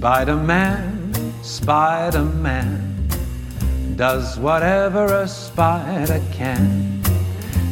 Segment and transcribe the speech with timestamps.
[0.00, 1.12] Spider Man,
[1.42, 3.06] Spider Man,
[3.96, 7.02] does whatever a spider can.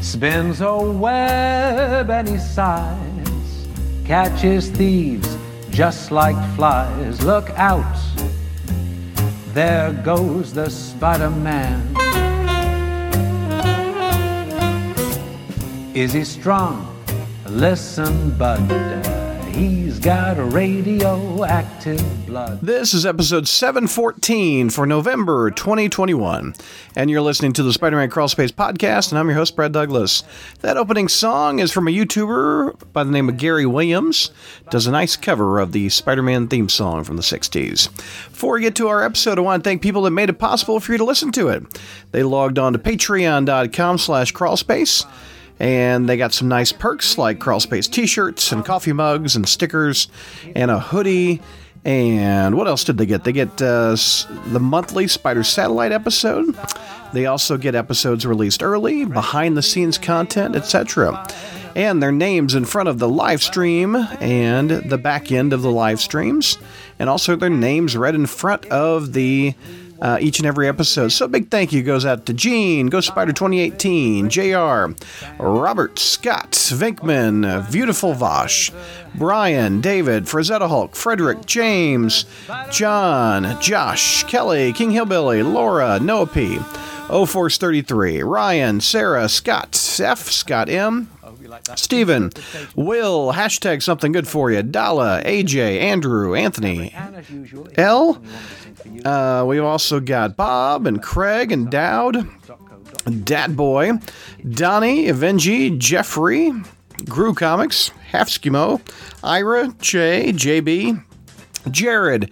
[0.03, 3.67] Spins a web any size,
[4.05, 5.39] catches thieves
[5.71, 7.25] just like flies.
[7.25, 7.97] Look out,
[9.55, 11.81] there goes the Spider Man.
[15.95, 16.95] Is he strong?
[17.47, 19.18] Listen, bud.
[19.51, 22.61] He's got a radioactive blood.
[22.61, 26.55] This is episode 714 for November 2021,
[26.95, 30.23] and you're listening to the Spider Man Crawlspace podcast, and I'm your host, Brad Douglas.
[30.61, 34.31] That opening song is from a YouTuber by the name of Gary Williams,
[34.71, 37.89] does a nice cover of the Spider Man theme song from the 60s.
[38.31, 40.79] Before we get to our episode, I want to thank people that made it possible
[40.79, 41.81] for you to listen to it.
[42.13, 45.07] They logged on to patreon.com slash crawlspace
[45.61, 50.09] and they got some nice perks like crawl space t-shirts and coffee mugs and stickers
[50.55, 51.41] and a hoodie.
[51.85, 53.25] And what else did they get?
[53.25, 53.97] They get uh,
[54.47, 56.57] the monthly spider satellite episode.
[57.13, 61.27] They also get episodes released early behind the scenes content etc
[61.79, 65.71] and their names in front of the live stream and the back end of the
[65.71, 66.59] live streams.
[66.99, 69.55] And also their names read in front of the
[70.01, 71.09] uh, each and every episode.
[71.09, 74.95] So, big thank you goes out to Gene, Go Spider 2018, JR,
[75.43, 78.71] Robert, Scott, Vinkman, Beautiful Vosh,
[79.15, 82.25] Brian, David, Frazetta Hulk, Frederick, James,
[82.71, 86.59] John, Josh, Kelly, King Hillbilly, Laura, Noah P.
[87.11, 91.09] O Force 33, Ryan, Sarah, Scott, F, Scott M,
[91.77, 92.31] Steven,
[92.75, 96.95] Will, hashtag something good for you, Dala, AJ, Andrew, Anthony,
[97.77, 98.23] L.
[99.05, 102.29] Uh, we've also got Bob and Craig and Dowd,
[103.25, 103.93] Dat Boy,
[104.49, 106.53] Donnie, Avengi, Jeffrey,
[107.07, 108.81] Gru Comics, Half Skimo,
[109.23, 111.03] Ira, Jay, JB,
[111.71, 112.31] Jared,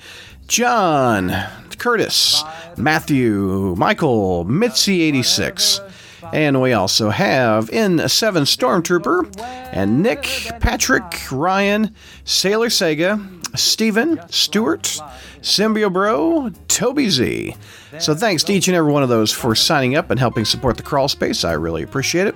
[0.48, 1.32] John,
[1.78, 2.42] Curtis,
[2.76, 5.85] Matthew, Michael, Mitzi86.
[6.32, 9.38] And we also have in 7 Stormtrooper
[9.72, 15.00] and Nick, Patrick, Ryan, Sailor Sega, Stephen, Stewart,
[15.40, 17.54] Symbio Bro, Toby Z.
[17.98, 20.76] So thanks to each and every one of those for signing up and helping support
[20.76, 21.44] the crawl space.
[21.44, 22.34] I really appreciate it.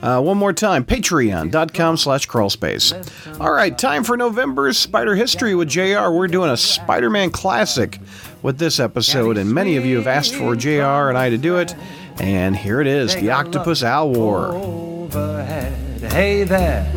[0.00, 3.40] Uh, one more time, patreon.com slash crawlspace.
[3.40, 6.10] All right, time for November's Spider History with JR.
[6.10, 7.98] We're doing a Spider Man classic
[8.42, 11.56] with this episode, and many of you have asked for JR and I to do
[11.56, 11.74] it.
[12.20, 14.46] And here it is The Octopus Owl War.
[14.54, 15.72] Overhead.
[16.12, 16.90] Hey there.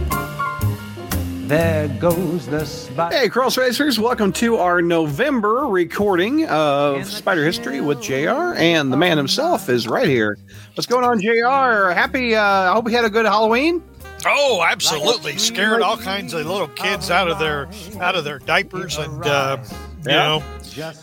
[1.47, 3.15] There goes the spider.
[3.15, 8.95] Hey, Cross Racers, welcome to our November recording of Spider History with JR, and the
[8.97, 10.37] man himself is right here.
[10.75, 11.91] What's going on, JR?
[11.93, 13.83] Happy, uh, I hope you had a good Halloween.
[14.25, 15.37] Oh, absolutely!
[15.39, 17.67] Scared all kinds of little kids out of their
[17.99, 19.57] out of their diapers, and uh,
[20.05, 20.17] you Yeah.
[20.17, 20.43] know,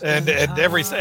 [0.03, 0.99] and and everything,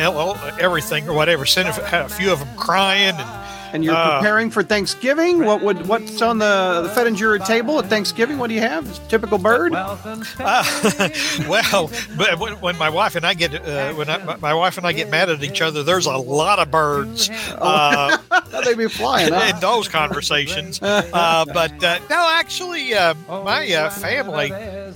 [0.60, 1.44] everything or whatever.
[1.46, 5.44] Sent a, a few of them crying, and And you're Uh, preparing for Thanksgiving.
[5.44, 8.38] What would what's on the the Fettinger table at Thanksgiving?
[8.38, 8.84] What do you have?
[9.08, 9.74] Typical bird.
[9.74, 9.94] uh,
[11.48, 14.86] well, but when, when my wife and I get uh, when I, my wife and
[14.86, 17.28] I get mad at each other, there's a lot of birds.
[17.52, 18.16] Uh,
[18.64, 19.32] they be flying.
[19.32, 19.52] Huh?
[19.54, 20.80] in those conversations.
[20.82, 24.50] Uh, but uh, no, actually, uh, my uh, family,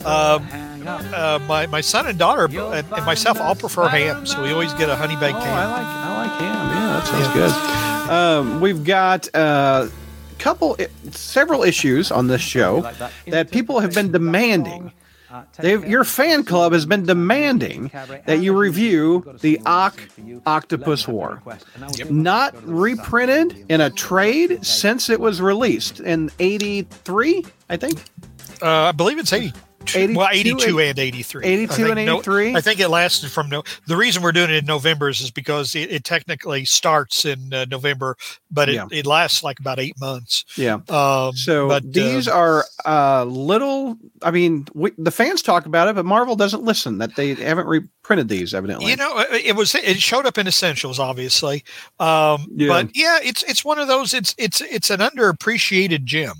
[0.04, 0.48] um,
[0.86, 4.72] uh, my my son and daughter and, and myself all prefer ham, so we always
[4.74, 6.68] get a honey baked Oh, I like I like ham.
[6.68, 7.82] Yeah, that sounds good.
[8.12, 9.88] Um, we've got a uh,
[10.38, 10.76] couple,
[11.12, 12.82] several issues on this show
[13.26, 14.92] that people have been demanding.
[15.58, 17.90] They've, your fan club has been demanding
[18.26, 20.02] that you review the Ock
[20.44, 21.42] Octopus War.
[22.10, 28.02] Not reprinted in a trade since it was released in '83, I think.
[28.60, 29.58] Uh, I believe it's 82.
[29.94, 31.44] 82, well, 82 and 83.
[31.44, 32.54] 82 think and no- 83?
[32.56, 33.62] I think it lasted from no.
[33.86, 37.52] The reason we're doing it in November is, is because it, it technically starts in
[37.52, 38.16] uh, November,
[38.50, 38.86] but it, Yeah.
[38.90, 40.44] it lasts like about eight months.
[40.56, 40.78] Yeah.
[40.88, 43.96] Um, So but, these uh, are uh, little.
[44.22, 46.98] I mean, we, the fans talk about it, but Marvel doesn't listen.
[46.98, 48.90] That they haven't reprinted these, evidently.
[48.90, 51.64] You know, it it was it showed up in essentials, obviously.
[52.00, 52.68] Um, Yeah.
[52.68, 54.14] But yeah, it's it's one of those.
[54.14, 56.34] It's it's it's an underappreciated gem.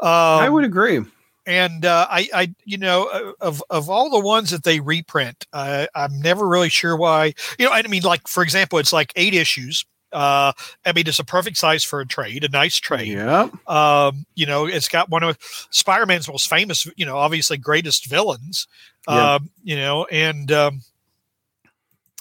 [0.00, 1.00] Um, I would agree.
[1.46, 5.86] And uh, I, I, you know, of of all the ones that they reprint, uh,
[5.94, 7.34] I'm never really sure why.
[7.58, 9.84] You know, I mean, like for example, it's like eight issues.
[10.12, 10.52] Uh,
[10.84, 13.08] I mean, it's a perfect size for a trade, a nice trade.
[13.08, 13.48] Yeah.
[13.66, 15.38] Um, you know, it's got one of
[15.70, 18.68] Spider-Man's most famous, you know, obviously greatest villains.
[19.08, 19.36] Yeah.
[19.36, 20.82] Um, you know, and um,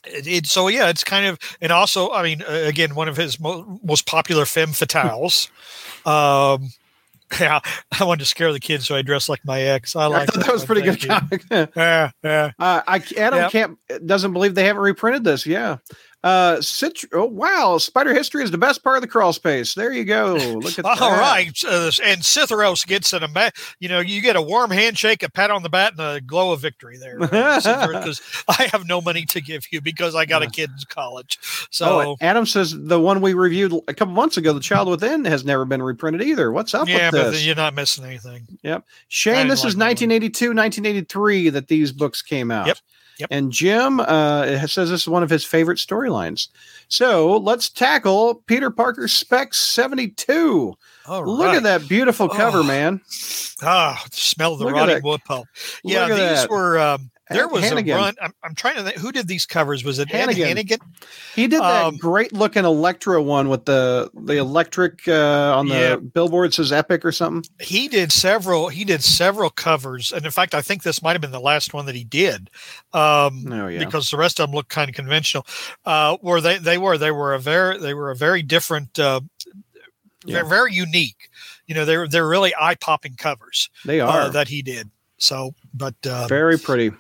[0.06, 3.18] it, it so yeah, it's kind of, and also, I mean, uh, again, one of
[3.18, 5.50] his mo- most popular femme fatales.
[6.08, 6.72] um,
[7.40, 7.60] Yeah,
[8.00, 9.96] I wanted to scare the kids, so I dressed like my ex.
[9.96, 10.68] I I like thought that was one.
[10.68, 11.72] pretty good Thank comic.
[11.76, 12.52] Yeah, yeah.
[12.60, 13.52] Uh, I Adam Yep.
[13.52, 15.46] can't doesn't believe they haven't reprinted this.
[15.46, 15.78] Yeah.
[16.24, 16.62] Uh,
[17.14, 19.74] oh, wow, Spider History is the best part of the crawl space.
[19.74, 20.36] There you go.
[20.62, 21.20] Look at All that.
[21.20, 23.24] right, uh, and Cytheros gets an
[23.80, 26.52] you know you get a warm handshake, a pat on the back, and a glow
[26.52, 27.66] of victory there because
[28.48, 31.40] I have no money to give you because I got a kid in college.
[31.72, 35.26] So oh, Adam says the one we reviewed a couple months ago, The Child Within,
[35.26, 36.52] has never been reprinted either.
[36.52, 37.46] What's up yeah, with but this?
[37.46, 38.48] you're not missing anything.
[38.62, 38.86] Yep.
[39.08, 42.68] Shane, this is like that 1982, 1983 that these books came out.
[42.68, 42.78] Yep,
[43.22, 43.30] yep.
[43.32, 46.48] And Jim uh, says this is one of his favorite storylines.
[46.88, 50.74] So let's tackle Peter Parker Specs 72.
[51.08, 51.58] All Look right.
[51.58, 53.02] at that beautiful cover, Oh, man.
[53.62, 55.48] Ah, smell the Look rotting wood pulp.
[55.84, 56.50] Yeah, these that.
[56.50, 56.80] were.
[56.80, 57.96] Um, there was Hannigan.
[57.98, 58.16] a run.
[58.22, 59.84] I'm, I'm trying to think who did these covers.
[59.84, 60.48] Was it Hannigan.
[60.48, 60.80] Hannigan?
[61.36, 65.76] He did that Um, great looking Elektra one with the the electric uh, on the
[65.76, 65.96] Yeah.
[65.98, 67.50] billboard says Epic or something.
[67.60, 68.70] He did several.
[68.70, 71.74] He did several covers, and in fact, I think this might have been the last
[71.74, 72.50] one that he did.
[72.94, 73.80] Um, Oh yeah.
[73.80, 75.46] because the rest of them look kind of conventional.
[75.86, 79.22] Uh, where they they were they were a very they were a very different, uh,
[80.26, 80.36] Yeah.
[80.36, 81.30] they're very unique.
[81.68, 84.90] You know, they're they're really eye popping covers they uh, are that he did.
[85.18, 86.92] So, but uh, very pretty.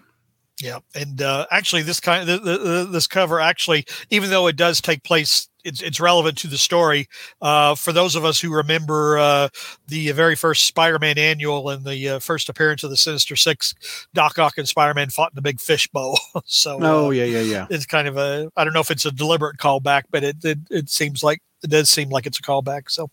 [0.62, 4.56] Yeah, and uh, actually, this kind of the, the, this cover actually, even though it
[4.56, 5.48] does take place.
[5.63, 7.08] It's, it's relevant to the story.
[7.40, 9.50] Uh, for those of us who remember uh,
[9.90, 13.75] the very first Spider-Man annual and the uh, first appearance of the Sinister Six,
[14.16, 16.18] Doc Ock and Spider-Man fought in a big fishbowl.
[16.46, 17.68] so, Oh uh, yeah, yeah, yeah.
[17.69, 20.57] it's kind of a I don't know if it's a deliberate callback, but it it,
[20.72, 22.90] it seems like it does seem like it's a callback.
[22.90, 23.12] So,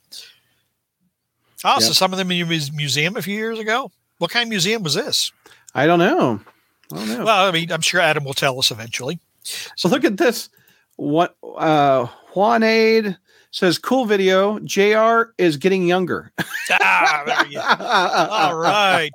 [1.65, 1.93] oh, so Yeah.
[1.93, 3.91] some of them in your museum a few years ago.
[4.17, 5.33] What kind of museum was this?
[5.75, 6.41] I don't know.
[6.93, 7.23] I.
[7.25, 9.19] Well, I mean, I'm sure Adam will tell us eventually.
[9.77, 10.49] So look at this.
[10.97, 13.17] What uh Juan Aid
[13.51, 14.59] says cool video.
[14.61, 16.33] JR is getting younger.
[16.81, 19.11] ah, you- all right.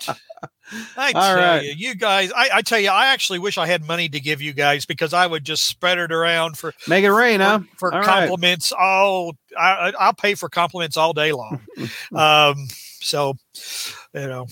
[0.98, 1.64] I All tell right.
[1.64, 2.32] you, you guys.
[2.36, 5.14] I, I tell you, I actually wish I had money to give you guys because
[5.14, 7.60] I would just spread it around for Make it rain, huh?
[7.78, 8.08] for, for All right.
[8.28, 8.72] compliments.
[8.72, 11.60] all I, I- I'll pay for compliments all day long.
[12.16, 12.68] um,
[13.02, 13.36] so
[14.16, 14.48] you know.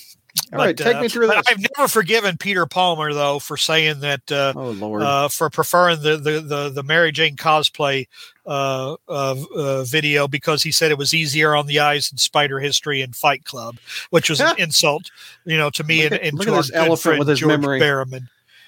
[0.53, 1.45] All right, take me through but this.
[1.49, 5.01] I've never forgiven Peter Palmer though for saying that uh, Oh Lord.
[5.01, 8.07] uh, for preferring the, the the the Mary Jane cosplay
[8.45, 12.59] uh, uh, uh, video because he said it was easier on the eyes than Spider
[12.59, 13.77] History and Fight Club,
[14.09, 15.09] which was an insult,
[15.45, 17.79] you know, to me and, and look to at this elephant with his George memory.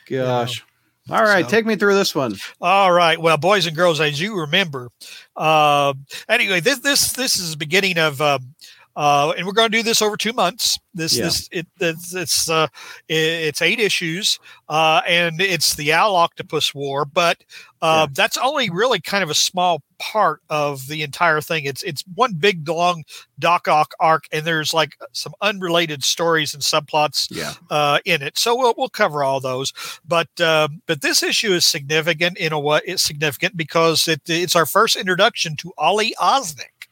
[0.07, 0.63] Gosh.
[1.09, 2.35] All right, so- take me through this one.
[2.61, 3.19] All right.
[3.19, 4.89] Well, boys and girls, as you remember,
[5.35, 5.93] uh,
[6.29, 8.55] anyway, this this this is the beginning of, um,
[8.95, 10.79] uh, and we're going to do this over two months.
[10.93, 11.23] This Yeah.
[11.25, 12.67] this it it's it's, uh,
[13.07, 13.15] it-
[13.47, 14.37] it's eight issues,
[14.69, 17.43] uh, and it's the Owl Octopus War, but
[17.81, 21.65] uh, that's only really kind of a small part of the entire thing.
[21.65, 23.03] It's it's one big long
[23.39, 27.53] Doc Ock arc, and there's like some unrelated stories and subplots Yeah.
[27.71, 28.37] uh, in it.
[28.37, 29.73] So we'll we'll cover all those.
[30.07, 32.81] But um, but this issue is significant in a way.
[32.85, 36.87] It's significant because it, it's our first introduction to Ollie Osnick,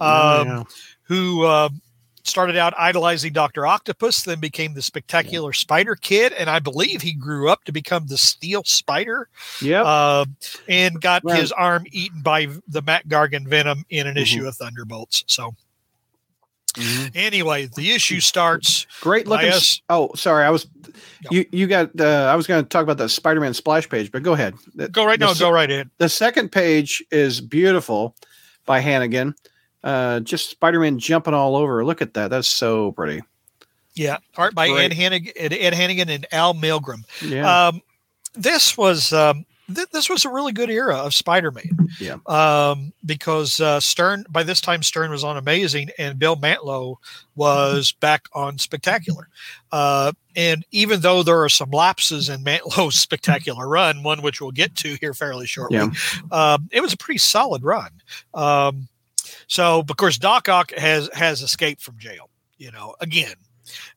[0.00, 0.62] Oh, um, yeah.
[1.08, 1.70] Who uh,
[2.24, 7.12] started out idolizing Doctor Octopus, then became the spectacular Spider Kid, and I believe he
[7.14, 9.28] grew up to become the Steel Spider,
[9.62, 9.84] Yep.
[9.86, 10.24] uh,
[10.68, 11.40] and got Right.
[11.40, 14.20] his arm eaten by the Mac Gargan Venom in an Mhm.
[14.22, 15.24] issue of Thunderbolts.
[15.26, 15.54] So
[16.74, 17.10] Mhm.
[17.14, 18.86] anyway, the issue starts.
[19.00, 19.46] Great looking.
[19.50, 19.56] Bias.
[19.56, 20.44] s- Oh, sorry.
[20.44, 20.66] I was.
[20.84, 21.30] No.
[21.30, 21.98] You you got.
[21.98, 24.54] Uh, I was going to talk about the Spider-Man splash page, but go ahead.
[24.74, 25.32] The, Go right now.
[25.34, 25.90] Go right in.
[25.98, 28.14] The second page is beautiful
[28.66, 29.34] by Hannigan.
[29.88, 31.84] Uh, just Spider-Man jumping all over.
[31.84, 32.28] Look at that.
[32.28, 33.22] That's so pretty.
[33.94, 37.04] Yeah, art by Ed Hannigan, Ed, Hannigan and Al Milgrom.
[37.22, 37.68] Yeah.
[37.68, 37.82] Um,
[38.34, 41.88] this was um, th- this was a really good era of Spider-Man.
[41.98, 42.18] Yeah.
[42.26, 46.96] Um, because uh, Stern by this time Stern was on Amazing and Bill Mantlo
[47.34, 49.28] was back on Spectacular.
[49.72, 54.52] Uh, and even though there are some lapses in Mantlo's Spectacular run, one which we'll
[54.52, 55.90] get to here fairly shortly, Yeah.
[56.30, 57.90] um, it was a pretty solid run.
[58.34, 58.86] Um,
[59.48, 62.30] so, of course, Doc Ock has has escaped from jail.
[62.56, 63.34] You know, again,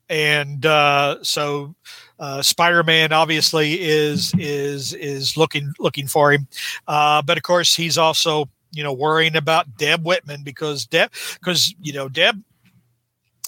[0.09, 1.75] and uh, so
[2.19, 6.47] uh, Spider-Man obviously is is is looking looking for him,
[6.87, 11.73] uh, but of course he's also you know worrying about Deb Whitman because Deb because
[11.81, 12.41] you know Deb.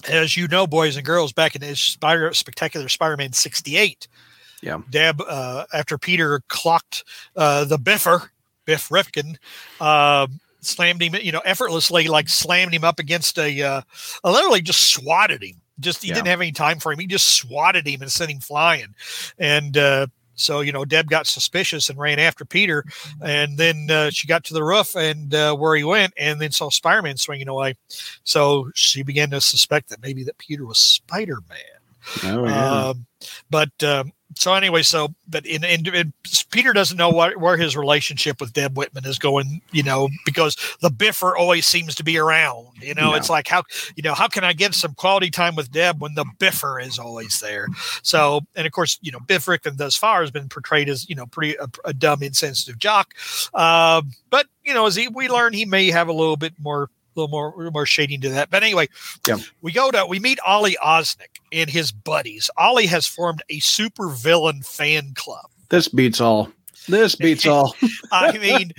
[0.06, 4.06] As you know, boys and girls, back in his Spider Spectacular Spider-Man '68,
[4.60, 4.82] Yeah.
[4.90, 7.04] Deb, uh, after Peter clocked
[7.36, 8.30] uh, the Biffer,
[8.66, 9.38] Biff Rifkin,
[9.80, 10.26] uh,
[10.66, 13.82] slammed him, you know, effortlessly, like slammed him up against a, uh,
[14.24, 15.60] literally just swatted him.
[15.80, 16.14] Just he Yeah.
[16.14, 16.98] didn't have any time for him.
[17.00, 18.94] He just swatted him and sent him flying.
[19.38, 20.06] And uh,
[20.36, 22.84] So you know, Deb got suspicious and ran after Peter,
[23.20, 26.50] and then uh, she got to the roof and uh, where he went, and then
[26.50, 27.74] saw Spider-Man swinging away.
[28.24, 31.73] So she began to suspect that maybe that Peter was Spider-Man.
[32.22, 32.88] Oh, yeah.
[32.88, 33.06] Um,
[33.50, 36.12] but um, so anyway, so but in, in, in
[36.50, 40.56] Peter doesn't know what where his relationship with Deb Whitman is going, you know, because
[40.80, 42.68] the Biffer always seems to be around.
[42.80, 43.62] You know, it's like how
[43.96, 46.98] you know how can I get some quality time with Deb when the Biffer is
[46.98, 47.68] always there?
[48.02, 51.14] So and of course, you know, Biff and thus far has been portrayed as you
[51.14, 53.14] know pretty a, a dumb, insensitive jock.
[53.54, 56.90] Um, but you know, as he, we learn, he may have a little bit more.
[57.16, 58.88] A little more, more shading to that, but anyway,
[59.26, 59.36] Yeah.
[59.62, 62.50] we go to we meet Ollie Osnick and his buddies.
[62.56, 65.46] Ollie has formed a super villain fan club.
[65.68, 66.50] This beats all.
[66.88, 67.74] This beats all.
[68.10, 68.72] I mean,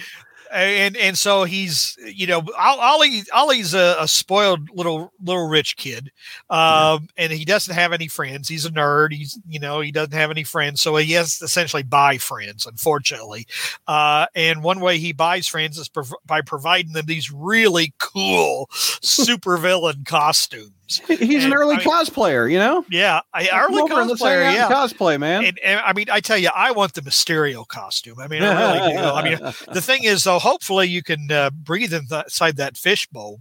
[0.52, 5.78] and and so he's you know Ol- Ollie Ollie's a, a spoiled little little rich
[5.78, 6.12] kid,
[6.50, 8.48] um, and he doesn't have any friends.
[8.48, 9.14] He's a nerd.
[9.14, 12.66] He's you know he doesn't have any friends, so he has to essentially buy friends.
[12.66, 13.48] Unfortunately,
[13.88, 18.68] uh, and one way he buys friends is prov- by providing them these really cool
[18.72, 20.72] super villain costumes.
[21.08, 22.86] He's an early I mean- cosplayer, you know?
[22.90, 24.54] Yeah, I, early over and let's hang cosplayer.
[24.54, 25.46] Yeah, Cosplay, man.
[25.46, 28.20] and, and I mean, I tell you, I want the Mysterio costume.
[28.20, 29.00] I mean, I really do.
[29.00, 29.40] I mean,
[29.74, 33.40] the thing is, though, hopefully you can uh, breathe inside that fishbowl.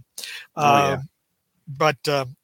[0.55, 0.93] Oh, yeah.
[0.93, 1.09] Um,
[1.67, 2.35] But um,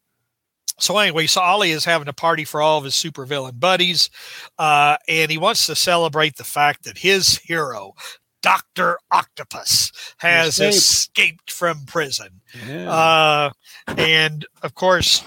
[0.78, 4.10] so anyway, so Ollie is having a party for all of his supervillain buddies,
[4.58, 7.94] uh, and he wants to celebrate the fact that his hero,
[8.42, 10.74] Doctor Octopus, has Escaped.
[10.74, 12.40] escaped from prison.
[12.68, 12.90] Yeah.
[12.90, 13.50] Uh,
[13.96, 15.24] and of course,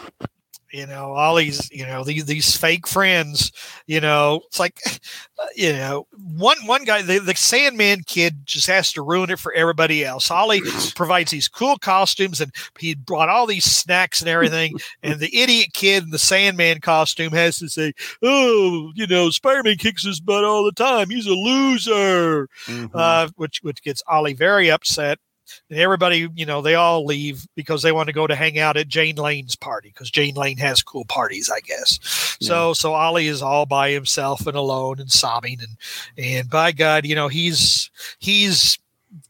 [0.76, 3.50] you know, all these, you know, these these fake friends,
[3.88, 4.78] you know, it's like,
[5.56, 9.54] you know, one one guy, the, the Sandman kid, just has to ruin it for
[9.54, 10.30] everybody else.
[10.30, 10.62] Ollie
[10.96, 14.76] provides these cool costumes, and he brought all these snacks and everything.
[15.04, 19.78] and the idiot kid in the Sandman costume has to say, "Oh, you know, Spider-Man
[19.78, 21.10] kicks his butt all the time.
[21.10, 22.90] He's a loser." Mhm.
[22.94, 25.20] uh, which which gets Ollie very upset.
[25.70, 28.78] And everybody, you know, they all leave because they want to go to hang out
[28.78, 32.00] at Jane Lane's party because Jane Lane has cool parties, I guess.
[32.42, 35.78] So so Ollie is all by himself and alone and sobbing and
[36.18, 38.78] and by God, you know, he's he's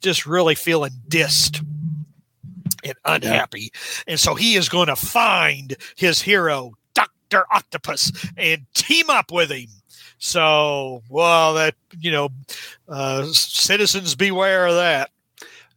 [0.02, 1.64] just really feeling dissed
[2.84, 3.72] and unhappy.
[4.08, 7.46] And so he is going to find his hero, Dr.
[7.52, 9.68] Octopus, and team up with him.
[10.18, 12.30] So, well, that, you know,
[12.88, 15.10] uh, citizens beware of that.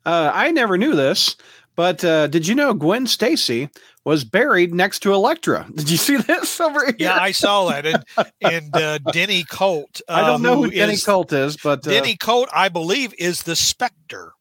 [0.09, 1.37] Uh, I never knew this,
[1.77, 3.69] but uh, did you know Gwen Stacy
[4.05, 5.67] was buried next to Elektra?
[5.75, 6.95] Did you see this over here?
[6.99, 7.85] Yeah, I saw that.
[7.85, 8.05] And,
[8.41, 10.01] and uh, Denny Colt.
[10.09, 13.13] Uh, I don't know who, Denny is- Colt is, but uh, Denny Colt, I believe,
[13.19, 14.33] is the Spectre.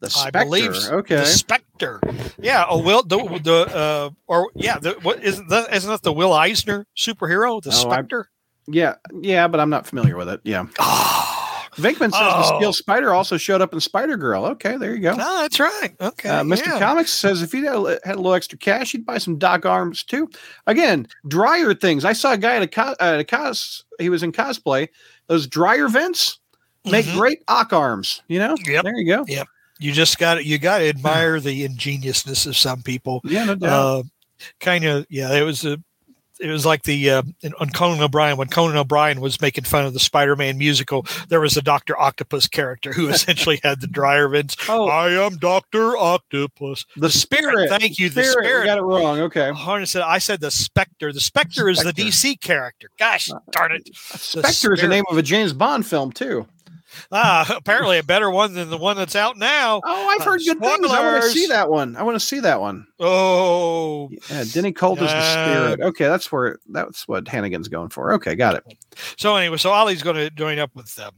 [0.00, 0.44] the I Spectre.
[0.44, 1.16] believe okay.
[1.16, 2.00] the Spectre.
[2.38, 2.64] Yeah.
[2.68, 6.32] Oh, Will the the uh, or yeah, the what isn't that isn't that the Will
[6.32, 8.30] Eisner superhero, the Oh, I- Spectre?
[8.68, 10.40] yeah, yeah, but I'm not familiar with it.
[10.44, 10.66] Yeah.
[10.78, 11.37] Oh,
[11.76, 12.56] Vinkman says the Oh.
[12.58, 14.44] Steel Spider also showed up in Spider Girl.
[14.46, 15.14] Okay, there you go.
[15.14, 15.92] no, that's right.
[16.00, 16.66] Okay, Uh, Mr.
[16.66, 16.78] yeah.
[16.78, 20.28] Comics says if he had a, little extra cash, he'd buy some Doc Arms too.
[20.66, 22.04] Again, dryer things.
[22.04, 23.84] I saw a guy at a, co- at a cos.
[23.98, 24.88] He was in cosplay.
[25.26, 26.38] Those dryer vents
[26.84, 27.14] make Mhm.
[27.16, 28.22] great Ock arms.
[28.28, 28.56] You know.
[28.66, 28.84] Yep.
[28.84, 29.24] There you go.
[29.28, 29.46] Yep.
[29.80, 33.20] You just got to you got to admire the ingeniousness of some people.
[33.24, 33.70] Yeah, no doubt.
[33.70, 34.02] Uh,
[34.60, 35.32] kind of, yeah.
[35.34, 35.78] It was a.
[36.40, 39.84] It was like the uh, in- on Conan O'Brien when Conan O'Brien was making fun
[39.84, 41.06] of the Spider-Man musical.
[41.28, 44.56] There was a Doctor Octopus character who essentially had the dryer vents.
[44.68, 46.84] oh, I am Doctor Octopus.
[46.96, 47.70] the spirit.
[47.70, 48.08] Thank you.
[48.08, 48.44] The Spirit.
[48.44, 48.60] spirit.
[48.62, 49.20] We got it wrong.
[49.20, 49.50] Okay.
[49.50, 51.12] Harness said I said the Spectre.
[51.12, 52.90] The Spectre is the DC character.
[52.98, 53.88] Gosh darn it.
[53.94, 56.46] Spectre is the name of a James Bond film too.
[57.12, 59.80] Ah, apparently a better one than the one that's out now.
[59.84, 60.90] Oh, I've Uh, heard good things.
[60.90, 61.96] I want to see that one.
[61.96, 62.86] I want to see that one.
[63.00, 65.32] Oh, Yeah, Denny Colt is the Uh,
[65.72, 65.80] spirit.
[65.80, 68.12] Okay, that's where that's what Hannigan's going for.
[68.14, 68.64] Okay, got it.
[69.16, 71.12] so anyway, so Ollie's going to join up with um,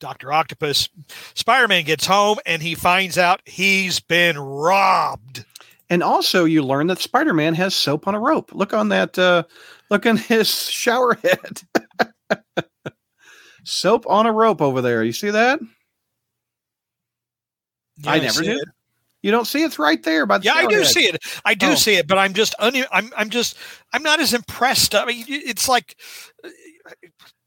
[0.00, 0.88] Doctor Octopus.
[1.34, 5.44] Spider-Man gets home and he finds out he's been robbed.
[5.90, 8.50] And also, you learn that Spider-Man has soap on a rope.
[8.54, 9.18] Look on that.
[9.18, 9.44] Uh,
[9.90, 11.62] look on his shower head.
[13.64, 15.02] soap on a rope over there.
[15.02, 15.60] You see that?
[17.98, 18.56] Yeah, I never see did.
[18.62, 18.68] it.
[19.22, 20.44] You don't see it's right there by the.
[20.44, 20.86] Yeah, I do head.
[20.86, 21.22] see it.
[21.44, 21.74] I do Oh.
[21.74, 23.56] see it, but I'm just un- I'm I'm just
[23.92, 24.94] I'm not as impressed.
[24.94, 25.96] I mean, it's like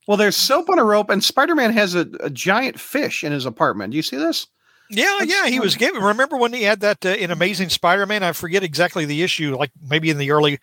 [0.07, 3.45] Well, there's soap on a rope, and Spider-Man has a, a giant fish in his
[3.45, 3.91] apartment.
[3.91, 4.47] Do you see this?
[4.89, 6.01] Yeah, That's yeah, he was giving.
[6.01, 8.23] Remember when he had that uh, in Amazing Spider-Man?
[8.23, 10.59] I forget exactly the issue, like maybe in the early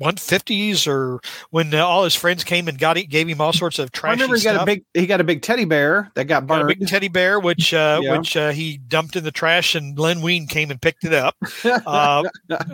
[0.00, 3.78] 150s or when uh, all his friends came and got it, gave him all sorts
[3.78, 6.46] of I remember he got a big he got a big teddy bear that got
[6.46, 6.78] Got a burned.
[6.78, 8.18] big teddy bear, which uh, Yeah.
[8.18, 11.34] which uh, he dumped in the trash, and Len Wein came and picked it up,
[11.64, 12.22] uh,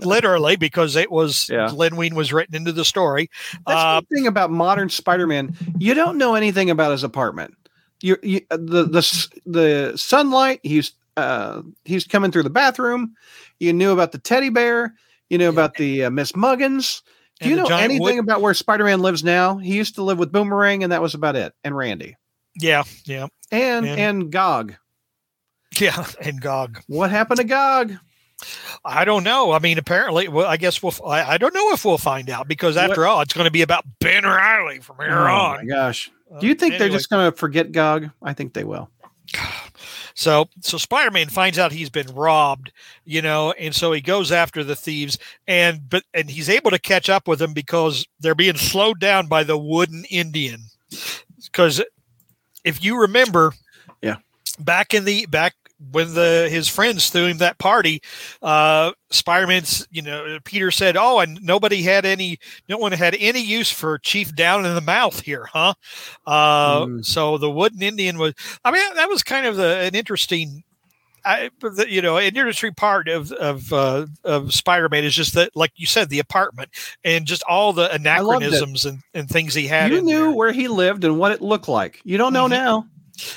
[0.02, 1.70] literally because it was Yeah.
[1.70, 3.30] Len Wein was written into the story.
[3.66, 5.54] That's Uh, the thing about modern Spider-Man.
[5.78, 7.54] You don't know anything about his apartment.
[8.00, 10.58] You, you the the the sunlight.
[10.64, 13.14] He's uh he's coming through the bathroom.
[13.60, 14.94] You knew about the teddy bear.
[15.30, 17.00] You know about the uh, Miss Muggins.
[17.42, 19.56] Do you know anything wood- about where Spider-Man lives now?
[19.58, 21.52] He used to live with Boomerang, and that was about it.
[21.64, 22.16] And Randy
[22.56, 24.74] yeah, yeah, and And- and Gog.
[25.78, 26.80] yeah, and Gog.
[26.86, 27.94] What happened to Gog?
[28.84, 29.52] I don't know.
[29.52, 30.92] I mean, apparently, well, I guess we'll.
[31.06, 33.62] I, I don't know if we'll find out because after all, it's going to be
[33.62, 35.66] about Ben Reilly from here Oh my on.
[35.68, 36.10] gosh!
[36.34, 38.10] Uh, Do you think they're just going to forget Gog?
[38.20, 38.90] I think they will.
[40.14, 42.72] So, so Spider-Man finds out he's been robbed,
[43.04, 46.78] you know, and so he goes after the thieves, and but and he's able to
[46.78, 50.64] catch up with them because they're being slowed down by the wooden Indian.
[51.44, 51.82] Because
[52.64, 53.52] if you remember,
[54.02, 54.16] Yeah.
[54.58, 55.54] back in the back
[55.90, 58.00] when the his friends threw him that party,
[58.42, 63.40] uh, Spider-Man's, you know, Peter said, "Oh, and nobody had any, no one had any
[63.40, 65.74] use for Chief down in the mouth here, huh?"
[66.26, 67.04] Uh, Mm.
[67.04, 68.34] So the wooden Indian was.
[68.64, 70.62] I mean, that was kind of the, an interesting.
[71.24, 71.50] I,
[71.88, 75.86] you know, an interesting part of of uh, of Spider-Man is just that, like you
[75.86, 76.70] said, the apartment
[77.04, 79.92] and just all the anachronisms and, and things he had.
[79.92, 80.30] You knew there.
[80.32, 82.00] where he lived and what it looked like.
[82.02, 82.50] You don't know Mhm.
[82.50, 82.86] now.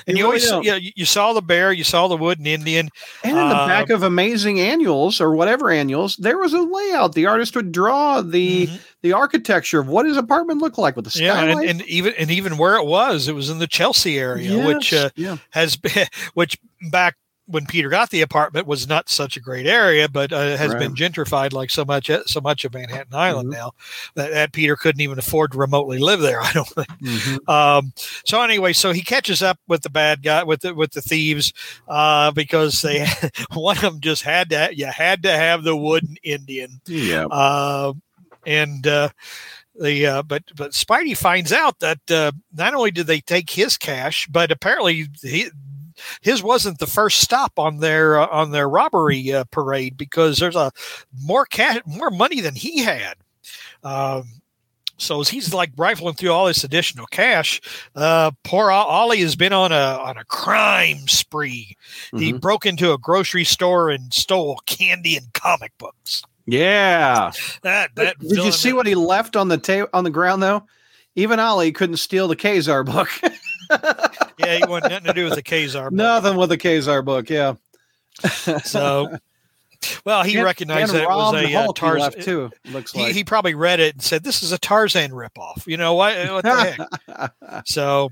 [0.08, 0.63] And you really always, don't.
[0.63, 2.89] you, you you saw the bear, you saw the wooden Indian.
[3.24, 7.13] And in the Uh, back of Amazing Annuals or whatever annuals, there was a layout.
[7.13, 8.79] The artist would draw the Mhm.
[9.03, 12.32] the architecture of what his apartment looked like with the yeah, and, and even and
[12.32, 16.08] even where it was, it was in the Chelsea area, which uh, yeah, has been,
[16.34, 16.58] which
[16.91, 17.15] back
[17.48, 20.96] when Peter got the apartment was not such a great area, but uh, has been
[20.96, 23.54] gentrified like so much so much of Manhattan Island Mhm.
[23.54, 23.72] now
[24.16, 26.42] that, that Peter couldn't even afford to remotely live there.
[26.44, 26.88] I don't think.
[27.02, 27.48] Mhm.
[27.50, 27.94] Um,
[28.25, 31.54] so anyway, so he catches up with the bad guy with the with the thieves
[31.88, 33.06] uh, because they
[33.54, 36.82] one of them just had to you had to have the wooden Indian.
[36.88, 37.25] yeah.
[37.25, 37.94] Uh,
[38.48, 39.10] and uh,
[39.80, 43.78] the uh, but but Spidey finds out that uh, not only did they take his
[43.78, 45.50] cash, but apparently he
[46.22, 50.56] his wasn't the first stop on their uh, on their robbery uh, parade because there's
[50.56, 50.72] a
[51.22, 53.16] more cash more money than he had.
[53.84, 54.24] Um,
[54.98, 57.60] so as he's like rifling through all this additional cash,
[57.96, 61.75] uh, poor Ollie has been on a on a crime spree.
[62.18, 62.40] He Mhm.
[62.42, 66.24] broke into a grocery store and stole candy and comic books.
[66.46, 67.31] Yeah.
[67.64, 70.64] That that Did you see what he left on the ta- on the ground though?
[71.16, 73.10] Even Ollie couldn't steal the Ka-Zar book.
[74.38, 75.90] Yeah, he wanted nothing to do with the Ka-Zar.
[75.90, 75.94] book.
[75.94, 77.30] Nothing with the Ka-Zar book.
[77.30, 77.56] Yeah.
[78.64, 79.18] So,
[80.06, 82.22] well, he And- recognized and that it was a uh, Hulk he left Tarzan.
[82.24, 82.51] too.
[82.72, 83.14] Looks He, like.
[83.14, 86.16] he probably read it and said, "This is a Tarzan ripoff." You know what?
[86.32, 86.75] What the
[87.08, 87.32] heck?
[87.66, 88.12] So,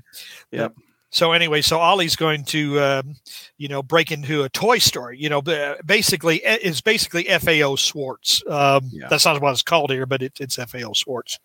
[0.50, 0.74] Yep.
[1.10, 3.14] So anyway, so Ollie's going to, um,
[3.56, 5.12] you know, break into a toy store.
[5.12, 5.40] You know,
[5.86, 8.42] basically, eh, it's basically FAO Schwarz.
[8.48, 9.06] Um, Yeah.
[9.08, 11.38] That's not what it's called here, but it, it's FAO Schwarz.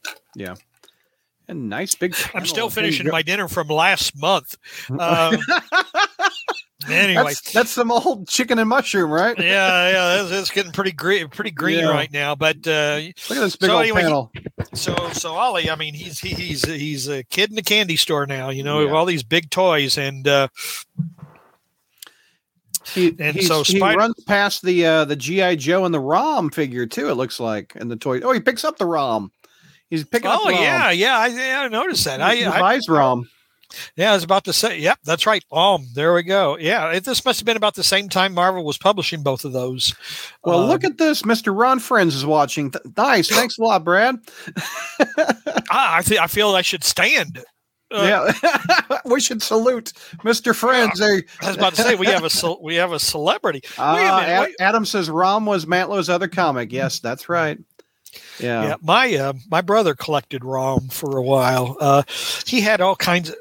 [1.49, 2.15] And nice big.
[2.33, 4.55] I'm still finishing my dinner from last month.
[4.89, 5.37] Um,
[6.89, 9.37] anyway, that's, that's some old chicken and mushroom, right?
[9.37, 11.89] yeah, yeah, it's, it's getting pretty green, pretty green Yeah.
[11.89, 12.35] right now.
[12.35, 14.31] But uh, Look at this big So old anyway, panel.
[14.73, 18.25] so so Ollie, I mean, he's he- he's he's a kid in the candy store
[18.25, 18.49] now.
[18.49, 18.85] You know, Yeah.
[18.85, 20.47] with all these big toys, and uh,
[22.93, 26.49] He, and he's- so he runs past the uh, the GI Joe and the Rom
[26.49, 27.09] figure too.
[27.09, 28.19] It looks like, and the toy.
[28.21, 29.31] Oh, he picks up the Rom.
[29.89, 30.39] He's picking up.
[30.43, 32.21] oh yeah, yeah, I, yeah, I noticed that.
[32.21, 33.29] I, He I buys Rom.
[33.95, 35.43] yeah, I was about to say, yep, that's right.
[35.51, 36.57] Um, there we go.
[36.57, 39.53] Yeah, it, this must have been about the same time Marvel was publishing both of
[39.53, 39.93] those.
[40.43, 41.21] Well, look Um, at this.
[41.23, 41.57] Mr.
[41.57, 42.71] Ron Frenz is watching.
[42.71, 43.29] Th- nice.
[43.29, 44.15] Thanks a lot, Brad.
[44.97, 47.43] I, I feel I feel I should stand.
[47.91, 50.53] Uh, yeah, we should salute Mr.
[50.55, 50.99] Frenz.
[50.99, 51.23] There.
[51.41, 53.61] I was about to say we have a ce- we have a celebrity.
[53.79, 56.71] Uh, wait a minute, Ad- Adam says Rom was Mantlo's other comic.
[56.71, 57.57] Yes, that's right.
[58.39, 58.63] Yeah.
[58.63, 61.77] Yeah, my uh, my brother collected ROM for a while.
[61.79, 62.03] Uh,
[62.45, 63.35] he had all kinds of.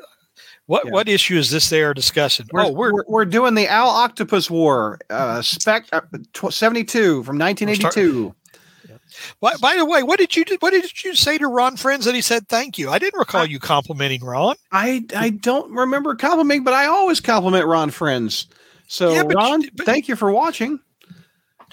[0.67, 0.91] What Yeah.
[0.93, 2.47] what issue is this they are discussing?
[2.53, 6.03] We're, oh, we're, we're, we're doing the Owl Octopus War, uh, spec uh,
[6.35, 8.35] tw- 72 from 1982.
[9.41, 12.05] by, by the way, what did you do, what did you say to Ron Frenz
[12.05, 12.91] that he said thank you?
[12.91, 14.57] I didn't recall you complimenting Ron.
[14.71, 18.47] I I don't remember complimenting, but I always compliment Ron Frenz.
[18.89, 20.81] So Yeah, but you Ron, but- thank you for watching.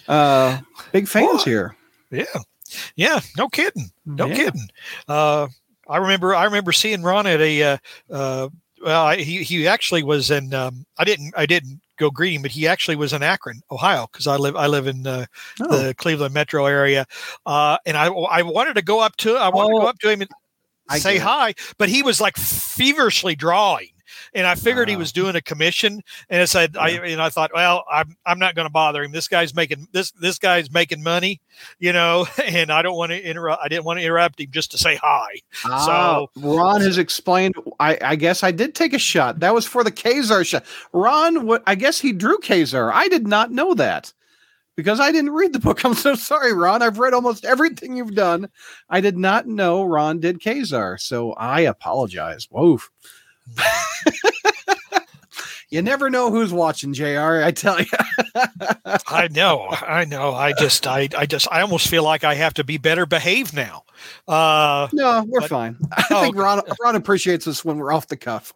[0.08, 0.60] Uh,
[0.94, 1.50] big fans Boy.
[1.52, 1.76] here.
[2.12, 2.24] Yeah,
[2.96, 4.36] yeah, no kidding, no Yeah.
[4.36, 4.70] kidding.
[5.08, 5.48] Uh,
[5.88, 7.64] I remember I remember seeing Ron at a.
[7.64, 7.78] Uh,
[8.12, 8.50] uh,
[8.84, 10.54] well, I, he he actually was in.
[10.54, 14.08] Um, I didn't I didn't go greet him, but he actually was in Akron, Ohio,
[14.12, 15.26] because I live I live in uh,
[15.62, 15.78] Oh.
[15.88, 17.06] the Cleveland metro area,
[17.46, 20.00] uh, and I I wanted to go up to I wanted to Oh, go up
[20.00, 20.30] to him and
[20.90, 23.90] I say hi, but he was like feverishly drawing.
[24.36, 27.52] And I figured he was doing a commission, and I said, I and I thought,
[27.54, 29.14] well, I'm I'm not going to bother him.
[29.14, 31.42] This guy's making this this guy's making money,
[31.80, 33.64] you know, and I don't want to interrupt.
[33.64, 35.28] I didn't want to interrupt him just to say hi.
[35.64, 37.56] Ah, Ron has explained.
[37.80, 39.40] I, I guess I did take a shot.
[39.40, 40.66] That was for the Ka-Zar shot.
[40.92, 41.64] Ron, what?
[41.66, 42.92] I guess he drew Ka-Zar.
[42.92, 44.14] I did not know that
[44.76, 45.84] because I didn't read the book.
[45.86, 46.82] I'm so sorry, Ron.
[46.82, 48.50] I've read almost everything you've done.
[48.90, 52.48] I did not know Ron did Ka-Zar, so I apologize.
[52.50, 52.80] Whoa.
[55.70, 57.42] you never know who's watching, Jr.
[57.44, 57.86] I tell you.
[59.08, 60.34] I know, I know.
[60.34, 63.54] I just, I, I just, I almost feel like I have to be better behaved
[63.54, 63.84] now.
[64.28, 65.78] Uh, no, we're But- fine.
[65.92, 66.36] I Oh, think.
[66.36, 68.52] Ron Ron appreciates us when we're off the cuff.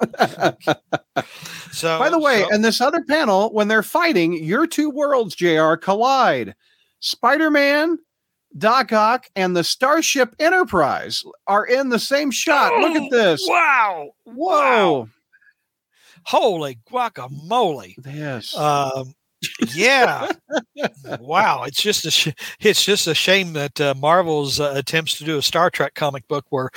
[1.71, 5.35] so By the way, so- in this other panel, when they're fighting, your two worlds,
[5.35, 6.55] JR, collide.
[7.01, 7.97] Spider Man,
[8.57, 12.73] Doc Ock, and the Starship Enterprise are in the same shot.
[12.79, 13.45] Look at this.
[13.47, 14.11] Wow!
[14.25, 15.09] Whoa.
[16.23, 17.95] Holy guacamole!
[18.05, 18.55] Yes.
[18.55, 19.13] Um,
[19.73, 20.31] yeah.
[21.19, 21.63] wow.
[21.63, 25.37] It's just a sh- it's just a shame that uh, Marvel's uh, attempts to do
[25.37, 26.71] a Star Trek comic book were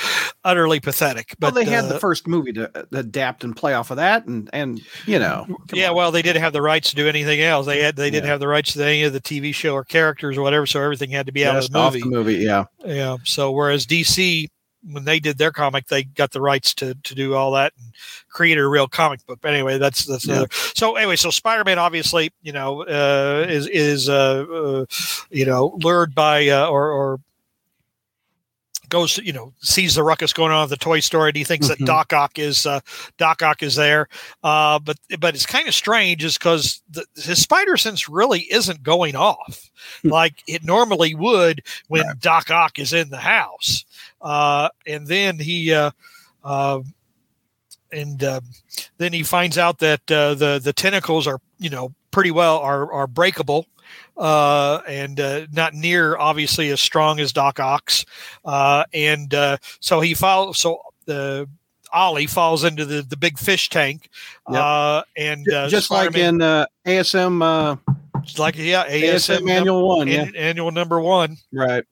[0.45, 1.35] utterly pathetic.
[1.41, 3.97] well, But they had uh, the first movie to uh, adapt and play off of
[3.97, 5.97] that, and and you know, yeah, on.
[5.97, 7.67] well, they didn't have the rights to do anything else.
[7.67, 8.31] They had they didn't Yeah.
[8.33, 11.11] have the rights to any of the TV show or characters or whatever, so everything
[11.11, 12.01] had to be out of the movie.
[12.01, 12.65] the movie, yeah.
[12.85, 13.17] Yeah.
[13.25, 14.49] So whereas DC,
[14.85, 17.93] when they did their comic, they got the rights to to do all that and
[18.29, 19.39] create a real comic book.
[19.41, 20.35] But anyway, that's that's Yeah.
[20.35, 20.49] another.
[20.75, 24.85] So anyway, so Spider Man obviously, you know, uh, is is uh, uh,
[25.31, 27.21] you know lured by uh, or or
[28.89, 31.45] goes to, you know sees the ruckus going on at the toy store and he
[31.45, 31.79] thinks Mhm.
[31.79, 32.81] that Doc Ock is uh,
[33.17, 34.07] Doc Ock is there
[34.45, 36.83] uh, but but it's kind of strange is because
[37.17, 39.71] his spider sense really isn't going off
[40.05, 43.87] like it normally would when Doc Ock is in the house
[44.23, 45.91] uh, and then he uh,
[46.45, 46.81] uh,
[47.93, 48.41] and uh,
[48.99, 52.91] then he finds out that uh, the the tentacles are you know pretty well are
[52.93, 53.67] are breakable
[54.17, 58.05] uh, and uh, not near obviously as strong as Doc Ock's
[58.45, 61.49] uh, and uh, so he follows so the
[61.95, 64.09] Ollie falls into the, the big fish tank
[64.51, 64.61] Yep.
[64.61, 67.77] uh, and uh, Just like Spider-Man- in uh, ASM, uh,
[68.39, 71.85] like yeah ASM, ASM, Manual One, yeah, annual number one right.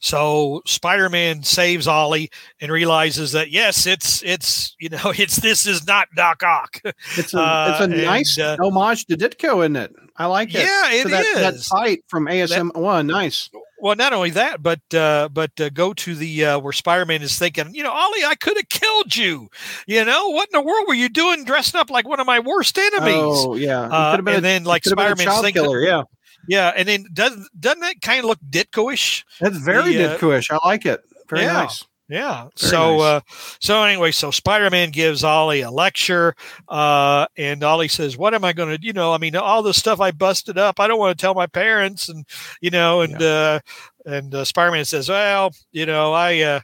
[0.00, 5.86] So Spider-Man saves Ollie and realizes that yes, it's it's you know it's this is
[5.86, 6.80] not Doc Ock.
[7.16, 9.94] It's a Uh, it's a and, nice uh, homage to Ditko, isn't it?
[10.16, 10.60] I like it.
[10.62, 11.68] Yeah, it to that, that is.
[11.68, 13.48] fight from ASM One, nice.
[13.82, 17.38] Well, not only that, but uh, but uh, go to the uh, where Spider-Man is
[17.38, 19.48] thinking, you know, Ollie, I could have killed you.
[19.86, 22.40] You know, what in the world were you doing dressed up like one of my
[22.40, 23.14] worst enemies?
[23.16, 25.80] Oh yeah, Uh, and a- then like could've been a Spider-Man's thinking, killer.
[25.80, 26.02] Yeah,
[26.48, 29.24] yeah, and then does doesn't that kind of look Ditko-ish?
[29.40, 30.50] that's very The, uh, Ditko-ish.
[30.50, 31.02] I like it.
[31.28, 31.52] Very yeah.
[31.52, 31.84] nice.
[32.08, 32.48] Yeah.
[32.58, 33.02] Very so nice.
[33.02, 33.20] uh
[33.60, 36.34] so anyway, so Spider-Man gives Ollie a lecture,
[36.68, 40.00] uh, and Ollie says, What am I gonna you know, I mean, all the stuff
[40.00, 42.26] I busted up, I don't want to tell my parents and
[42.60, 43.60] you know, and uh
[44.04, 46.60] and uh, Spider-Man says, Well, you know, I uh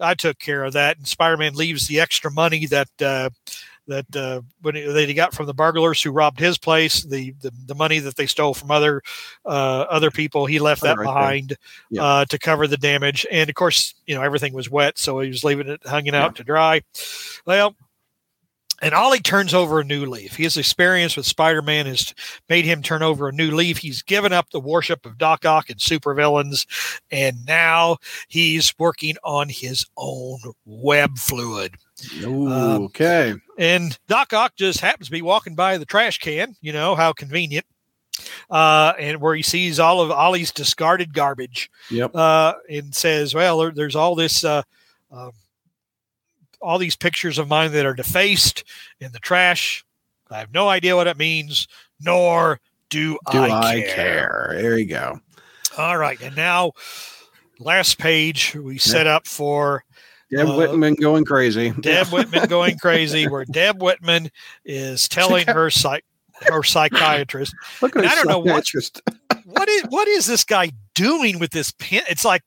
[0.00, 3.28] I took care of that, and Spider-Man leaves the extra money that uh
[3.90, 7.34] that uh, when he, that he got from the burglars who robbed his place, the
[7.42, 9.02] the, the money that they stole from other
[9.44, 11.56] uh, other people, he left that Right behind
[11.90, 12.02] Yeah.
[12.02, 13.26] uh, to cover the damage.
[13.30, 16.36] And of course, you know everything was wet, so he was leaving it hanging out
[16.36, 16.82] to dry.
[17.46, 17.74] Well,
[18.82, 20.36] and Ollie turns over a new leaf.
[20.36, 22.14] His experience with Spider-Man has
[22.48, 23.76] made him turn over a new leaf.
[23.76, 26.64] He's given up the worship of Doc Ock and supervillains,
[27.10, 27.98] and now
[28.28, 31.74] he's working on his own web fluid.
[32.22, 33.34] Ooh, Um, okay.
[33.58, 36.56] And Doc Ock just happens to be walking by the trash can.
[36.60, 37.66] You know how convenient.
[38.50, 42.14] Uh, and where he sees all of Ollie's discarded garbage, Yep.
[42.14, 44.62] uh, and says, "Well, there, there's all this, uh,
[45.10, 45.32] um,
[46.60, 48.64] all these pictures of mine that are defaced
[49.00, 49.84] in the trash.
[50.30, 51.66] I have no idea what it means,
[51.98, 52.60] nor
[52.90, 53.94] do, Do I, I care.
[53.94, 54.50] care?
[54.60, 55.18] There you go.
[55.78, 56.72] All right, and now,
[57.58, 59.82] last page we set up for
[60.30, 61.70] Deb Uh, Whitman going crazy.
[61.70, 64.30] Deb Whitman going crazy, where Deb Whitman
[64.64, 66.04] is telling her psych
[66.42, 68.66] her psychiatrist, Look at I don't know what-
[69.44, 72.02] what is what is this guy doing with this pen?
[72.08, 72.42] It's like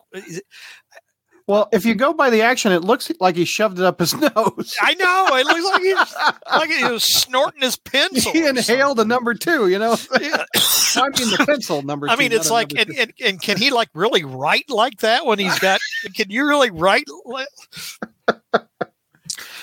[1.45, 4.13] Well, if you go by the action, it looks like he shoved it up his
[4.35, 4.75] nose.
[4.81, 6.15] I know it looks like he's
[6.57, 8.31] like he was snorting his pencil.
[8.31, 9.67] he inhaled a number two.
[9.67, 10.45] You know, Yeah.
[10.95, 12.07] I mean the pencil number.
[12.09, 15.39] I mean, it's like, and, and, and can he like really write like that when
[15.39, 15.79] he's got?
[16.15, 17.05] can you really write?
[17.25, 17.47] Like,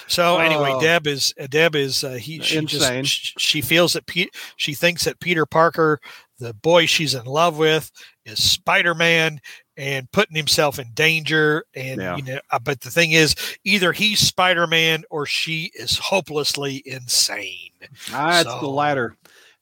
[0.08, 0.80] So anyway, Oh.
[0.80, 3.04] Deb is Deb is uh, he she Insane.
[3.04, 6.00] just she feels that Pete she thinks that Peter Parker,
[6.40, 7.90] the boy she's in love with,
[8.24, 9.40] is Spider Man
[9.76, 11.64] and putting himself in danger.
[11.74, 12.16] And Yeah.
[12.16, 16.82] you know, uh, but the thing is, either he's Spider Man or she is hopelessly
[16.84, 17.70] insane.
[18.12, 19.16] Ah, it's the latter.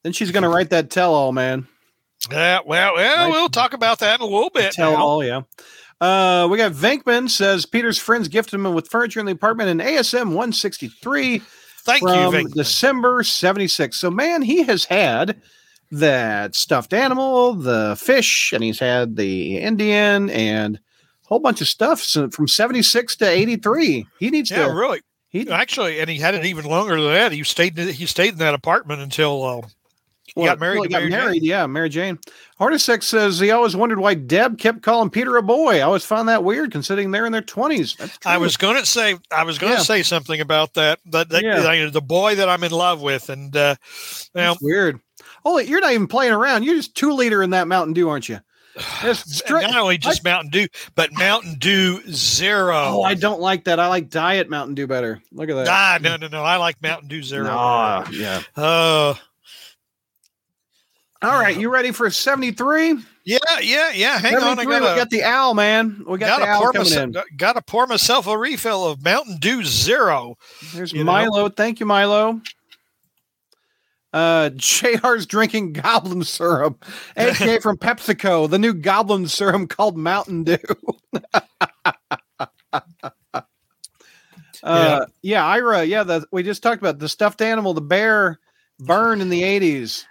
[0.05, 1.67] Then she's going to write that tell all, man.
[2.31, 3.31] Yeah, well, well, Right.
[3.31, 4.73] we'll talk about that in a little bit.
[4.73, 4.97] Tell now.
[5.05, 5.43] all, yeah.
[6.01, 9.79] Uh, we got Venkman says Peter's friends gifted him with furniture in the apartment in
[9.87, 11.43] ASM 163
[11.83, 12.53] Thank you, from Vink.
[12.55, 13.97] December 76.
[13.97, 15.41] So, man, he has had
[15.90, 20.81] that stuffed animal, the fish, and he's had the Indian and a
[21.29, 24.07] whole bunch of stuff so- from 76 to 83.
[24.18, 24.72] He needs Yeah, to.
[24.74, 25.01] really.
[25.31, 27.33] He, Actually, and he had it even longer than that.
[27.33, 27.79] He stayed.
[27.79, 29.61] in- He stayed in that apartment until uh,
[30.35, 30.79] he got married.
[30.81, 31.18] well, got Mary Jane.
[31.20, 31.42] married.
[31.42, 32.18] Yeah, Mary Jane.
[32.59, 35.77] Hardisek says he always wondered why Deb kept calling Peter a boy.
[35.77, 37.94] I always found that weird, considering they're in their twenties.
[38.24, 39.16] I was going to say.
[39.31, 39.83] I was going to Yeah.
[39.85, 40.98] say something about that.
[41.07, 41.90] That, that Yeah.
[41.90, 43.74] the boy that I'm in love with, and uh,
[44.35, 44.98] well, weird.
[45.44, 46.64] Oh, you're not even playing around.
[46.64, 48.40] You're just two liter in that Mountain Dew, aren't you?
[49.14, 49.62] Straight.
[49.62, 52.77] not only just Mountain Dew, but Mountain Dew Zero.
[52.77, 53.81] Oh, I don't like that.
[53.81, 55.20] I like Diet Mountain Dew better.
[55.33, 55.68] Look at that.
[55.68, 56.42] ah, no, no, no.
[56.42, 57.44] I like Mountain Dew Zero.
[57.44, 58.42] Nah, yeah.
[58.57, 59.18] Oh,
[61.22, 62.98] All right, you ready for 73?
[63.24, 64.18] yeah, yeah, yeah.
[64.18, 66.05] Hang on, I gotta, we got the owl, man.
[66.07, 69.64] We got gotta the owl pour myself, gotta pour myself a refill of Mountain Dew
[69.64, 70.37] Zero.
[70.72, 71.12] There's you know?
[71.12, 71.48] Milo.
[71.48, 72.40] Thank you, Milo.
[74.12, 76.85] Uh, JR's drinking goblin syrup,
[77.16, 80.59] aka from PepsiCo, the new goblin syrup called Mountain Dew.
[84.62, 85.85] uh, yeah, Ira.
[85.85, 88.40] Yeah, the, we just talked about the stuffed animal, the bear,
[88.79, 90.05] burned in the '80s.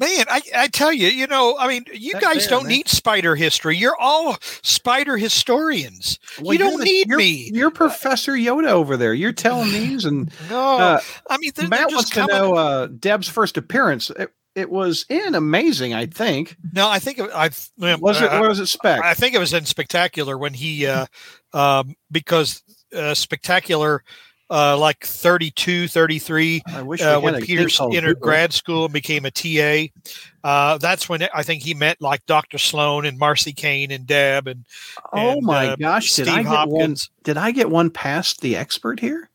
[0.00, 2.72] Man, I, I tell you, you know, I mean, you That's guys fair, don't man.
[2.78, 3.76] need spider history.
[3.76, 6.18] You're all spider historians.
[6.40, 7.50] Well, you don't the- need you're, me.
[7.52, 9.12] You're Professor Yoda over there.
[9.12, 12.54] You're telling these, and No, uh, I mean, they're, they're Matt just wants to know
[12.54, 14.08] uh, Deb's first appearance.
[14.10, 16.56] It, it was in amazing, I think.
[16.72, 18.32] no, I think it- I Was it?
[18.32, 18.66] uh, What was it?
[18.66, 19.02] Spec?
[19.04, 21.06] I think it was in Spectacular when he, uh,
[21.52, 22.62] um, because
[22.96, 24.02] uh, Spectacular,
[24.50, 28.20] uh, like 32, 33, I wish uh, when a Peter entered Google.
[28.20, 29.86] grad school and became a TA,
[30.42, 32.58] uh, that's when I think he met like Dr.
[32.58, 34.64] Sloan and Marcy Kane and Deb and
[35.12, 36.12] Oh and, my uh, gosh!
[36.14, 36.56] Did Steve I get one?
[36.56, 37.10] Hopkins.
[37.24, 39.30] Did I get one past the expert here?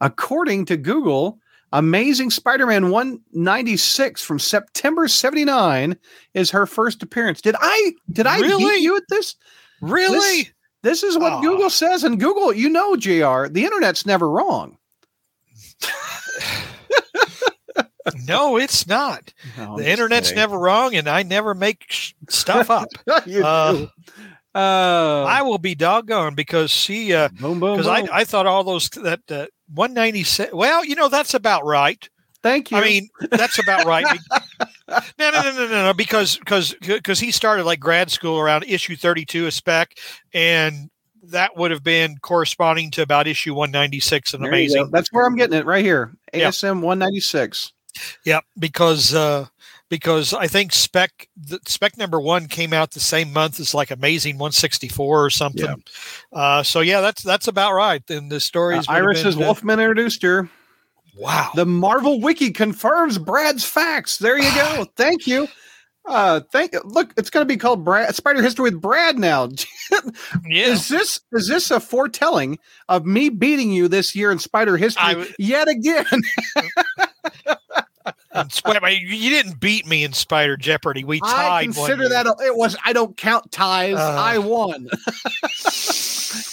[0.00, 1.38] According to Google,
[1.72, 5.96] Amazing Spider-Man 196 from September 79
[6.34, 7.40] is her first appearance.
[7.40, 8.64] Did I did I Really?
[8.64, 9.34] beat you at this?
[9.80, 10.42] Really?
[10.44, 10.52] This
[11.02, 11.42] is what.
[11.42, 13.48] Google says, and Google, you know, Jr.
[13.48, 14.78] The internet's never wrong.
[18.26, 19.32] no, it's not.
[19.56, 20.40] No, the internet's kidding.
[20.40, 22.88] never wrong, and I never make sh- stuff up.
[23.06, 23.86] Uh.
[24.54, 28.08] Uh, I will be doggone because she, uh, because I.
[28.10, 30.54] I thought all those that uh, 196.
[30.54, 32.08] Well, you know that's about right.
[32.42, 32.78] Thank you.
[32.78, 34.06] I mean, that's about right.
[34.88, 38.64] no, no, no, no, no, no, because because because he started like grad school around
[38.64, 39.96] issue 32 of spec,
[40.32, 40.90] and
[41.24, 44.90] that would have been corresponding to about issue 196 and amazing.
[44.92, 46.12] That's where I'm getting it right here.
[46.32, 46.48] Yeah.
[46.48, 47.72] ASM 196.
[48.24, 49.46] Yep, because uh,
[49.88, 53.90] because I think spec the, spec number one came out the same month as like
[53.90, 55.64] Amazing 164 or something.
[55.64, 56.38] Yeah.
[56.38, 58.02] Uh, so yeah, that's that's about right.
[58.10, 58.86] And the Uh, stories.
[58.88, 60.48] Iris says Wolfman introduced her.
[61.16, 61.50] Wow.
[61.54, 64.18] The Marvel Wiki confirms Brad's facts.
[64.18, 64.86] There you go.
[64.96, 65.48] Thank you.
[66.08, 66.72] Uh, thank.
[66.84, 69.48] Look, it's going to be called Brad Spider History with Brad now.
[70.48, 70.66] yeah.
[70.66, 75.14] Is this is this a foretelling of me beating you this year in Spider History
[75.14, 76.06] w- yet again?
[78.36, 81.04] And sweat- I mean, you didn't beat me in Spider Jeopardy.
[81.04, 81.50] We tied.
[81.50, 82.76] I consider that a, it was.
[82.84, 83.96] I don't count ties.
[83.96, 84.16] Uh.
[84.18, 84.90] I won.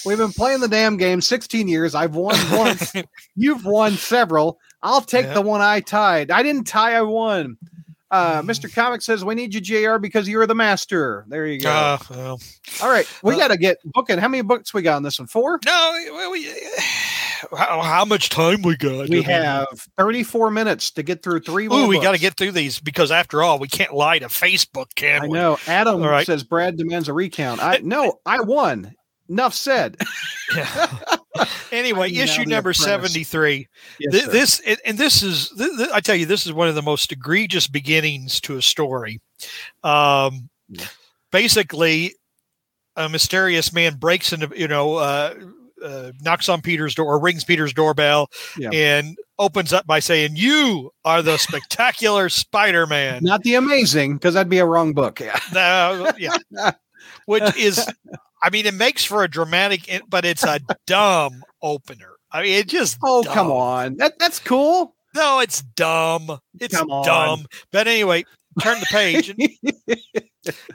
[0.06, 1.96] We've been playing the damn game 16 years.
[1.96, 2.94] I've won once.
[3.36, 4.60] You've won several.
[4.82, 5.34] I'll take Yeah.
[5.34, 6.32] the one I tied.
[6.32, 6.94] I didn't tie.
[6.96, 7.58] I won.
[8.12, 8.42] Uh.
[8.44, 8.72] Mr.
[8.74, 9.98] Comic says we need you, Jr.
[9.98, 11.26] Because you're the master.
[11.30, 11.72] There you go.
[11.72, 12.40] Uh, well,
[12.84, 14.20] All right, we uh, got to get booking.
[14.20, 15.28] How many books we got on this one?
[15.28, 15.60] Four.
[15.66, 16.48] no, well, we,
[17.58, 19.10] how, how much time we got?
[19.10, 19.68] We have
[19.98, 21.66] 34 minutes to get through three.
[21.66, 24.94] Ooh, we got to get through these because after all, we can't lie to Facebook,
[24.96, 25.34] can I we?
[25.34, 25.58] know.
[25.68, 26.26] Adam right.
[26.26, 27.64] says Brad demands a recount.
[27.64, 28.94] I no, I won.
[29.30, 29.98] Enough said.
[31.72, 33.68] anyway, issue number 73.
[34.00, 36.76] Yes, Th- this and- this is th- th- I tell you this is one of
[36.76, 39.22] the most egregious beginnings to a story.
[39.84, 40.86] Um, Yeah.
[41.32, 42.16] basically,
[42.96, 45.34] a mysterious man breaks into you know uh,
[45.84, 48.70] uh, knocks on Peter's door or rings Peter's doorbell Yeah.
[48.72, 54.50] and opens up by saying, "You are the spectacular Spider-Man." Not the amazing, because that'd
[54.50, 55.20] be a wrong book.
[55.20, 55.40] Yeah.
[55.54, 56.38] No, yeah,
[57.26, 57.86] which is,
[58.44, 62.12] I mean, it makes for a dramatic, but it's a dumb opener.
[62.32, 62.98] I mean, it just.
[63.02, 63.34] Oh, dumb.
[63.34, 63.98] come on.
[63.98, 64.96] That that's cool.
[65.16, 66.40] No, it's dumb.
[66.60, 67.46] It's dumb.
[67.72, 68.26] But anyway,
[68.62, 69.40] turn the page, and,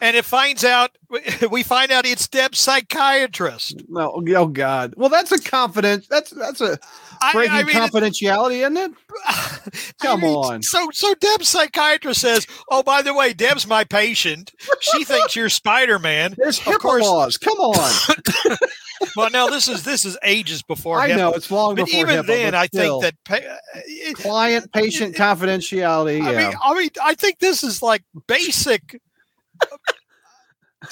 [0.00, 0.90] and it finds out.
[1.50, 3.82] We find out it's Deb's psychiatrist.
[3.88, 4.94] No, oh God.
[4.96, 6.06] Well, that's a confidence.
[6.08, 6.78] That's that's a
[7.22, 8.92] I- breaking I mean, confidentiality, isn't it?
[10.00, 10.62] Come I mean, on.
[10.62, 14.52] So, so Deb's psychiatrist says, "Oh, by the way, Deb's my patient.
[14.80, 17.02] She thinks you're Spider Man." There's Of HIPAA course.
[17.04, 17.36] laws.
[17.38, 18.56] Come on.
[19.16, 20.98] Well, now this is this is ages before.
[20.98, 21.16] I HIPAA.
[21.16, 24.72] know it's long but before even HIPAA, then, but I think that pa- uh, client
[24.72, 26.20] patient confidentiality.
[26.20, 26.48] I Yeah.
[26.48, 29.00] mean, I mean, I think this is like basic.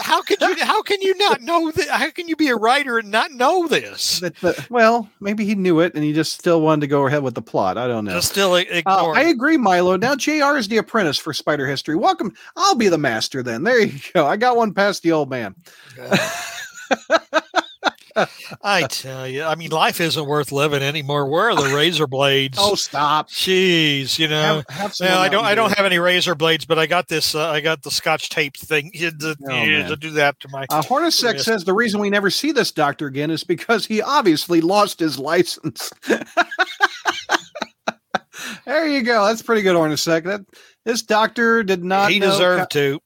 [0.00, 0.57] How could you?
[0.64, 1.88] How can you not know that?
[1.88, 4.18] How can you be a writer and not know this?
[4.18, 7.22] That the- well, maybe he knew it and he just still wanted to go ahead
[7.22, 7.79] with the plot.
[7.79, 8.12] I don't know.
[8.12, 9.11] Just still Uh.
[9.12, 9.96] I agree, Milo.
[9.96, 11.94] Now JR is the apprentice for Spider History.
[11.94, 12.35] Welcome.
[12.57, 13.62] I'll be the master then.
[13.62, 14.26] There you go.
[14.26, 15.55] I got one past the old man.
[18.62, 21.26] I tell you, I mean, life isn't worth living anymore.
[21.29, 22.57] Where are the razor blades?
[22.61, 23.29] Oh, stop.
[23.29, 24.62] jeez, you know.
[24.68, 25.44] Have, have I don't.
[25.44, 27.35] I don't have any razor blades, but I got this.
[27.35, 30.66] Uh, I got the Scotch tape thing to, Oh, to do that to my.
[30.70, 34.61] Uh, Hornacek says the reason we never see this doctor again is because he obviously
[34.61, 35.92] lost his license.
[38.64, 39.26] there you go.
[39.26, 40.24] That's pretty good, Hornacek.
[40.24, 40.42] That
[40.85, 42.11] this doctor did not.
[42.11, 43.00] he deserved to.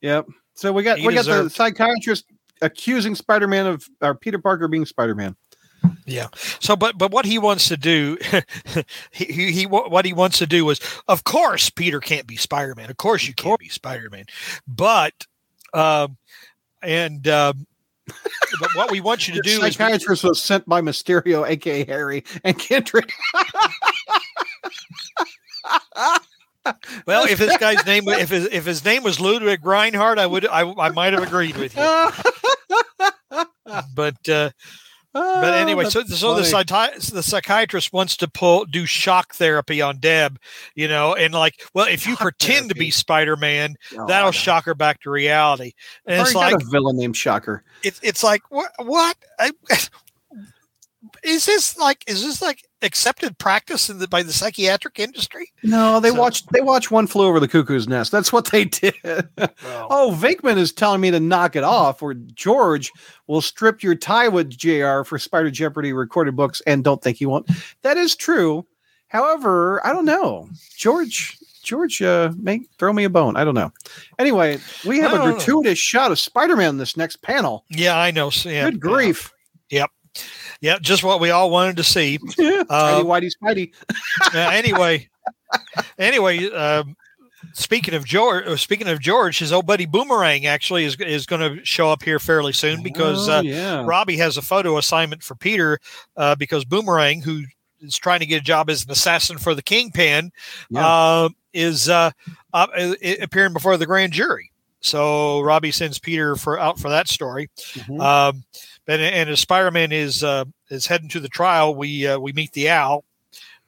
[0.00, 0.26] Yep.
[0.54, 2.26] So we got He we got the psychiatrist
[2.64, 5.36] accusing Spider-Man of or Peter Parker being Spider-Man.
[6.06, 6.28] Yeah.
[6.60, 8.18] So, but but what he wants to do,
[9.10, 12.74] he, he he what he wants to do is, of course, Peter can't be Spider
[12.74, 12.90] Man.
[12.90, 14.24] Of course, you can't be Spider Man.
[14.66, 15.26] But,
[15.72, 16.16] um,
[16.82, 17.66] and um,
[18.60, 22.24] but what we want you to do is psychiatrist was sent by Mysterio, aka Harry
[22.44, 23.12] and Kendrick.
[27.06, 30.46] well, if this guy's name if his if his name was Ludwig Rinehart, I would
[30.46, 31.82] I I might have agreed with you.
[33.94, 34.50] But uh,
[35.14, 36.44] but anyway, so so the
[37.12, 40.38] the psychiatrist wants to pull do shock therapy on Deb,
[40.74, 44.32] you know, and like, well, if you Shock pretend to be Spider Man, Oh, that'll
[44.32, 45.72] shock her back to reality.
[46.04, 47.62] And it's like a villain named Shocker.
[47.84, 49.52] it's it's like what what I,
[51.22, 55.52] is this like is this like accepted practice in the, by the psychiatric industry?
[55.62, 58.12] No, they So- watched they watched One Flew Over the Cuckoo's Nest.
[58.12, 58.94] That's what they did.
[59.38, 62.92] oh, Vinkman is telling me to knock it off, or George
[63.26, 67.26] will strip your tie with JR for Spider Jeopardy recorded books and don't think he
[67.26, 67.50] won't.
[67.82, 68.66] That is true.
[69.08, 70.48] However, I don't know.
[70.76, 73.36] George George uh may throw me a bone.
[73.36, 73.72] I don't know.
[74.18, 75.34] Anyway, we have a don't know.
[75.36, 77.64] gratuitous shot of Spider-Man in this next panel.
[77.70, 78.30] yeah, I know.
[78.44, 79.32] yeah, Good grief.
[79.70, 79.86] Yeah,
[80.60, 82.18] yeah, just what we all wanted to see.
[82.18, 83.72] Tiny Uh, Whitey Spidey.
[84.34, 85.08] Uh, anyway,
[85.98, 86.96] anyway, um,
[87.52, 91.40] speaking of George, uh, speaking of George, his old buddy Boomerang actually is is going
[91.58, 93.84] to show up here fairly soon because Oh, uh, yeah.
[93.84, 95.78] Robbie has a photo assignment for Peter
[96.16, 97.42] uh, because Boomerang, who
[97.80, 100.32] is trying to get a job as an assassin for the Kingpin,
[100.70, 100.86] Yeah.
[100.86, 102.10] uh, is uh,
[102.52, 104.50] uh, uh, appearing before the grand jury.
[104.80, 107.48] So Robbie sends Peter for out for that story.
[107.74, 108.00] Mhm.
[108.00, 108.44] Um,
[108.86, 112.52] and, and as Spider-Man is uh, is heading to the trial, we uh, we meet
[112.52, 113.04] the owl.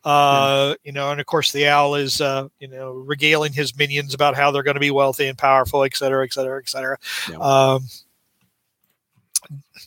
[0.05, 4.15] Uh, you know, and of course the owl is uh, you know regaling his minions
[4.15, 6.97] about how they're going to be wealthy and powerful, et cetera, et cetera, et cetera.
[7.29, 7.39] Yeah.
[7.39, 7.89] Um,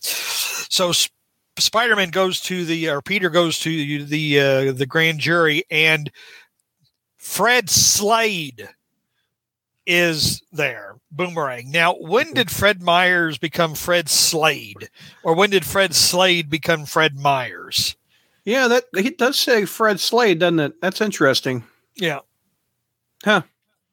[0.02, 1.16] so Sp-
[1.58, 6.12] Spider-Man goes to the or Peter goes to the uh, the grand jury, and
[7.18, 8.68] Fred Slade
[9.86, 10.89] is there.
[11.12, 11.72] Boomerang.
[11.72, 14.90] Now, when did Fred Myers become Fred Slade,
[15.24, 17.96] or when did Fred Slade become Fred Myers?
[18.46, 20.82] Yeah, that he does say Fred Slade, doesn't it?
[20.82, 21.64] That's interesting.
[21.96, 22.20] Yeah.
[23.24, 23.42] Huh.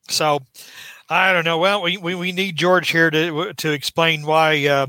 [0.08, 0.40] So,
[1.08, 1.58] I don't know.
[1.58, 4.86] Well, we, we, we need George here to to explain why, uh,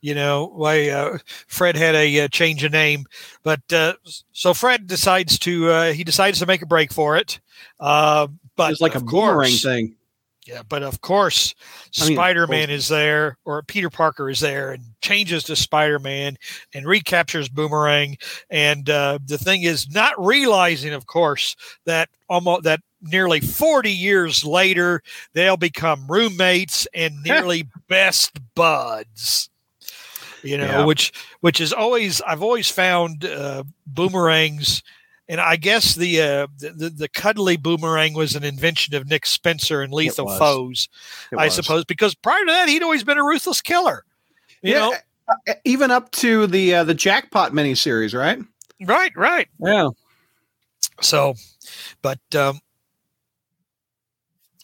[0.00, 3.06] you know, why uh, Fred had a uh, change of name.
[3.42, 3.94] But uh,
[4.32, 7.40] so Fred decides to uh, he decides to make a break for it.
[7.80, 9.94] Uh, but it's like a of boomerang thing.
[10.46, 11.54] Yeah, but of course,
[12.00, 15.98] I mean, Spider Man is there, or Peter Parker is there, and changes to Spider
[15.98, 16.36] Man
[16.72, 18.16] and recaptures Boomerang.
[18.48, 24.44] And uh, the thing is, not realizing, of course, that almost that nearly forty years
[24.44, 29.50] later, they'll become roommates and nearly best buds.
[30.44, 30.84] You know, Yeah.
[30.84, 34.84] which which is always I've always found uh, boomerangs
[35.28, 39.82] and I guess the, uh, the the cuddly boomerang was an invention of Nick Spencer
[39.82, 40.28] and Lethal.
[40.38, 40.88] Foes,
[41.32, 41.54] It I was.
[41.54, 44.04] suppose, because prior to that he'd always been a ruthless killer.
[44.62, 44.94] You yeah, know,
[45.48, 48.38] uh, even up to the uh, the Jackpot miniseries, right?
[48.86, 49.48] right, right.
[49.58, 49.90] Yeah.
[51.00, 51.34] So,
[52.02, 52.60] but um,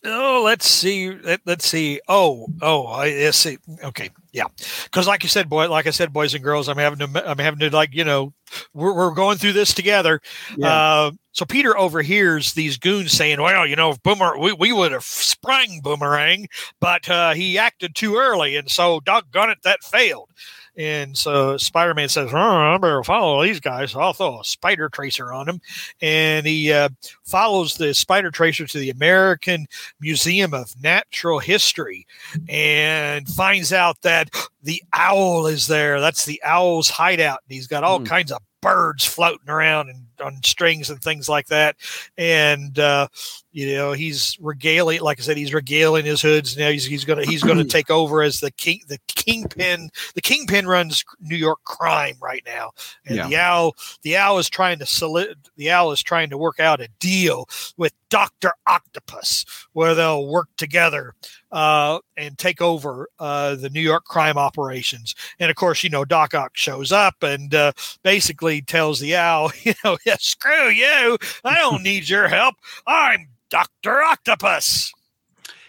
[0.05, 1.11] Oh, let's see.
[1.11, 2.01] Let, us see.
[2.09, 3.59] Oh, oh, I let's see.
[3.85, 4.47] Okay, yeah,
[4.85, 7.39] because like you said, boy, like I said, boys and girls, I'm having to, I'm
[7.39, 8.33] having to, like, you know,
[8.75, 10.21] we're, we're going through this together.
[10.57, 10.73] Yeah.
[10.73, 14.91] Uh, so Peter overhears these goons saying, "Well, you know, if Boomer, we, we would
[14.91, 16.49] have sprang Boomerang,
[16.81, 20.31] but uh, he acted too early, and so doggone it, that failed."
[20.77, 23.93] And so Spider Man says, I better follow these guys.
[23.93, 25.61] So I'll throw a spider tracer on him.
[26.01, 26.89] And he uh,
[27.25, 29.67] follows the spider tracer to the American
[30.01, 32.07] Museum of Natural History
[32.49, 34.31] and finds out that
[34.63, 36.01] the owl is there.
[36.01, 37.41] That's the owl's hideout.
[37.47, 38.07] And he's got all mm.
[38.07, 41.77] kinds of birds floating around and on strings and things like that.
[42.17, 43.09] And uh,
[43.53, 46.57] you know, he's regaling, like I said, he's regaling his hoods.
[46.57, 49.91] Now he's, he's gonna he's gonna take over as the king, the kingpin.
[50.15, 52.71] The kingpin runs New York crime right now,
[53.07, 53.29] and yeah.
[53.29, 56.81] the owl, the owl is trying to solid, the owl is trying to work out
[56.81, 61.15] a deal with Doctor Octopus, where they'll work together
[61.53, 65.15] uh, and take over uh, the New York crime operations.
[65.39, 67.73] And of course, you know, Doc Ock shows up and uh,
[68.03, 71.19] basically tells the owl, you know, yeah, screw you.
[71.45, 72.57] I don't need your help.
[72.87, 74.03] I'm Dr.
[74.03, 74.93] Octopus.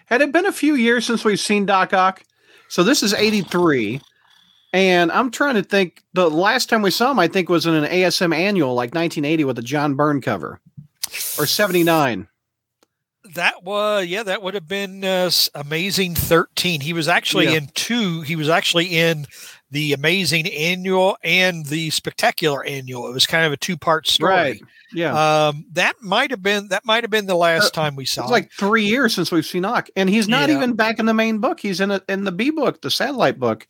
[0.05, 2.23] Had it been a few years since we've seen Doc Ock?
[2.69, 4.01] So this is 83.
[4.71, 7.75] And I'm trying to think the last time we saw him, I think, was in
[7.75, 10.59] an ASM annual like 1980 with a John Byrne cover
[11.37, 12.27] or 79
[13.35, 17.53] that was yeah that would have been uh, amazing 13 he was actually yeah.
[17.53, 19.25] in two he was actually in
[19.73, 23.07] the amazing annual and the spectacular annual.
[23.07, 24.31] It was kind of a two part story.
[24.31, 24.61] Right.
[24.93, 25.47] Yeah.
[25.47, 28.21] Um, that might have been that might have been the last uh, time we saw
[28.21, 30.57] it's like three years since we've seen Ock, and he's not yeah.
[30.57, 31.59] even back in the main book.
[31.59, 33.67] He's in a, in the b book the satellite book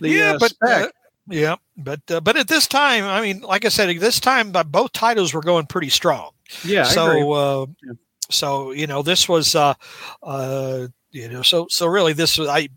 [0.00, 0.88] the, yeah uh, but uh,
[1.28, 4.54] yeah but uh, but at this time i mean like i said at this time
[4.54, 6.30] uh, both titles were going pretty strong.
[6.64, 7.92] Yeah so yeah
[8.30, 9.74] so you know this was uh
[10.22, 12.68] uh you know so so really this was i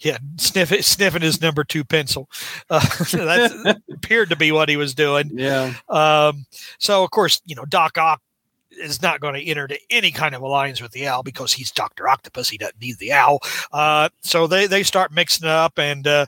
[0.00, 2.28] yeah sniff sniffing his number two pencil
[2.70, 6.46] uh, that appeared to be what he was doing yeah um
[6.78, 8.20] so of course you know doc ock
[8.78, 11.70] is not going to enter into any kind of alliance with the owl because he's
[11.70, 12.48] Doctor Octopus.
[12.48, 13.40] He doesn't need the owl.
[13.72, 16.26] Uh, so they they start mixing it up, and uh,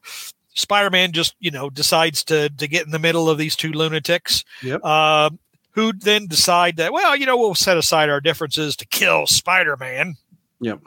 [0.55, 4.45] Spider-Man just you know decides to to get in the middle of these two lunatics.
[4.63, 4.81] Yep.
[4.83, 5.31] Uh,
[5.79, 9.77] who then decide that, well, you know, we'll set aside our differences to kill Spider
[9.77, 10.17] Man.
[10.61, 10.81] Yep.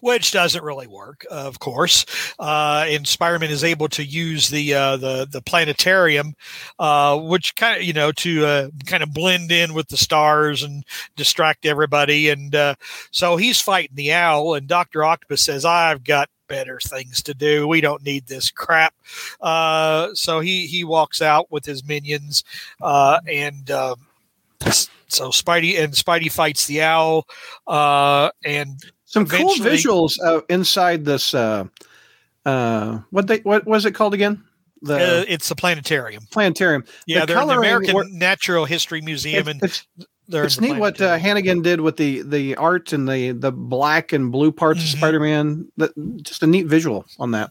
[0.00, 2.04] Which doesn't really work, of course.
[2.38, 6.34] Uh, and Spider-Man is able to use the uh, the the planetarium,
[6.78, 10.62] uh, which kind of you know to uh, kind of blend in with the stars
[10.62, 10.82] and
[11.14, 12.30] distract everybody.
[12.30, 12.76] And uh,
[13.10, 17.66] so he's fighting the owl, and Doctor Octopus says, "I've got better things to do.
[17.66, 18.94] We don't need this crap.
[19.40, 22.44] Uh, so he he walks out with his minions,
[22.80, 23.96] uh, and uh,
[25.08, 27.26] so Spidey and Spidey fights the owl,
[27.66, 31.34] uh, and some cool visuals uh, inside this.
[31.34, 31.64] Uh,
[32.44, 34.42] uh, what they what was it called again?
[34.82, 36.26] The, uh, it's the planetarium.
[36.30, 36.84] Planetarium.
[37.06, 39.82] Yeah, the they're in the American Natural History Museum, and
[40.28, 44.32] it's neat what uh, Hannigan did with the the art and the the black and
[44.32, 44.94] blue parts mm-hmm.
[44.94, 45.72] of Spider-Man.
[45.76, 47.50] That just a neat visual on that.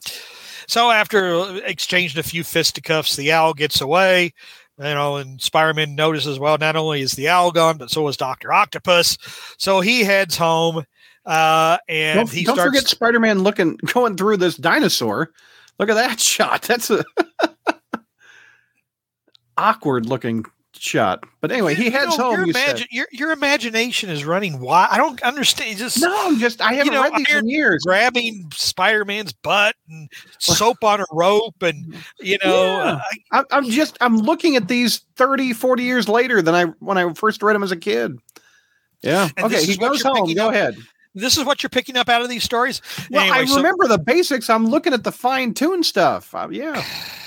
[0.68, 4.34] So after exchanging a few fisticuffs, the owl gets away.
[4.78, 8.18] You know, and Spider-Man notices, well, not only is the owl gone, but so is
[8.18, 9.18] Doctor Octopus.
[9.58, 10.84] So he heads home,
[11.26, 15.32] uh, and don't, he don't starts, forget Spider-Man looking going through this dinosaur.
[15.80, 16.64] Look at that shot.
[16.64, 17.06] That's a
[19.58, 20.44] awkward looking
[20.86, 21.24] shot.
[21.42, 22.38] But anyway, he heads you know, home.
[22.38, 24.90] Your, you imagi- your, your imagination is running wild.
[24.92, 25.78] I don't understand.
[25.78, 27.84] Just no, just I haven't you know, read these in years.
[27.86, 30.10] Grabbing Spider Man's butt and
[30.40, 33.02] soap on a rope, and you know, yeah.
[33.32, 37.14] I, I'm just I'm looking at these 30, 40 years later than I when I
[37.14, 38.18] first read them as a kid.
[39.02, 39.30] Yeah.
[39.40, 39.64] okay.
[39.64, 40.34] He goes home.
[40.34, 40.54] Go up.
[40.54, 40.78] ahead.
[41.14, 42.82] This is what you're picking up out of these stories.
[43.10, 44.50] Well, anyway, I so, remember the basics.
[44.50, 46.36] I'm looking at the fine tune stuff.
[46.36, 46.84] Uh, yeah.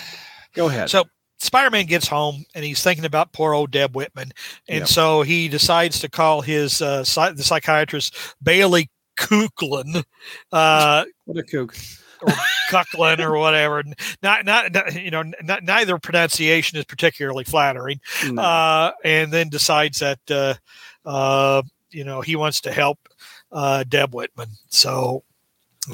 [0.54, 0.90] Go ahead.
[0.90, 1.04] So
[1.39, 4.32] Spider-Man gets home and he's thinking about poor old Deb Whitman,
[4.68, 4.89] and yep.
[4.89, 10.05] so he decides to call his uh, the psychiatrist Bailey Kuklin.
[10.53, 11.76] Uh, what a kook.
[12.22, 12.32] or
[12.70, 13.82] Cucklin or whatever.
[14.22, 18.01] Not, not, not you know, not, neither pronunciation is particularly flattering.
[18.30, 18.43] No.
[18.43, 20.55] Uh, and then decides that, uh,
[21.05, 22.99] uh, you know, he wants to help
[23.53, 24.49] uh, Deb Whitman.
[24.68, 25.24] So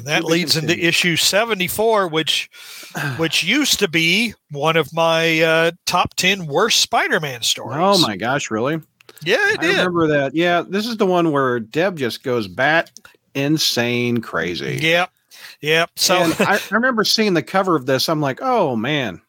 [0.03, 2.49] that leads into issue 74, which
[3.17, 7.77] which used to be one of my uh, top 10 worst Spider-Man stories.
[7.79, 8.81] Oh my gosh, really?
[9.23, 9.77] Yeah, it I did.
[9.77, 10.35] remember that.
[10.35, 12.91] Yeah, this is the one where Deb just goes bat
[13.33, 14.79] insane crazy.
[14.81, 15.11] Yep.
[15.61, 15.91] Yep.
[15.95, 18.09] So I, I, remember seeing the cover of this.
[18.09, 19.21] I'm like, oh man.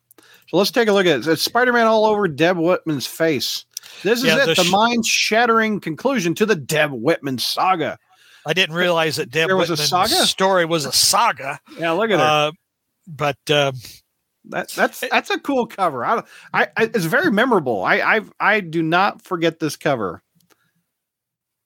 [0.49, 1.27] So let's take a look at it.
[1.27, 3.65] It's Spider-Man all over Deb Whitman's face.
[4.03, 7.99] This is yeah, it, the, the mind-shattering conclusion to the Deb Whitman saga.
[8.47, 10.09] I didn't realize that Deb There was a saga?
[10.27, 11.59] story was a saga.
[11.79, 12.25] Yeah, look at her.
[12.25, 12.53] Uh,
[13.09, 13.73] but uh,
[14.47, 16.05] That, that's that's a cool cover.
[16.05, 16.23] I,
[16.55, 17.83] I, I it's very memorable.
[17.85, 20.23] I I I do not forget this cover.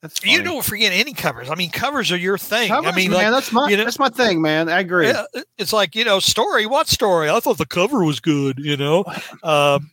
[0.03, 1.51] That's you don't forget any covers.
[1.51, 2.69] I mean, covers are your thing.
[2.69, 4.71] Covers, I mean, man, like, that's my you know- that's my thing, man.
[4.71, 5.09] I agree.
[5.09, 5.25] yeah,
[5.59, 6.65] it's like you know, story.
[6.65, 7.29] What story?
[7.29, 8.59] I thought the cover was good.
[8.59, 9.05] You know,
[9.43, 9.91] um,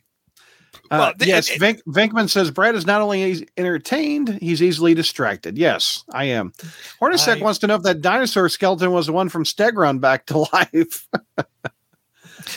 [0.92, 5.58] Uh, Well, yes, it- Vink, Vinkman says Brad is not only entertained, he's easily distracted.
[5.58, 6.54] Yes, I am.
[7.02, 10.26] Hornacek I- wants to know if that dinosaur skeleton was the one from Stegron back
[10.28, 11.08] to life.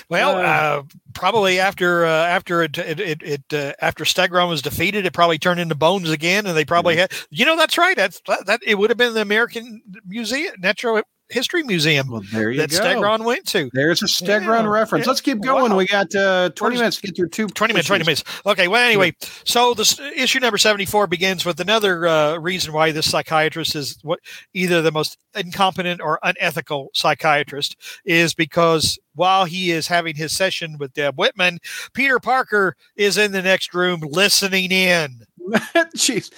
[0.08, 0.40] well, Uh.
[0.42, 0.82] uh,
[1.14, 5.38] probably after uh, after it it, it, it uh, after Stegron was defeated, it probably
[5.38, 7.12] turned into bones again, and they probably had.
[7.30, 7.96] You know, that's right.
[7.96, 12.50] That's that, that it would have been the American Museum Natural History Museum well, there
[12.50, 12.78] you that go.
[12.78, 13.70] Stegron went to.
[13.72, 14.68] There's a Stegron Yeah.
[14.68, 15.06] reference.
[15.06, 15.10] Yeah.
[15.10, 15.70] Let's keep going.
[15.72, 15.78] Wow.
[15.78, 17.46] We got uh, 20 Where's- minutes to get through two.
[17.48, 18.24] 20 minutes, 20 minutes.
[18.46, 18.68] Okay.
[18.68, 19.14] Well, anyway,
[19.44, 24.18] so this issue number 74 begins with another uh, reason why this psychiatrist is what
[24.54, 30.76] either the most incompetent or unethical psychiatrist is because while he is having his session
[30.78, 31.58] with Deb Whitman,
[31.92, 35.20] Peter Parker is in the next room listening in.
[35.96, 36.32] Jeez.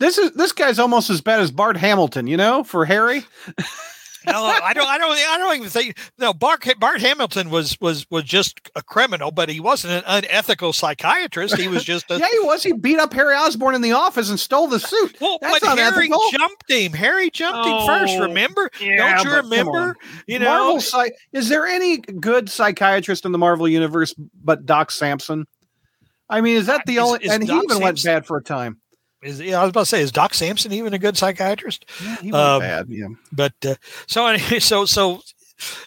[0.00, 3.24] This is this guy's almost as bad as Bart Hamilton, you know, for Harry.
[4.32, 4.86] No, I don't.
[4.86, 5.10] I don't.
[5.12, 5.96] I don't even think.
[6.18, 10.72] No, Bart Bart Hamilton was was was just a criminal, but he wasn't an unethical
[10.72, 11.56] psychiatrist.
[11.56, 12.62] He was just a yeah, he was.
[12.62, 15.16] He beat up Harry Osborn in the office and stole the suit.
[15.20, 16.92] Well, That's but Harry jumped him.
[16.92, 18.14] Harry jumped him first.
[18.16, 18.70] Oh, Remember?
[18.80, 19.96] Yeah, Don't you remember?
[20.26, 24.90] You know, Marvel psy- is there any good psychiatrist in the Marvel universe but Doc
[24.90, 25.46] Samson?
[26.28, 27.24] I mean, is that the Uh, Is- only?
[27.24, 28.78] is and he Doc even went bad for a time.
[29.22, 31.84] Is, yeah, I was about to say, is Doc Samson even a good psychiatrist?
[32.02, 32.86] Yeah, he went Um, bad.
[32.88, 33.08] Yeah.
[33.32, 33.74] But uh,
[34.06, 35.22] so anyway, so so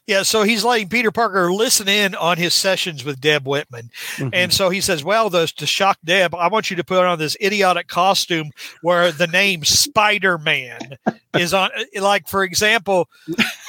[0.05, 4.31] yeah, so he's letting Peter Parker listen in on his sessions with Deb Whitman, Mhm.
[4.33, 7.17] and so he says, "Well, the, to shock Deb, I want you to put on
[7.19, 8.51] this idiotic costume
[8.81, 10.97] where the name Spider Man
[11.37, 11.69] is on.
[11.97, 13.07] Like, for example,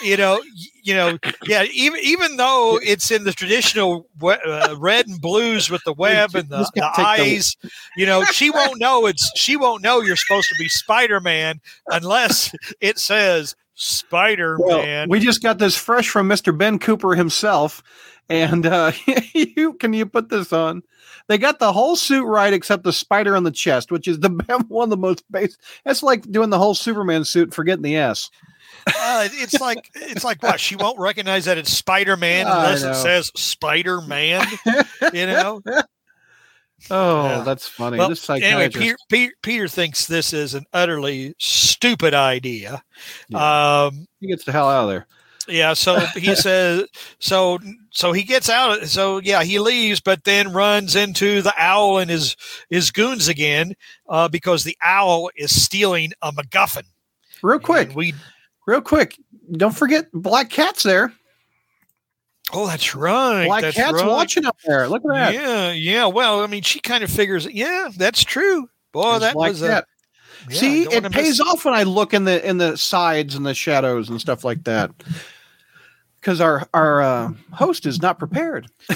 [0.03, 0.43] you know,
[0.83, 5.83] you know, yeah, even even though it's in the traditional uh, red and blues with
[5.85, 7.57] the web and the, the take the- eyes,
[7.97, 11.61] you know, she won't know it's she won't know you're supposed to be Spider Man
[11.89, 15.09] unless it says Spider Well, Man.
[15.09, 16.57] we just got this fresh from Mr.
[16.57, 17.83] Ben Cooper himself.
[18.28, 18.93] And uh,
[19.35, 20.83] you can you put this on?
[21.28, 24.30] They got the whole suit right except the spider on the chest, which is the
[24.68, 25.61] one of the most basic.
[25.85, 28.30] That's like doing the whole Superman suit, forgetting the S.
[28.87, 32.95] uh, it's like it's like what she won't recognize that it's Spider Man unless it
[32.95, 34.47] says Spider Man.
[35.12, 35.62] You know.
[36.91, 37.41] Oh, Yeah.
[37.45, 37.97] that's funny.
[37.97, 38.68] Well, this anyway.
[38.68, 42.83] Peter, Peter Peter thinks this is an utterly stupid idea.
[43.28, 43.85] Yeah.
[43.85, 45.07] Um, he gets the hell out of there.
[45.47, 46.87] Yeah, so he says
[47.20, 47.61] so
[47.91, 52.11] so he gets out so yeah, he leaves but then runs into the owl and
[52.11, 52.37] his
[52.68, 53.74] his goons again
[54.09, 56.85] uh, because the owl is stealing a MacGuffin.
[57.43, 58.14] Real quick, And we
[58.67, 59.19] real quick.
[59.53, 61.13] Don't forget Black Cat's there.
[62.53, 63.47] Oh, that's right.
[63.47, 64.07] Black that's Cat's right.
[64.07, 64.89] watching up there.
[64.89, 65.35] Look at that.
[65.35, 66.07] Yeah, yeah.
[66.07, 68.69] Well, I mean, she kind of figures, yeah, that's true.
[68.93, 69.87] Boy, There's that Black was a
[70.49, 73.47] yeah, See, it pays miss- off when I look in the in the sides and
[73.47, 74.91] the shadows and stuff like that.
[76.21, 78.69] Because our our uh, host is not prepared.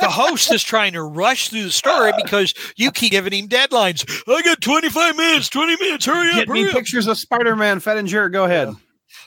[0.00, 4.04] the host is trying to rush through the story because you keep giving him deadlines.
[4.26, 6.72] I got 25 minutes, 20 minutes, hurry up, Get me up.
[6.72, 8.32] pictures of Spider Man, Fettinger.
[8.32, 8.74] Go ahead.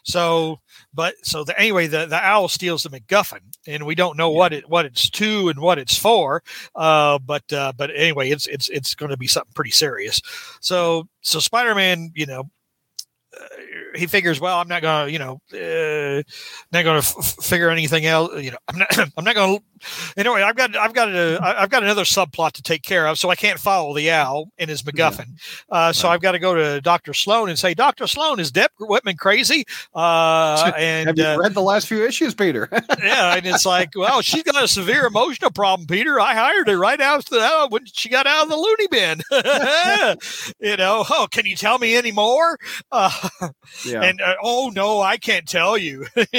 [0.04, 0.60] So,
[0.94, 4.52] but so the, anyway, the, the owl steals the MacGuffin, and we don't know what
[4.54, 6.44] it what it's to and what it's for.
[6.76, 10.22] Uh, but uh, but anyway, it's it's it's going to be something pretty serious.
[10.62, 12.50] So so Spider Man, you know.
[13.40, 13.46] Uh,
[13.96, 16.24] he figures, well, I'm not gonna, you know, uh,
[16.72, 18.42] not gonna f- figure anything else.
[18.42, 19.60] You know, I'm not, I'm not gonna.
[20.16, 23.30] Anyway, I've got, I've got a, I've got another subplot to take care of, so
[23.30, 25.28] I can't follow the owl in his MacGuffin.
[25.70, 28.72] Uh, so I've got to go to Doctor Sloan and say, Doctor Sloan, is Deb
[28.80, 29.66] Whitman crazy?
[29.94, 32.70] Uh, Have you uh, read the last few issues, Peter?
[33.04, 36.20] yeah, and it's like, well, she's got a severe emotional problem, Peter.
[36.20, 39.22] I hired her right after that when she got out of the loony bin.
[40.60, 42.58] you know, oh, can you tell me any more?
[42.92, 43.12] Uh,
[43.86, 44.02] yeah.
[44.02, 46.06] And uh, oh no, I can't tell you.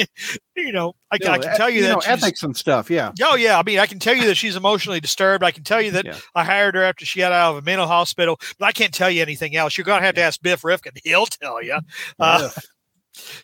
[0.56, 2.90] you know, I, No, I can tell you, know, that she's- ethics and stuff.
[2.90, 3.12] Yeah.
[3.22, 5.44] Oh yeah, I mean, I can tell you that she's emotionally disturbed.
[5.44, 6.16] I can tell you that Yeah.
[6.34, 9.10] I hired her after she got out of a mental hospital, but I can't tell
[9.10, 9.76] you anything else.
[9.76, 11.78] You're gonna have to ask Biff Rifkin; he'll tell you.
[12.18, 12.48] Uh,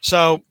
[0.01, 0.43] so,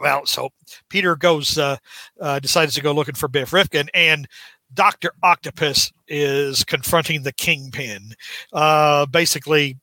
[0.00, 0.50] well, so
[0.88, 1.76] Peter goes, uh,
[2.20, 4.26] uh, decides to go looking for Biff Rifkin, and
[4.74, 8.14] Doctor Octopus is confronting the Kingpin,
[8.52, 9.78] uh, basically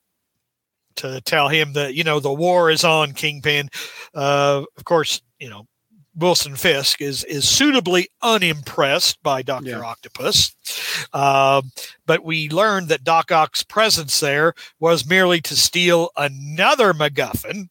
[1.00, 3.68] to tell him that you know the war is on Kingpin.
[4.14, 5.66] Uh, of course, you know
[6.16, 9.80] Wilson Fisk is is suitably unimpressed by Doctor Yeah.
[9.80, 10.54] Octopus,
[11.12, 11.70] Um
[12.06, 17.68] but we learned that Doc Ock's presence there was merely to steal another MacGuffin.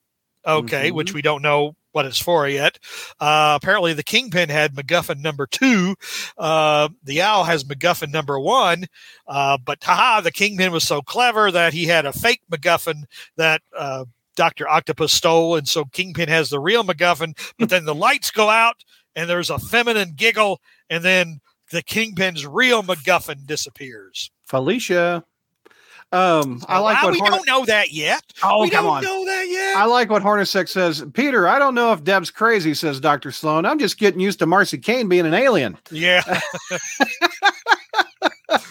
[0.47, 0.93] Okay, Mhm.
[0.93, 2.79] which we don't know what it's for yet.
[3.19, 5.97] Uh, apparently, the Kingpin had MacGuffin number two.
[6.37, 8.85] Uh, the Owl has MacGuffin number one.
[9.27, 13.03] Uh, but haha, the Kingpin was so clever that he had a fake MacGuffin
[13.35, 14.05] that uh,
[14.37, 17.37] Doctor Octopus stole, and so Kingpin has the real MacGuffin.
[17.57, 18.75] But then the lights go out,
[19.13, 21.41] and there's a feminine giggle, and then
[21.71, 24.31] the Kingpin's real MacGuffin disappears.
[24.45, 25.25] Felicia.
[26.11, 28.23] Um, I like Ah, what we don't know that yet.
[28.41, 29.03] Oh, we come don't on.
[29.03, 29.77] know that yet.
[29.77, 31.05] I like what Hornacek says.
[31.13, 33.31] Peter, I don't know if Deb's crazy, says Dr.
[33.31, 33.63] Sloan.
[33.65, 35.77] I'm just getting used to Marcy Kane being an alien.
[35.91, 36.23] yeah.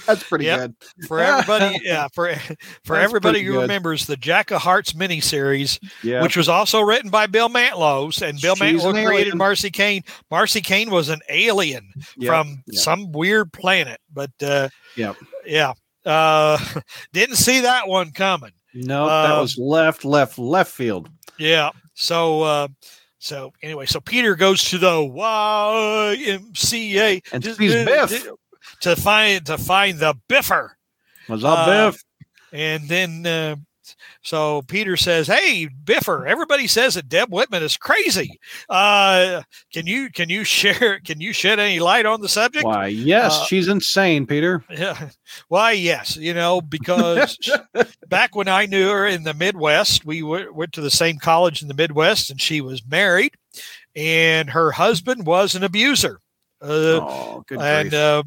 [0.07, 0.59] That's pretty Yep.
[0.59, 0.74] good.
[1.07, 2.34] for everybody yeah for
[2.84, 3.61] for That's everybody who good.
[3.62, 6.22] remembers the jack of hearts miniseries Yeah.
[6.22, 10.03] which was also written by bill Mantlo and bill She's Mantlo an created marcy kane
[10.30, 12.26] marcy kane was an alien Yep.
[12.28, 12.76] from Yep.
[12.82, 15.16] some weird planet but uh Yep.
[15.47, 15.74] yeah
[16.07, 16.59] uh
[17.13, 21.09] didn't see that one coming No, that uh, was left, left, left field.
[21.39, 22.69] yeah so uh
[23.19, 24.87] so anyway so peter goes to the
[26.17, 28.29] ymca And just- sees Biff.
[28.81, 30.77] to find to find the biffer
[31.29, 32.03] Was up, Uh, Biff?
[32.53, 33.27] And then,
[34.22, 38.39] so Peter says, "Hey, Biffer, everybody says that Deb Whitman is crazy.
[38.68, 42.86] Uh, can you can you share can you shed any light on the subject?" Why,
[42.89, 44.64] yes, uh, she's insane, Peter.
[44.70, 45.11] Yeah.
[45.49, 47.36] Why, yes, you know, because
[48.09, 51.62] back when I knew her in the Midwest, we w- went to the same college
[51.62, 53.34] in the Midwest, and she was married,
[53.97, 56.20] and her husband was an abuser.
[56.61, 58.22] Uh, oh, good and uh,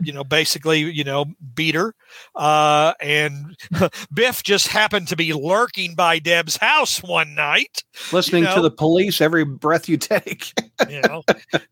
[0.00, 1.24] you know basically you know
[1.54, 1.94] beat her
[2.34, 3.56] uh, and
[4.12, 7.82] biff just happened to be lurking by deb's house one night
[8.12, 10.52] Listening know- to the police every breath you take.
[10.88, 11.22] you know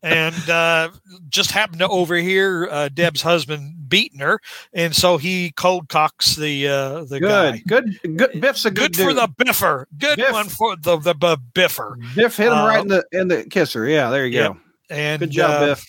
[0.03, 0.91] and uh,
[1.29, 4.41] just happened to overhear uh, deb's husband beating her
[4.73, 8.41] and so he cold cocks the uh, the guy good, good, good.
[8.41, 10.33] Biff's a good, good, for the biffer good Biff.
[10.33, 13.45] one for the the, the biffer Biff hit him uh, right in the in the
[13.45, 13.87] kisser.
[13.87, 14.57] Yeah, there you go.
[14.91, 15.87] and Good job, uh, Biff.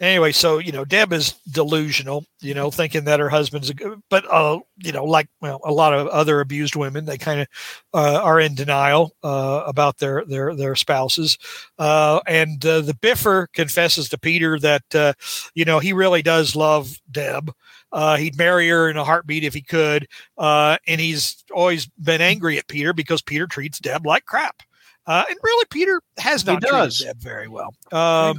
[0.00, 4.00] Anyway, so you know, Deb is delusional, you know, thinking that her husband's a good,
[4.08, 7.48] but uh, you know, like well, a lot of other abused women, they kind of
[7.94, 11.38] uh, are in denial uh, about their their their spouses.
[11.78, 15.12] Uh, and uh, the Biffer confesses to Peter that uh,
[15.54, 17.52] you know he really does love Deb.
[17.92, 20.06] Uh, he'd marry her in a heartbeat if he could,
[20.38, 24.62] uh, and he's always been angry at Peter because Peter treats Deb like crap.
[25.10, 26.92] Uh, and really, Peter has He not treated.
[27.04, 27.74] Deb very well.
[27.90, 28.38] Um,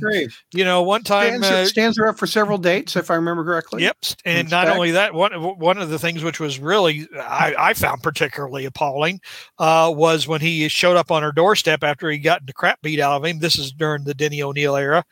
[0.54, 3.44] you know, one time, Stands, uh, stands her up for several dates, if I remember
[3.44, 3.84] correctly.
[3.84, 4.76] yep, and It's not back.
[4.76, 9.20] only that, one one of the things which was really I, I found particularly appalling
[9.60, 13.02] uh, was when he showed up on her doorstep after he got the crap beat
[13.02, 13.40] out of him.
[13.40, 15.04] This is during the Denny O'Neil era,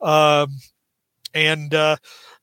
[0.00, 0.48] um,
[1.32, 1.94] and uh,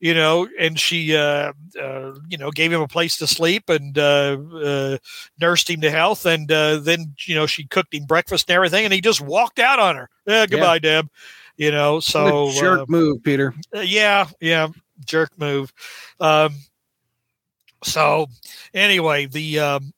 [0.01, 3.97] you know, and she uh, uh, you know gave him a place to sleep and
[3.97, 4.97] uh, uh,
[5.39, 8.83] nursed him to health, and uh, then you know she cooked him breakfast and everything,
[8.83, 10.09] and he just walked out on her.
[10.25, 11.07] Yeah, goodbye, Deb.
[11.55, 13.53] You know, so What jerk uh, move, Peter.
[13.75, 14.69] uh, yeah, yeah,
[15.05, 15.71] jerk move.
[16.19, 16.55] Um,
[17.83, 18.25] so
[18.73, 19.93] anyway, the um,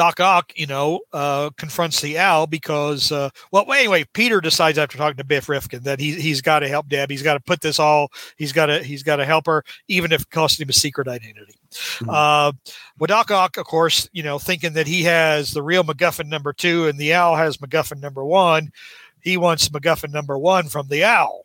[0.00, 4.96] Doc Ock, you know, uh, confronts the owl because, uh, well, anyway, Peter decides after
[4.96, 7.10] talking to Biff Rifkin that he he's got to help Deb.
[7.10, 8.10] He's got to put this all.
[8.38, 11.06] He's got to he's got to help her, even if it costs him a secret
[11.06, 11.54] identity.
[11.70, 12.08] Mhm.
[12.08, 12.52] Uh,
[12.98, 16.54] well, Doc Ock, of course, you know, thinking that he has the real MacGuffin number
[16.54, 18.72] two and the owl has MacGuffin number one.
[19.20, 21.44] He wants MacGuffin number one from the owl.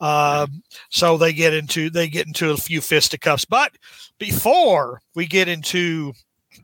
[0.00, 3.44] Um, so they get into they get into a few fisticuffs.
[3.44, 3.72] But
[4.20, 6.12] before we get into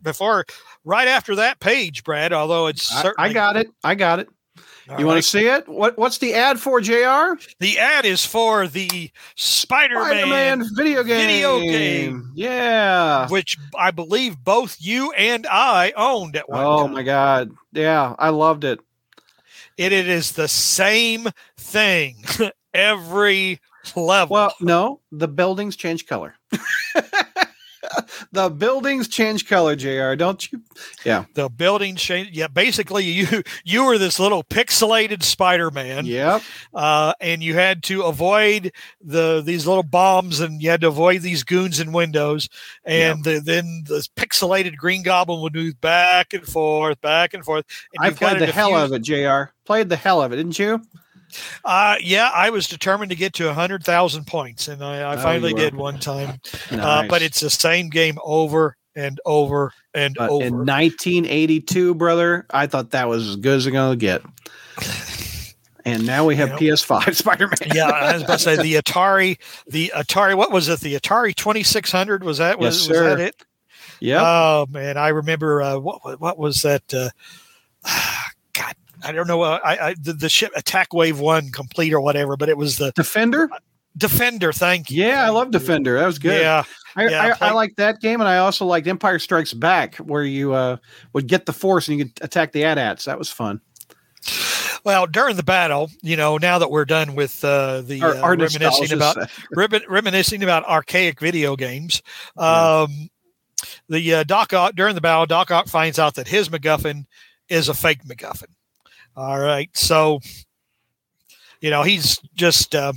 [0.02, 0.44] before
[0.84, 3.68] right after that page, Brad, although it's I, certainly I got it.
[3.84, 4.28] I got it.
[4.90, 5.68] All You want to see it?
[5.68, 7.34] What What's the ad for, Jr?
[7.60, 11.20] the ad is for the Spider-Man, Spider-Man video game.
[11.26, 12.32] video game.
[12.34, 13.28] Yeah.
[13.28, 16.94] which I believe both you and I owned at one Oh time.
[16.94, 17.50] my God.
[17.72, 18.80] Yeah, I loved it.
[19.76, 22.24] It, it is the same thing
[22.74, 23.60] every
[23.94, 24.34] level.
[24.34, 26.34] Well, no, the buildings change color.
[28.32, 30.14] the buildings change color, Jr.
[30.14, 30.62] Don't you?
[31.04, 32.30] Yeah, the buildings change.
[32.36, 36.42] Yeah, basically, you you were this little pixelated Spider-Man, Yep.
[36.74, 41.22] uh, and you had to avoid the these little bombs, and you had to avoid
[41.22, 42.48] these goons in windows,
[42.84, 47.64] and the, then this pixelated Green Goblin would move back and forth, back and forth.
[47.94, 49.52] And I played the hell out of it, Jr.
[49.64, 50.82] Played the hell of it, didn't you?
[51.64, 55.22] Uh, yeah, I was determined to get to hundred thousand points, and I, I Oh,
[55.22, 56.40] finally did one time.
[56.70, 60.44] Uh, but it's the same game over and over and But over.
[60.44, 64.22] in 1982, brother, I thought that was as good as it's gonna get.
[65.84, 67.56] And now we have You PS5 Spider Man.
[67.74, 70.34] yeah, I was about to say the Atari, the Atari.
[70.36, 70.80] What was it?
[70.80, 72.24] The Atari Twenty Six Hundred.
[72.24, 73.44] Was that was, Yes, was that it?
[74.00, 74.22] Yep.
[74.22, 76.82] Oh man, I remember uh, what what- was that?
[76.92, 77.08] Uh,
[79.04, 79.42] I don't know.
[79.42, 82.78] Uh, I, I the, the ship Attack Wave One complete or whatever, but it was
[82.78, 83.48] the Defender?
[83.96, 84.52] Defender.
[84.52, 85.04] Thank you.
[85.04, 85.98] Yeah, I love Defender.
[85.98, 86.40] That was good.
[86.40, 89.96] Yeah, I, Yeah, I, I like that game, and I also liked Empire Strikes Back,
[89.96, 90.76] where you uh,
[91.12, 93.04] would get the Force and you could attack the AT-ATs.
[93.06, 93.60] That was fun.
[94.84, 98.20] Well, during the battle, you know, now that we're done with uh, the Our, uh,
[98.20, 99.16] our reminiscing about
[99.50, 102.02] reminiscing about archaic video games.
[102.36, 103.10] Um,
[103.88, 107.06] The uh, Doc Ock during the battle, Doc Ock finds out that his MacGuffin
[107.48, 108.46] is a fake MacGuffin.
[109.18, 110.20] All right, so
[111.60, 112.92] you know he's just uh,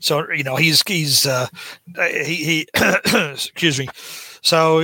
[0.00, 1.46] so you know he's he's uh,
[1.96, 2.68] he he
[3.32, 3.88] excuse me.
[4.42, 4.80] So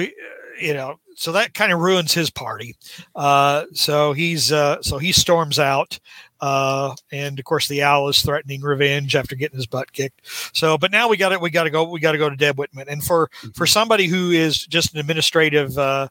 [0.58, 2.74] you know so that kind of ruins his party.
[3.14, 5.98] Uh, so he's uh, so he storms out.
[6.40, 10.22] Uh, and of course, the owl is threatening revenge after getting his butt kicked.
[10.56, 11.40] So, but now we got it.
[11.42, 11.84] We got to go.
[11.84, 12.88] We got to go to Deb Whitman.
[12.88, 16.08] And for for somebody who is just an administrative uh,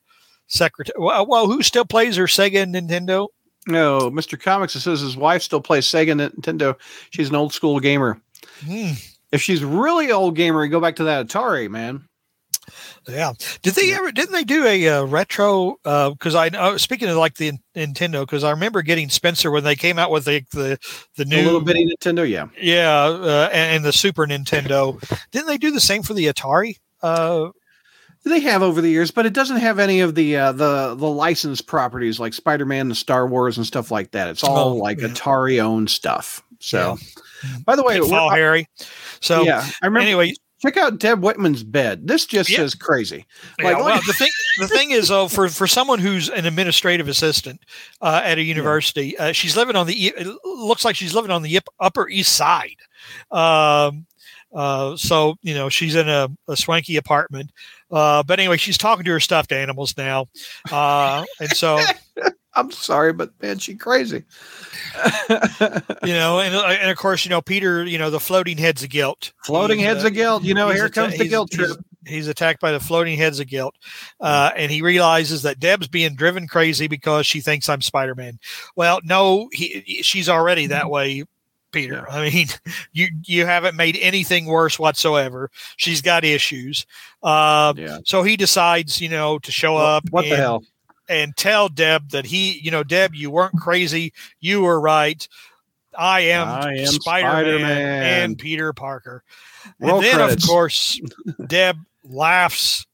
[0.47, 3.27] secretary, well, well, who still plays her Sega and Nintendo?
[3.67, 4.39] No, Mr.
[4.39, 6.75] Comics says his wife still plays Sega and Nintendo.
[7.11, 8.19] She's an old school gamer.
[8.65, 8.91] Hmm,
[9.31, 12.03] If she's really old gamer, go back to that Atari, man.
[13.09, 13.33] yeah.
[13.61, 14.11] Did they ever?
[14.11, 15.77] Didn't they do a uh, retro?
[15.83, 16.77] Because I know.
[16.77, 20.25] Speaking of like the Nintendo, because I remember getting Spencer when they came out with
[20.25, 20.77] the the,
[21.17, 22.47] the A new little bitty Nintendo, yeah.
[22.61, 24.97] yeah, uh, and, and the Super Nintendo.
[25.31, 26.77] Didn't they do the same for the Atari?
[28.25, 30.95] Uh, They have over the years, but it doesn't have any of the uh, the
[30.95, 34.27] the licensed properties like Spider Man and Star Wars and stuff like that.
[34.29, 35.07] It's all Oh, like yeah.
[35.09, 36.41] Atari owned stuff.
[36.59, 36.97] So,
[37.65, 38.67] by the way, Pitfall we're- Harry.
[39.21, 39.99] So yeah, I remember.
[40.05, 42.07] anyway, check out Deb Whitman's bed.
[42.07, 42.61] This just Yeah.
[42.61, 43.25] is crazy.
[43.59, 47.09] Yeah, Like, well, the thing the thing is, though, for for someone who's an administrative
[47.09, 47.59] assistant
[48.01, 49.93] uh, at a university, uh, she's living on the.
[50.07, 52.77] It looks like she's living on the Upper East Side.
[53.31, 54.05] Um,
[54.53, 57.51] uh, so you know she's in a, a swanky apartment.
[57.93, 60.25] Uh, but anyway, she's talking to her stuffed animals now,
[60.71, 61.79] uh, and so
[62.55, 64.23] I'm sorry, but man, she crazy.
[65.29, 68.83] you know, and, uh, and of course, you know Peter, you know the floating heads
[68.83, 69.31] of guilt.
[69.43, 70.43] Floating He's, heads uh, of guilt.
[70.43, 71.85] You know, he's here atta- comes the he's- guilt he's- trip.
[72.05, 73.75] He's attacked by the floating heads of guilt,
[74.19, 78.39] uh, and he realizes that Deb's being driven crazy because she thinks I'm Spider Man.
[78.75, 81.23] Well, no, he, she's already that way,
[81.73, 82.09] Peter.
[82.09, 82.47] I mean,
[82.93, 85.51] you you haven't made anything worse whatsoever.
[85.75, 86.85] She's got issues,
[87.21, 87.97] uh, Yeah.
[88.05, 90.05] so he decides, you know, to show up.
[90.11, 90.63] What the and- hell?
[91.09, 94.13] And tell Deb that he, you know, Deb, you weren't crazy.
[94.39, 95.27] You were right.
[95.95, 98.03] I am, I am Spider-Man, Spider-Man.
[98.23, 99.21] and Peter Parker.
[99.79, 100.43] Roll and then, credits.
[100.45, 100.99] of course,
[101.47, 102.87] Deb laughs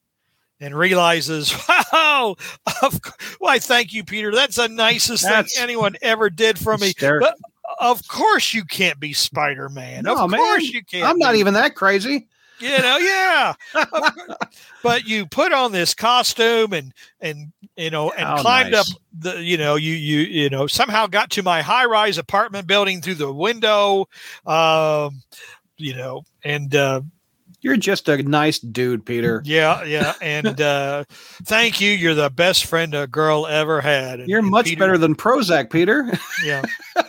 [0.59, 1.53] and realizes,
[1.93, 2.35] wow,
[2.81, 2.99] of,
[3.37, 4.31] why, thank you, Peter.
[4.33, 6.93] That's the nicest That's thing anyone ever did for me.
[6.99, 7.37] But
[7.79, 10.03] of course, you can't be Spider Man.
[10.03, 10.39] No, of man.
[10.39, 11.05] course, you can't.
[11.07, 11.39] I'm not be.
[11.39, 12.27] even that crazy.
[12.59, 13.53] You know, yeah.
[14.83, 18.91] But you put on this costume and and you know and How climbed nice.
[18.93, 22.65] up the you know you you you know somehow got to my high rise apartment
[22.67, 24.07] building through the window,
[24.45, 25.21] um,
[25.77, 27.01] you know, and uh,
[27.61, 29.41] You're just a nice dude, Peter.
[29.45, 31.03] yeah, yeah, and uh,
[31.43, 31.91] thank you.
[31.91, 34.21] You're the best friend a girl ever had.
[34.21, 36.09] And, You're and much Peter- better than Prozac, Peter.
[36.45, 36.63] Yeah.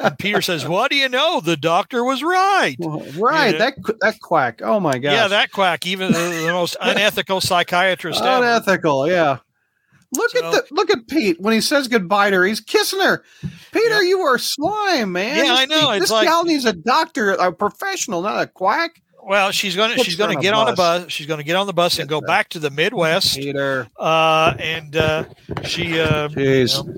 [0.00, 1.40] and Peter says, "What do you know?
[1.40, 2.76] The doctor was right."
[3.16, 3.58] right, Yeah.
[3.58, 4.60] that that quack.
[4.62, 5.12] Oh my god.
[5.12, 8.44] Yeah, that quack, even the, the most unethical psychiatrist ever.
[8.44, 9.08] unethical.
[9.08, 9.38] Yeah.
[10.14, 12.44] Look So- at the look at Pete when he says goodbye to her.
[12.44, 13.22] He's kissing her.
[13.72, 15.36] Peter, you are slime, man.
[15.36, 18.46] Yeah, This- I know, it's This like- gal needs a doctor, a professional, not a
[18.46, 19.02] quack.
[19.22, 21.12] Well, she's going to Puts she's going on a get on a bus.
[21.12, 23.36] She's going to get on the bus and go back to the Midwest.
[23.36, 23.86] Peter.
[23.98, 25.24] Uh, and uh,
[25.64, 26.78] she uh, Jeez.
[26.78, 26.94] you know,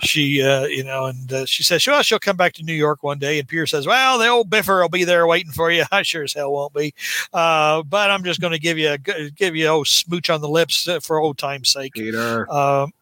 [0.00, 3.02] she uh, you know, and uh, she says, "Sure, she'll come back to New York
[3.02, 5.84] one day." And Peter says, "Well, the old Biffer will be there waiting for you.
[5.92, 6.94] I sure as hell won't be,
[7.32, 10.40] uh, but I'm just going to give you a give you a old smooch on
[10.40, 12.50] the lips uh, for old time's sake." Peter.
[12.52, 12.92] Um,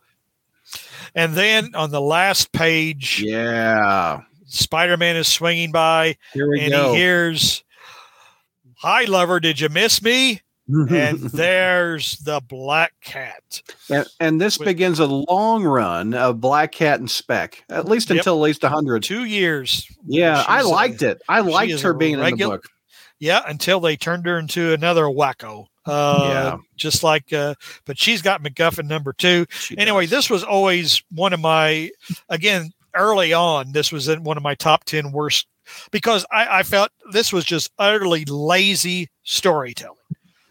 [1.14, 4.22] and then on the last page, Yeah.
[4.46, 6.92] Spider-Man is swinging by, Here we and go.
[6.92, 7.62] he hears,
[8.78, 13.62] "Hi, lover, did you miss me?" And there's the black cat.
[13.90, 18.08] and, and this With- begins a long run of Black Cat and Spec, at least
[18.08, 18.18] Yep.
[18.18, 19.02] until at least 100.
[19.02, 19.86] Two years.
[20.06, 21.22] Yeah, I She's, uh, liked it.
[21.28, 22.68] I liked her a being in regular- the book.
[23.20, 25.66] Yeah, until they turned her into another wacko.
[25.86, 26.56] Uh, Yeah.
[26.76, 27.54] Just like, uh,
[27.84, 29.46] but she's got MacGuffin number two.
[29.50, 30.10] She Anyway, does.
[30.10, 31.90] this was always one of my,
[32.28, 35.46] again, early on, this was in one of my top 10 worst
[35.90, 39.96] because I, I felt this was just utterly lazy storytelling.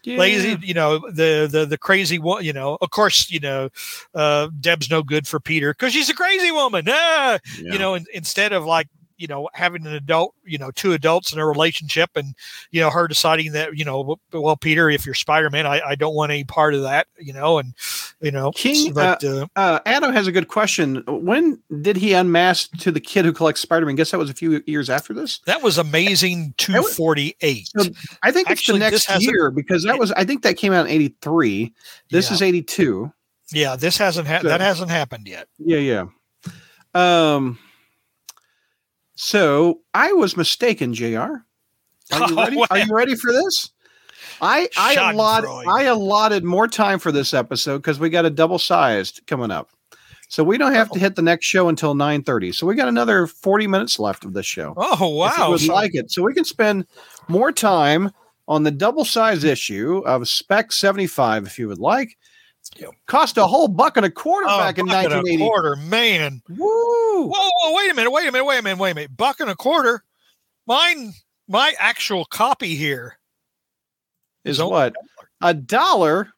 [0.04, 0.18] Yeah.
[0.18, 3.70] lazy you know the the the crazy one you know of course you know
[4.14, 7.38] uh deb's no good for peter because she's a crazy woman ah!
[7.58, 7.72] Yeah.
[7.72, 8.88] you know in, instead of like
[9.24, 12.34] you know having an adult you know two adults in a relationship and
[12.72, 16.14] you know her deciding that you know well peter if you're spider-man i, I don't
[16.14, 17.72] want any part of that you know and
[18.20, 21.02] you know King, but uh, Uh, Adam has a good question.
[21.06, 23.94] When did he unmask to the kid who collects Spider-Man?
[23.96, 25.40] Guess that was a few years after this.
[25.46, 27.90] that was amazing 248 So
[28.22, 30.12] I think Actually, it's the next year because that was.
[30.12, 31.72] I think that came out in '83.
[32.10, 32.34] This Yeah.
[32.34, 33.12] is '82.
[33.52, 36.04] yeah this hasn't ha- So- that hasn't happened yet Yeah, yeah.
[36.94, 37.58] Um.
[39.14, 41.04] So I was mistaken, Jr.
[42.12, 42.56] Are you ready?
[42.58, 43.70] Oh, Are you ready for this?
[44.40, 48.58] I I allotted I allotted more time for this episode because we got a double
[48.58, 49.70] sized coming up.
[50.28, 52.52] So we don't have to hit the next show until 9:30.
[52.54, 54.74] So we got another 40 minutes left of this show.
[54.76, 56.10] oh wow would So- like it.
[56.10, 56.86] So we can spend
[57.28, 58.10] more time
[58.48, 62.16] on the double size issue of Spec 75 if you would like.
[63.06, 65.38] Cost a whole buck and a quarter oh, back in buck and a 1980.
[65.38, 66.56] quarter man Woo!
[66.58, 69.16] Whoa, whoa, wait a minute, wait a minute, wait a minute, wait a minute.
[69.16, 70.02] Buck and a quarter.
[70.66, 71.12] Mine,
[71.48, 73.18] my actual copy here
[74.44, 74.94] Is only what?
[75.40, 76.30] A dollar?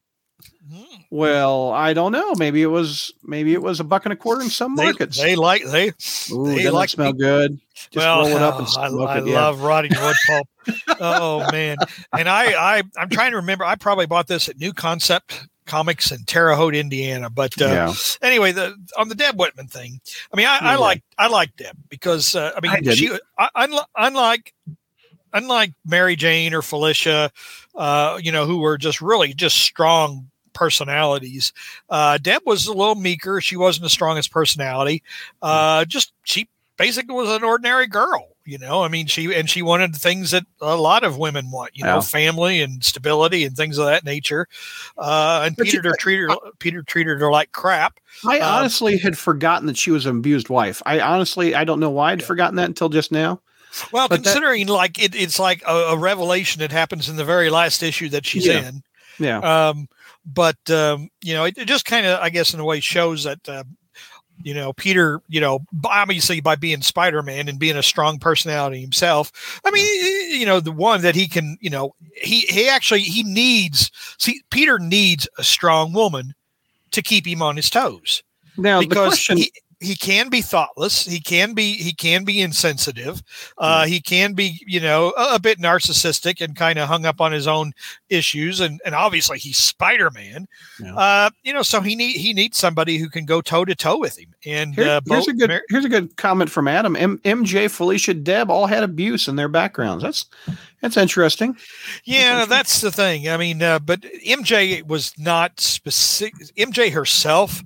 [0.72, 0.82] Hmm.
[1.10, 2.34] Well, I don't know.
[2.34, 5.16] Maybe it was maybe it was a buck and a quarter in some They, markets.
[5.16, 5.92] they like they.
[6.32, 7.60] Ooh, they like smell me- good?
[7.74, 9.26] Just well, roll it up and oh, I, smoke I it.
[9.28, 9.34] yeah.
[9.34, 10.48] love rotting wood pulp.
[11.00, 11.76] oh man,
[12.18, 13.64] and I, I, I'm trying to remember.
[13.64, 17.28] I probably bought this at New Concept Comics in Terre Haute, Indiana.
[17.28, 17.94] But uh, yeah.
[18.22, 20.00] anyway, the on the Deb Whitman thing.
[20.32, 22.96] I mean, I, I like I like Deb because uh, I I mean, didn't.
[22.96, 23.48] she I,
[23.96, 24.54] unlike
[25.32, 27.30] unlike Mary Jane or Felicia,
[27.74, 31.52] uh, you know, who were just really just strong personalities.
[31.90, 33.40] Uh, Deb was a little meeker.
[33.40, 35.02] She wasn't the strongest personality.
[35.42, 38.35] Uh, just she basically was an ordinary girl.
[38.46, 41.72] You know, I mean, she and she wanted things that a lot of women want.
[41.74, 42.00] You know, Yeah.
[42.00, 44.46] family and stability and things of that nature.
[44.96, 47.98] Uh, and But Peter treated her, Peter treated her like crap.
[48.26, 50.80] I Um, honestly had forgotten that she was an abused wife.
[50.86, 52.26] I honestly I don't know why I'd Yeah.
[52.26, 53.40] forgotten that until just now.
[53.92, 57.24] Well, But that- considering like it, it's like a, a revelation that happens in the
[57.24, 58.68] very last issue that she's Yeah.
[58.68, 58.82] in.
[59.18, 59.38] Yeah.
[59.38, 59.88] Um,
[60.24, 63.24] but um, you know, it, it just kind of, I guess, in a way, shows
[63.24, 63.64] that uh,
[64.42, 68.80] you know Peter, you know, obviously by being Spider Man and being a strong personality
[68.80, 69.60] himself.
[69.64, 73.22] I mean, you know, the one that he can, you know, he he actually he
[73.22, 73.90] needs.
[74.18, 76.34] See, Peter needs a strong woman
[76.92, 78.22] to keep him on his toes
[78.56, 82.40] Now the because question he, he can be thoughtless he can be he can be
[82.40, 83.22] insensitive
[83.58, 87.20] uh, he can be you know a, a bit narcissistic and kind of hung up
[87.20, 87.72] on his own
[88.08, 90.46] issues and and obviously he's spider-man
[90.80, 90.94] Yeah.
[90.96, 93.98] uh, you know so he need he needs somebody who can go toe to toe
[93.98, 96.96] with him and Here- uh, here's a good Mar- here's a good comment from Adam.
[96.96, 100.02] M- MJ, Felicia, Deb all had abuse in their backgrounds.
[100.02, 100.24] That's
[100.80, 101.56] that's interesting.
[102.04, 103.28] Yeah, that's the thing.
[103.28, 106.34] I mean, uh, but MJ was not specific.
[106.56, 107.62] MJ herself,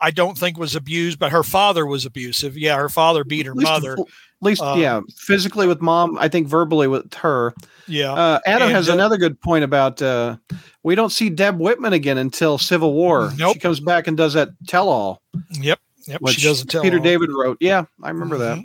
[0.00, 2.56] I don't think was abused, but her father was abusive.
[2.56, 3.92] Yeah, her father beat her At mother.
[3.92, 4.06] at
[4.40, 6.16] least Um, yeah, physically with mom.
[6.18, 7.54] I think verbally with her.
[7.86, 10.36] Yeah, Uh, Adam And, has uh, another good point about uh,
[10.82, 13.30] we don't see Deb Whitman again until Civil War.
[13.36, 13.54] Nope.
[13.54, 15.20] She comes back and does that tell all,
[15.50, 16.20] yep, yep.
[16.28, 16.98] She doesn't tell Peter.
[16.98, 17.58] David wrote.
[17.60, 18.58] Yeah, I remember that.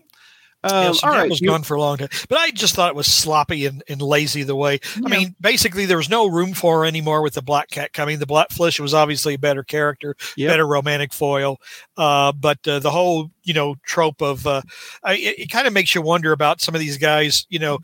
[0.65, 2.09] Um, Yeah, so all that right, was gone for a long time.
[2.29, 4.79] But I just thought it was sloppy and, and lazy the way.
[5.05, 8.19] I mean, basically, there was no room for her anymore with the Black Cat coming.
[8.19, 10.49] The Black Flesh was obviously a better character, Yep.
[10.51, 11.57] better romantic foil.
[11.97, 14.61] Uh, but uh, the whole, you know, trope of uh,
[15.03, 17.79] I, it, it kind of makes you wonder about some of these guys, you know,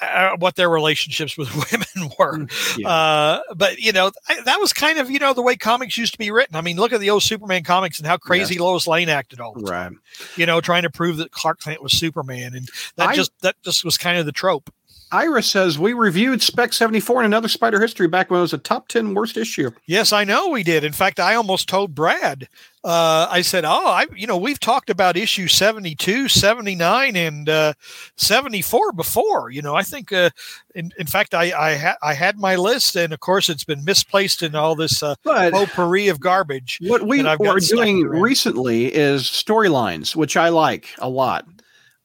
[0.00, 2.38] uh, what their relationships with women were.
[2.38, 2.88] Mm, Yeah.
[2.88, 6.12] Uh, but you know, I, that was kind of you know the way comics used
[6.12, 6.56] to be written.
[6.56, 9.54] I mean, look at the old Superman comics and how crazy Lois Lane acted all
[9.54, 10.38] the time right.
[10.38, 13.56] you know, trying to prove that Clark Kent was Superman, and that I- just that
[13.64, 14.70] just was kind of the trope.
[15.16, 18.58] Ira says we reviewed Spec 74 and another Spider History back when it was a
[18.58, 19.70] top 10 worst issue.
[19.86, 20.84] Yes, I know we did.
[20.84, 22.48] In fact, I almost told Brad.
[22.84, 27.72] Uh, I said, "Oh, I you know we've talked about issue 72, 79, and uh,
[28.16, 29.50] 74 before.
[29.50, 30.30] You know, I think uh,
[30.74, 33.84] in, in fact I I, ha- I had my list, and of course it's been
[33.84, 36.78] misplaced in all this uh, But potpourri of garbage.
[36.82, 41.44] what we that I've got are doing recently is storylines, which I like a lot.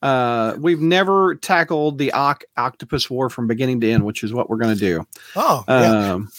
[0.02, 4.50] Uh, we've never tackled the Oc- Octopus War from beginning to end, which is what
[4.50, 5.06] we're going to do.
[5.36, 6.14] Oh, yeah.
[6.14, 6.30] Um,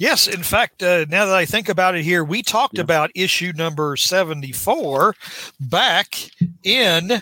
[0.00, 2.82] Yes, in fact, uh, now that I think about it here, we talked Yeah.
[2.82, 5.16] about issue number 74
[5.58, 6.14] back
[6.62, 7.20] in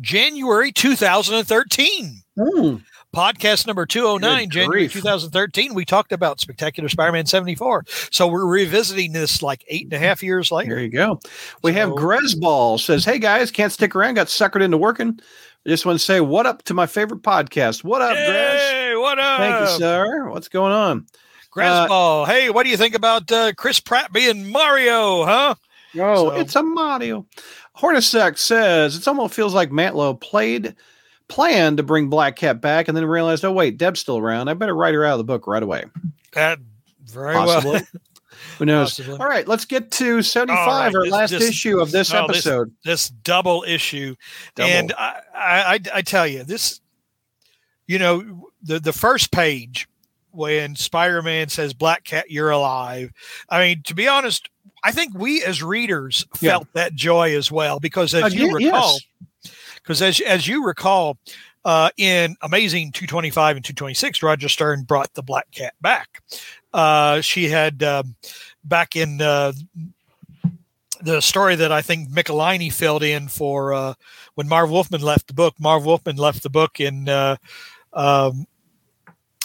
[0.00, 2.22] January 2013.
[2.38, 2.82] mm,
[3.14, 4.92] Podcast number 209, Good January grief.
[4.92, 5.74] 2013.
[5.74, 7.84] We talked about Spectacular Spider Man 74.
[8.12, 10.76] So we're revisiting this like eight and a half years later.
[10.76, 11.18] there you go.
[11.62, 14.14] We have So- Gresball says, "Hey guys, can't stick around.
[14.14, 15.18] Got suckered into working.
[15.66, 17.82] I just want to say what up to my favorite podcast.
[17.82, 18.60] What up, Gres?
[18.60, 19.38] Hey, what up?
[19.40, 20.28] Thank you, sir.
[20.30, 21.06] What's going on?
[21.54, 22.26] Grasball.
[22.28, 25.54] hey, what do you think about uh, Chris Pratt being Mario, huh?
[25.98, 27.26] Oh, So- it's a Mario.
[27.76, 30.76] Hornacek says it almost feels like Mantlo played
[31.30, 34.48] planned to bring Black Cat back and then realized, oh wait, Deb's still around.
[34.48, 35.84] I better write her out of the book right away.
[36.34, 36.58] That
[37.06, 37.72] very Possibly.
[37.72, 37.82] well.
[38.58, 38.90] Who knows?
[38.96, 39.18] Possibly.
[39.18, 42.12] All right, let's get to 75, All right, our this- last this- issue of this
[42.12, 42.72] episode.
[42.84, 44.14] this double issue,
[44.54, 44.70] Double.
[44.70, 46.80] and I, I, I, tell you this,
[47.86, 49.88] you know, the the first page
[50.32, 53.10] when Spider-Man says, "Black Cat, you're alive."
[53.48, 54.48] I mean, to be honest,
[54.84, 56.52] I think we as readers Yeah.
[56.52, 59.00] felt that joy as well because, as you recall, yes.
[59.82, 61.18] Because as as you recall,
[61.64, 66.22] uh, in Amazing 225 and 226, Roger Stern brought the Black Cat back.
[66.72, 68.14] Uh, she had um,
[68.64, 69.52] back in uh,
[71.02, 73.94] the story that I think Michelinie filled in for uh,
[74.34, 75.54] when Marv Wolfman left the book.
[75.58, 77.36] Marv Wolfman left the book in uh,
[77.92, 78.46] um,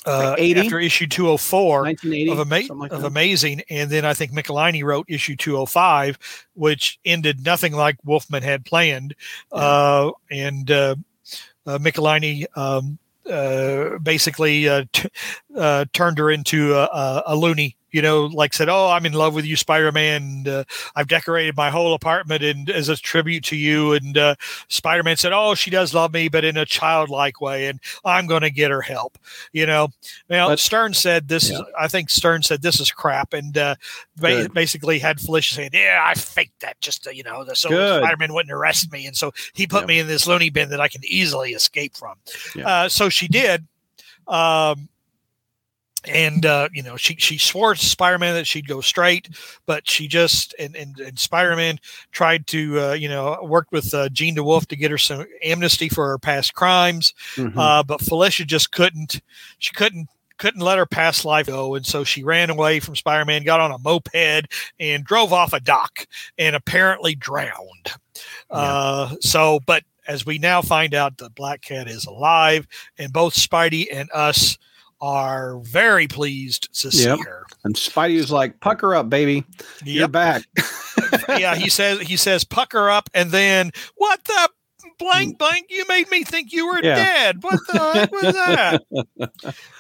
[0.08, 0.60] uh, Like 80?
[0.62, 1.84] after issue 204
[2.32, 6.18] of, ama- like of amazing and then i think Michelinie wrote issue 205
[6.54, 9.16] which ended nothing like wolfman had planned.
[9.52, 10.96] Uh, and uh,
[11.66, 12.98] uh, Michelinie um,
[13.30, 15.10] uh, basically uh, t-
[15.58, 19.14] uh, turned her into a, a, a loony you know like said oh i'm in
[19.14, 20.64] love with you spider-man and, uh,
[20.96, 24.36] i've decorated my whole apartment and as a tribute to you and uh,
[24.68, 28.42] spider-man said oh she does love me but in a childlike way and i'm going
[28.42, 29.18] to get her help
[29.54, 29.88] you know
[30.30, 31.50] now Stern said this.
[31.50, 33.76] Is, I think Stern said this is crap, and uh,
[34.18, 37.70] ba- basically had Felicia saying, "Yeah, I faked that just to, you know, the- so
[37.70, 38.02] Good.
[38.04, 39.88] Spider-Man wouldn't arrest me, and so he put Yeah.
[39.88, 42.16] me in this loony bin that I can easily escape from."
[42.56, 42.68] Yeah.
[42.68, 43.68] Uh, so she did.
[44.28, 44.90] Um,
[46.08, 49.30] and uh, you know she she swore to Spider-Man that she'd go straight,
[49.66, 51.80] but she just and and, and Spider-Man
[52.12, 55.90] tried to uh, you know worked with uh, Jean DeWolff to get her some amnesty
[55.90, 57.54] for her past crimes, Mhm.
[57.58, 59.22] uh, but Felicia just couldn't.
[59.60, 63.44] She couldn't couldn't let her past life go, and so she ran away from Spider-Man,
[63.44, 64.48] got on a moped,
[64.80, 66.06] and drove off a dock,
[66.38, 67.94] and apparently drowned.
[68.50, 73.34] Uh, so, but as we now find out, the Black Cat is alive, and both
[73.34, 74.58] Spidey and us
[75.02, 77.20] are very pleased to see Yep.
[77.26, 77.46] her.
[77.64, 79.44] and Spidey was like, pucker up, baby.
[79.84, 80.44] You're back.
[81.30, 84.50] yeah, he says he says pucker up, and then what the
[84.98, 85.68] blank blank?
[85.70, 86.84] You made me think you were Mm.
[86.84, 86.96] Yeah.
[86.96, 87.44] dead.
[87.44, 88.84] What the heck was that?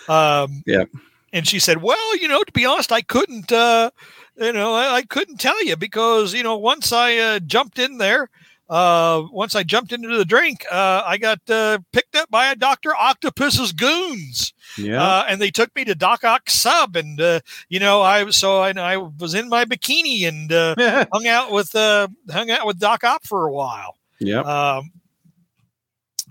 [0.09, 0.89] Um, Yep.
[1.33, 3.51] And she said, "Well, you know, to be honest, I couldn't.
[3.51, 3.91] Uh,
[4.37, 7.97] you know, I, I couldn't tell you because you know, once I uh, jumped in
[7.97, 8.29] there."
[8.67, 12.55] Uh, once I jumped into the drink, uh, I got uh, picked up by a
[12.55, 15.01] Doctor Octopus's goons Yeah.
[15.03, 18.35] uh, and they took me to Doc Ock Sub, and uh, you know, I was
[18.37, 22.65] so I, I was in my bikini and uh, hung out with uh, hung out
[22.65, 23.97] with Doc Ock for a while.
[24.19, 24.45] yep.
[24.45, 24.91] Um,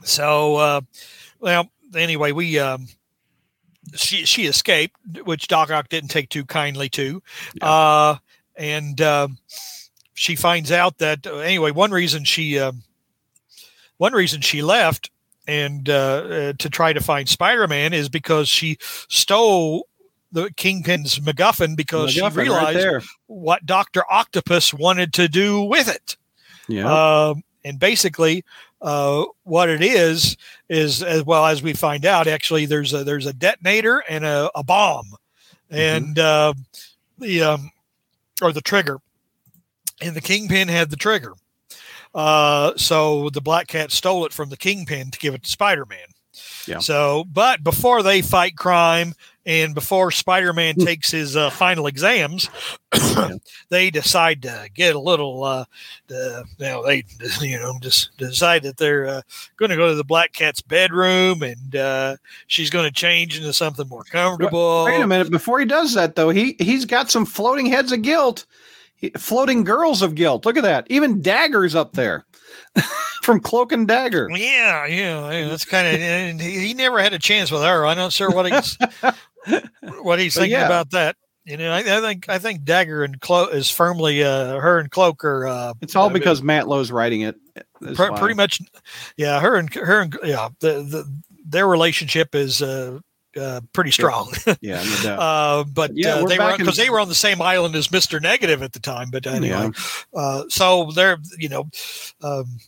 [0.02, 0.80] so, uh,
[1.40, 2.88] well, anyway, we um,
[3.94, 7.22] she she escaped, which Doc Ock didn't take too kindly to,
[7.54, 7.68] Yeah.
[7.70, 8.16] uh,
[8.56, 9.38] and um,
[10.14, 11.70] she finds out that uh, anyway.
[11.70, 12.82] One reason she um,
[13.98, 15.10] one reason she left
[15.46, 19.86] and uh, uh, to try to find Spider-Man is because she stole
[20.32, 25.88] the Kingpin's MacGuffin because MacGuffin she realized right what Doctor Octopus wanted to do with
[25.88, 26.16] it.
[26.66, 27.28] Yeah.
[27.28, 28.44] Um, and basically,
[28.82, 30.36] uh, what it is
[30.68, 34.50] is as well as we find out, actually, there's a there's a detonator and a,
[34.54, 35.06] a bomb,
[35.70, 36.06] Mm-hmm.
[36.06, 36.54] and uh,
[37.18, 37.70] the um,
[38.42, 38.98] or the trigger,
[40.04, 41.32] and the kingpin had the trigger.
[42.14, 45.84] Uh, so the Black Cat stole it from the kingpin to give it to Spider
[45.86, 45.98] Man.
[46.66, 46.78] Yeah.
[46.78, 49.14] So, but before they fight crime
[49.46, 50.84] and before Spider Man Hmm.
[50.84, 52.48] takes his uh, final exams,
[53.68, 55.64] they decide to get a little, uh,
[56.08, 57.04] you know, they,
[57.40, 59.22] you know, just decide that they're uh,
[59.56, 63.52] going to go to the Black Cat's bedroom and uh, she's going to change into
[63.52, 64.84] something more comfortable.
[64.86, 65.30] Wait a minute.
[65.30, 68.46] Before he does that, though, he he's got some floating heads of guilt,
[69.18, 70.44] floating girls of guilt.
[70.44, 70.86] Look at that.
[70.90, 72.24] Even daggers up there
[73.22, 74.28] from Cloak and Dagger.
[74.30, 76.40] Yeah, yeah, yeah, that's kind of.
[76.40, 77.86] He, never had a chance with her.
[77.86, 78.78] I'm not sure what he's
[80.02, 80.66] what he's thinking yeah.
[80.66, 81.16] about that.
[81.44, 84.90] You know, I, I think I think Dagger and Cloak is firmly uh, her and
[84.90, 85.46] Cloak are.
[85.46, 87.36] Uh, It's all uh, because Mantlo's writing it.
[87.94, 88.60] Pr- pretty much.
[89.16, 92.98] Yeah, her and her and yeah, the, the their relationship is uh,
[93.40, 94.32] uh, pretty strong.
[94.60, 95.18] Yeah, no doubt.
[95.18, 97.74] uh, but Yeah, uh, they were back in- because they were on the same island
[97.74, 99.10] as Mister Negative at the time.
[99.10, 99.70] But anyway, Yeah.
[100.20, 101.68] uh, so they're you know,
[102.22, 102.58] um,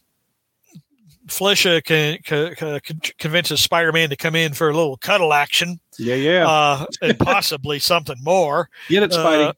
[1.29, 2.81] Felicia can, can, can
[3.19, 6.49] convinces Spider-Man to come in for a little cuddle action, yeah, yeah.
[6.49, 8.69] uh, and possibly something more.
[8.89, 9.53] Get it, Spidey.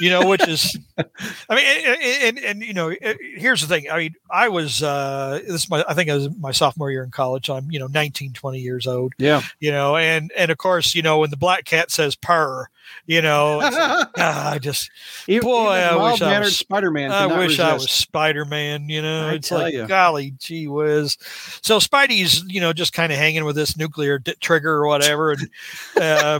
[0.00, 2.94] You know, which is, I mean, and, and, and, you know,
[3.36, 3.90] here's the thing.
[3.90, 7.04] I mean, I was, uh, this is my, I think it was my sophomore year
[7.04, 7.48] in college.
[7.48, 9.12] I'm, you know, 19, 20 years old.
[9.18, 9.42] Yeah.
[9.60, 12.68] You know, and, and of course, you know, when the black cat says purr,
[13.06, 14.90] you know, ah, I just,
[15.26, 17.10] Even, boy, even I wish I was, Spider-Man.
[17.12, 17.60] I wish resist.
[17.60, 19.86] I was Spider-Man, you know, I it's like, you.
[19.86, 21.16] golly, gee whiz.
[21.62, 25.32] So Spidey's, you know, just kind of hanging with this nuclear d- trigger or whatever.
[25.32, 25.50] And,
[26.00, 26.38] uh,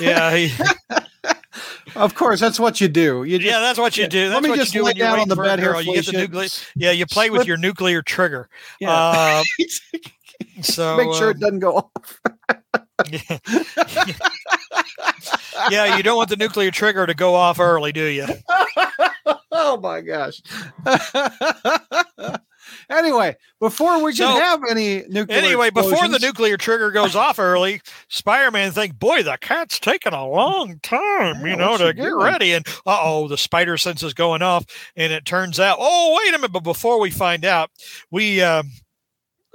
[0.00, 0.52] yeah, he,
[1.94, 3.24] of course, that's what you do.
[3.24, 4.08] You just, yeah, that's what you yeah.
[4.08, 4.28] do.
[4.30, 5.78] Let me what just you do lay down on the bed here.
[5.80, 6.48] You get the nuclear.
[6.74, 8.48] Yeah, you play with your nuclear trigger.
[8.80, 8.92] yeah.
[8.92, 9.42] Uh,
[10.62, 12.20] so make sure it um, doesn't go off.
[15.70, 18.26] yeah, you don't want the nuclear trigger to go off early, do you?
[19.52, 20.40] oh my gosh.
[22.90, 27.38] Anyway, before we can So- have any nuclear Anyway, before the nuclear trigger goes off
[27.38, 32.02] early, Spider-Man think, "Boy, the cat's taking a long time, Yeah, you know, to get
[32.02, 34.64] doing?" ready." And uh oh, the spider sense is going off,
[34.96, 36.52] and it turns out, oh, wait a minute!
[36.52, 37.70] But before we find out,
[38.10, 38.70] we um,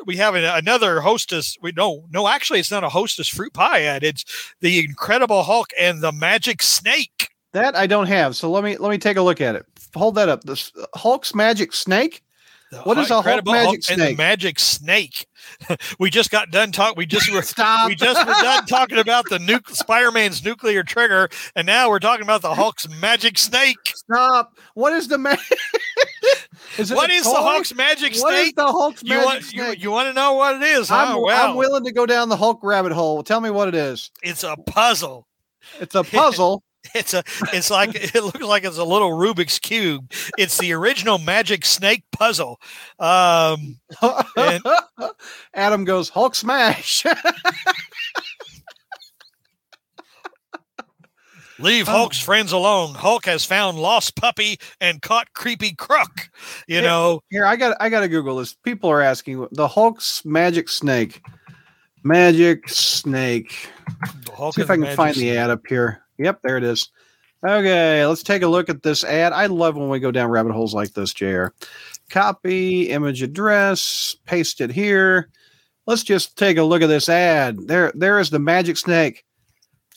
[0.06, 1.58] we have an, another hostess.
[1.62, 4.04] We no, no, actually, it's not a hostess fruit pie ad.
[4.04, 4.26] It's
[4.62, 7.30] the Incredible Hulk and the Magic Snake.
[7.54, 8.36] that I don't have.
[8.36, 9.66] So let me let me take a look at it.
[9.94, 10.44] Hold that up.
[10.44, 12.24] This Hulk's magic snake.
[12.72, 14.18] The What is a Hulk Magic the Snake?
[14.18, 15.28] Magic Snake.
[16.00, 16.96] we just got done talking.
[16.96, 17.44] We just were
[17.86, 22.24] we just were done talking about the nuke Spider-Man's nuclear trigger, and now we're talking
[22.24, 23.76] about the Hulk's magic snake.
[23.88, 24.58] Stop.
[24.74, 25.36] What is the ma-
[26.78, 27.30] is it What a the?
[27.30, 28.24] Hulk's magic snake?
[28.24, 29.84] What is the Hulk's You magic want you, snake?
[29.84, 30.88] you want to know what it is?
[30.88, 31.08] Huh?
[31.10, 33.22] I'm, well, I'm willing to go down the Hulk rabbit hole.
[33.22, 34.12] Tell me what it is.
[34.24, 35.28] it's a puzzle.
[35.82, 36.64] It's a puzzle.
[36.94, 37.24] It's a
[37.54, 40.12] it's like it looks like it's a little Rubik's cube.
[40.38, 42.60] It's the original magic snake puzzle.
[43.00, 43.78] Um,
[44.38, 44.64] And-
[45.54, 47.06] Adam goes Hulk smash.
[51.60, 51.92] leave Oh.
[51.92, 52.94] Hulk's friends alone.
[52.96, 56.30] Hulk has found lost puppy and caught creepy crook.
[56.68, 56.82] You Yeah.
[56.82, 58.54] know, Here, I got I got to Google this.
[58.64, 61.22] People are asking the Hulk's magic snake.
[62.04, 63.52] Magic snake.
[63.52, 65.34] See if I can find snake.
[65.34, 66.04] the ad up here.
[66.22, 66.90] Yep, there it is.
[67.46, 69.34] Okay, let's take a look at this ad.
[69.34, 71.48] I love when we go down rabbit holes like this, JR.
[72.10, 75.30] Copy, image address, paste it here.
[75.88, 77.68] Let's just take a look at this ad.
[77.68, 79.26] There, there is the magic snake.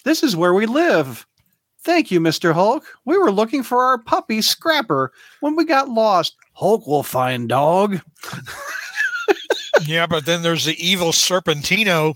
[0.04, 1.26] This is where we live.
[1.82, 2.54] Thank you, Mr.
[2.54, 2.84] Hulk.
[3.04, 6.36] We were looking for our puppy Scrapper when we got lost.
[6.54, 8.00] Hulk will find dog.
[9.86, 12.14] Yeah, but then there's the evil Serpentino.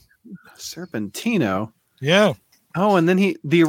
[0.56, 1.72] Serpentino.
[2.00, 2.34] Yeah.
[2.76, 3.64] Oh, and then he the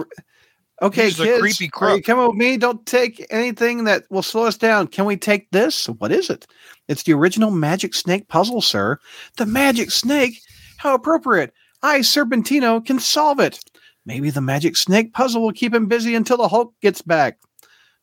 [0.82, 2.04] okay, He's kids, creepy are you crook.
[2.04, 2.58] coming with me?
[2.58, 4.88] Don't take anything that will slow us down.
[4.88, 5.88] Can we take this?
[5.88, 6.48] What is it?
[6.88, 8.98] It's the original Magic Snake puzzle, sir.
[9.38, 10.40] The Magic Snake?
[10.78, 11.54] How appropriate!
[11.82, 13.60] I, Serpentino, can solve it.
[14.06, 17.38] Maybe the Magic Snake puzzle will keep him busy until the Hulk gets back.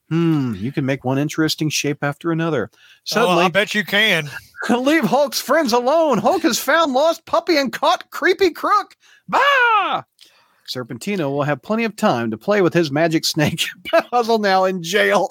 [0.08, 2.70] Hmm, you can make one interesting shape after another.
[2.72, 4.30] Oh, Suddenly, I bet you can.
[4.70, 6.18] Leave Hulk's friends alone.
[6.18, 8.96] Hulk has found lost puppy and caught creepy crook.
[9.28, 10.02] Bah!
[10.68, 13.64] Serpentino will have plenty of time to play with his magic snake
[14.10, 15.28] puzzle now in jail.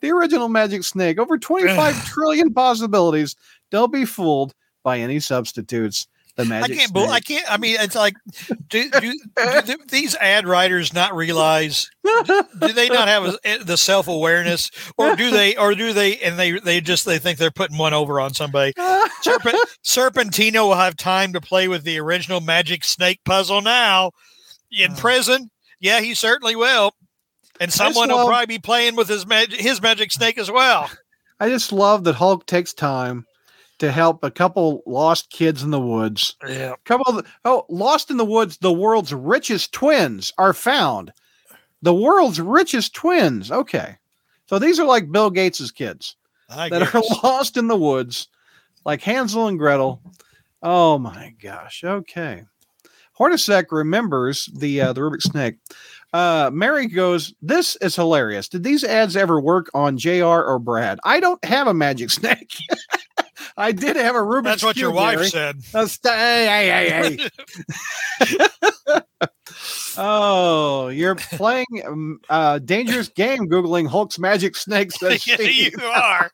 [0.00, 3.34] The original magic snake, over 25 trillion possibilities.
[3.70, 6.06] Don't be fooled by any substitutes.
[6.36, 6.92] The magic I can't.
[6.92, 7.44] bel I can't.
[7.48, 8.16] I mean, it's like,
[8.68, 9.14] do, do,
[9.64, 11.88] do these ad writers not realize?
[12.04, 16.36] Do they not have a, the self awareness, or do they, or do they, and
[16.36, 18.72] they they just they think they're putting one over on somebody?
[19.22, 24.10] Serpent, Serpentino will have time to play with the original Magic Snake puzzle now
[24.76, 24.96] in Oh.
[24.96, 25.50] prison.
[25.80, 26.92] Yeah, he certainly will,
[27.60, 30.90] and someone will probably be playing with his magic his Magic Snake as well.
[31.40, 33.26] I just love that Hulk takes time
[33.78, 36.36] to help a couple lost kids in the woods.
[36.48, 41.12] Yeah, couple of oh lost in the woods the world's richest twins are found
[41.82, 43.96] the world's richest twins okay
[44.46, 46.16] so these are like bill gates's kids
[46.48, 46.94] I that guess.
[46.94, 48.28] are lost in the woods
[48.86, 50.00] like hansel and gretel
[50.62, 52.44] oh my gosh okay
[53.18, 55.56] hornacek remembers the uh, the rubik snake
[56.14, 58.48] uh, Mary goes, This is hilarious.
[58.48, 61.00] Did these ads ever work on JR or Brad?
[61.04, 62.54] I don't have a magic snake.
[63.56, 64.44] I did have a Rubik's Snake.
[64.44, 65.28] That's what your wife Gary.
[65.28, 65.56] said.
[65.74, 67.28] Uh, st- hey, hey, hey,
[68.20, 69.00] hey.
[69.98, 74.92] oh, you're playing a dangerous game googling Hulk's magic snake.
[74.92, 76.30] Says yeah, you are.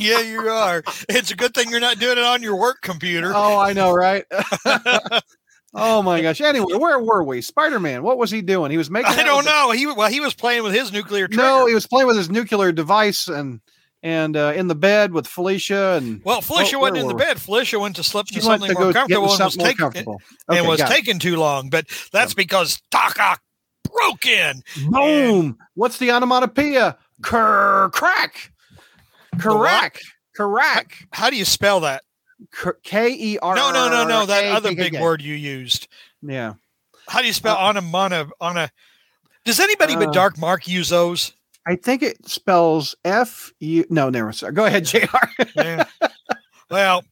[0.00, 0.82] yeah, you are.
[1.08, 3.32] It's a good thing you're not doing it on your work computer.
[3.34, 4.24] Oh, I know, right?
[5.74, 6.40] Oh my gosh.
[6.40, 7.40] Anyway, where were we?
[7.40, 8.02] Spider Man.
[8.02, 8.70] What was he doing?
[8.70, 9.12] He was making.
[9.12, 9.70] I don't know.
[9.70, 11.42] He well, he was playing with his nuclear trigger.
[11.42, 13.60] no, he was playing with his nuclear device and
[14.02, 16.22] and uh, in the bed with Felicia and.
[16.24, 17.40] well, Felicia Oh, wasn't in the bed.
[17.40, 20.20] Felicia went to into went something to more comfortable and was taking comfortable.
[20.48, 21.70] and was taking too long.
[21.70, 23.38] But that's because Taka
[24.26, 24.62] in.
[24.90, 25.58] Boom.
[25.74, 26.98] What's the onomatopoeia?
[27.22, 28.52] Ker crack.
[29.38, 30.00] Crack.
[30.36, 30.96] Crack.
[31.12, 32.02] How do you spell that?
[32.82, 33.54] K E R.
[33.54, 34.26] No, no, no, no.
[34.26, 35.88] That other big word you used.
[36.22, 36.54] Yeah.
[37.08, 38.70] How do you spell Uh, onomana on a?
[39.44, 41.32] Does anybody but Uh, Dark Mark use those?
[41.66, 43.84] I think it spells F U.
[43.90, 44.32] No, never.
[44.32, 44.52] Sorry.
[44.52, 45.06] Go ahead, Jr.
[45.56, 45.84] Yeah.
[46.70, 47.04] well,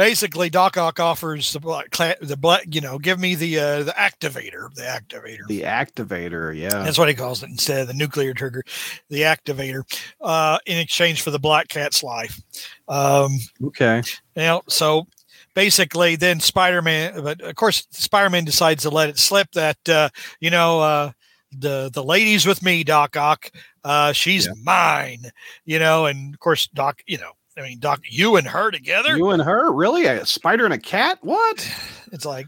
[0.00, 1.90] basically, Doc Ock offers the black,
[2.22, 2.64] the black.
[2.74, 5.46] You know, give me the uh, the activator, the activator.
[5.46, 6.56] the activator.
[6.56, 6.70] Yeah.
[6.82, 8.62] That's what he calls it instead of the nuclear trigger,
[9.10, 9.82] the activator,
[10.22, 12.40] uh, in exchange for the black cat's life.
[12.88, 14.02] Um, Okay.
[14.34, 15.06] Now, so
[15.54, 19.86] basically, then Spider Man, but of course, Spider Man decides to let it slip that
[19.88, 20.08] uh,
[20.40, 21.12] you know uh,
[21.52, 23.50] the the lady's with me, Doc Ock.
[23.84, 24.52] Uh, she's Yeah.
[24.62, 25.30] mine,
[25.66, 29.16] you know, and of course, Doc, you know, I mean, Doc, you and her together.
[29.16, 30.06] You and her, really?
[30.06, 31.18] A spider and a cat?
[31.22, 31.68] What?
[32.12, 32.46] It's like.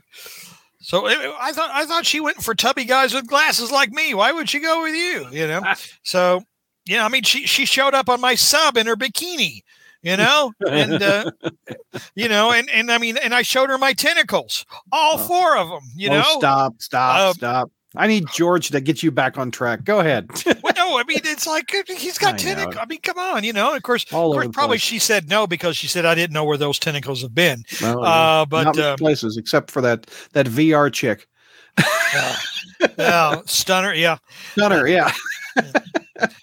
[0.81, 4.13] So it, I thought I thought she went for tubby guys with glasses like me.
[4.13, 5.29] Why would she go with you?
[5.31, 5.63] You know.
[6.03, 6.43] So
[6.85, 9.61] yeah, I mean, she she showed up on my sub in her bikini.
[10.03, 11.31] You know, and uh,
[12.17, 15.19] you know, and and I mean, and I showed her my tentacles, all Oh.
[15.29, 15.83] four of them.
[15.95, 17.71] You Oh, know, stop, stop, Uh, stop.
[17.97, 19.85] I need George to get you back on track.
[19.85, 20.31] Go ahead.
[20.63, 22.39] well, no, I mean, it's like uh, he's I got know.
[22.39, 22.77] tentacles.
[22.81, 23.75] I mean, come on, you know.
[23.75, 24.83] Of course, All of course, probably place.
[24.83, 27.65] she said no because she said I didn't know where those tentacles have been.
[27.81, 31.29] Well, Uh, but uh, places except for that that VR chick.
[32.99, 33.95] uh, stunner.
[33.95, 34.19] Yeah.
[34.53, 35.13] Stunner, yeah.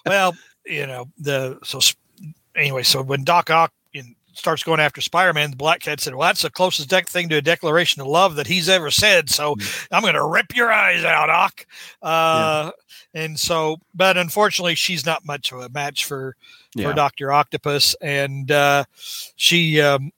[0.05, 0.35] well,
[0.65, 1.79] you know, the so
[2.55, 3.71] anyway, so when Doc Ock
[4.39, 7.29] starts going after Spider Man, the Black Cat said, Well, that's the closest dec- thing
[7.29, 9.29] to a declaration of love that he's ever said.
[9.29, 9.55] So
[9.91, 11.65] I'm going to rip your eyes out, Ock.
[12.01, 12.71] Uh,
[13.13, 16.35] And so, but unfortunately, she's not much of a match for,
[16.75, 16.89] Yeah.
[16.89, 17.31] for Dr.
[17.31, 17.95] Octopus.
[18.01, 18.83] And uh,
[19.35, 20.11] she, um,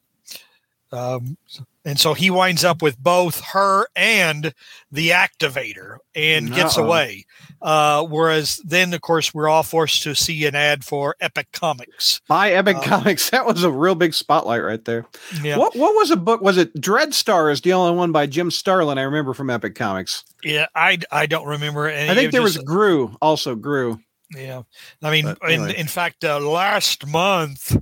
[0.91, 1.37] um,
[1.85, 4.53] and so he winds up with both her and
[4.91, 6.83] the activator and gets Uh-oh.
[6.85, 7.25] away.
[7.61, 12.19] Uh, whereas then, of course, we're all forced to see an ad for Epic Comics.
[12.27, 13.29] By Epic Uh, Comics.
[13.31, 15.05] That was a real big spotlight right there.
[15.43, 16.41] Yeah, What what was a book?
[16.41, 20.23] Was it Dreadstar is the only one by Jim Starlin I remember from Epic Comics.
[20.43, 20.65] yeah.
[20.75, 22.09] I I don't remember any.
[22.09, 23.99] I think there was just- Groo, also Groo.
[24.35, 24.61] Yeah,
[25.03, 25.77] I mean, But in anyway.
[25.77, 27.75] in fact, uh, last month,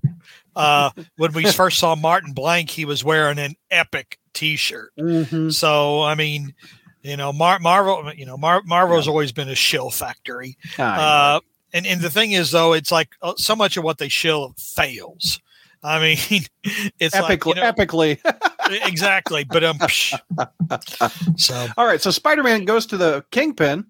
[0.56, 4.92] uh, when we first saw Martin Blank, he was wearing an Epic T-shirt.
[5.00, 5.54] Mhm.
[5.54, 6.54] So I mean,
[7.02, 10.58] you know, Mar- Marvel, you know, Mar- Marvel's always been a shill factory.
[10.78, 11.40] Uh,
[11.74, 14.54] and and the thing is, though, it's like uh, so much of what they shill
[14.58, 15.40] fails.
[15.84, 16.18] I mean,
[17.00, 17.22] it's know.
[17.22, 18.88] like epically, you know, epically.
[18.88, 19.44] exactly.
[19.46, 19.80] But um,
[21.38, 23.86] so All right, so Spider-Man goes to the Kingpin.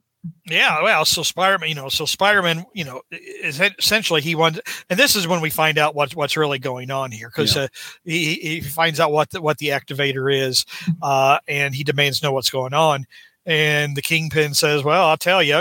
[0.50, 4.60] Yeah, well, so Spider-Man, you know, so Spider-Man, you know, is essentially he wants,
[4.90, 7.64] and this is when we find out what's what's really going on here because Yeah.
[7.64, 7.68] uh,
[8.04, 10.66] he, he finds out what the, what the activator is,
[11.02, 13.06] uh, and he demands to know what's going on,
[13.46, 15.56] and the Kingpin says, "Well, I'll tell you,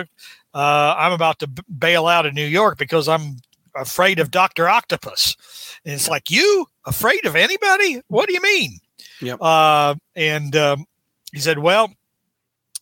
[0.54, 3.36] uh, I'm about to b- bail out of New York because I'm
[3.76, 5.36] afraid of Doctor Octopus,"
[5.84, 8.00] and it's like, "You afraid of anybody?
[8.08, 8.80] What do you mean?"
[9.20, 9.38] Yep.
[9.40, 10.86] Uh, and um,
[11.32, 11.92] he said, "Well."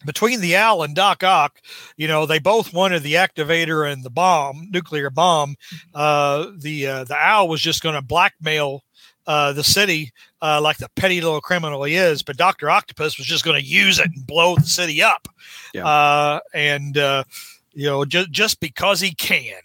[0.04, 1.60] Between the owl and Doc Ock,
[1.96, 5.56] you know, they both wanted the activator and the bomb, nuclear bomb.
[5.94, 8.84] Uh, the uh, the owl was just going to blackmail
[9.26, 10.12] uh, the city
[10.42, 13.66] uh, like the petty little criminal he is, but Doctor Octopus was just going to
[13.66, 15.28] use it and blow the city up.
[15.72, 15.86] Yeah.
[15.86, 17.24] Uh, and uh,
[17.72, 19.60] you know, just just because he can.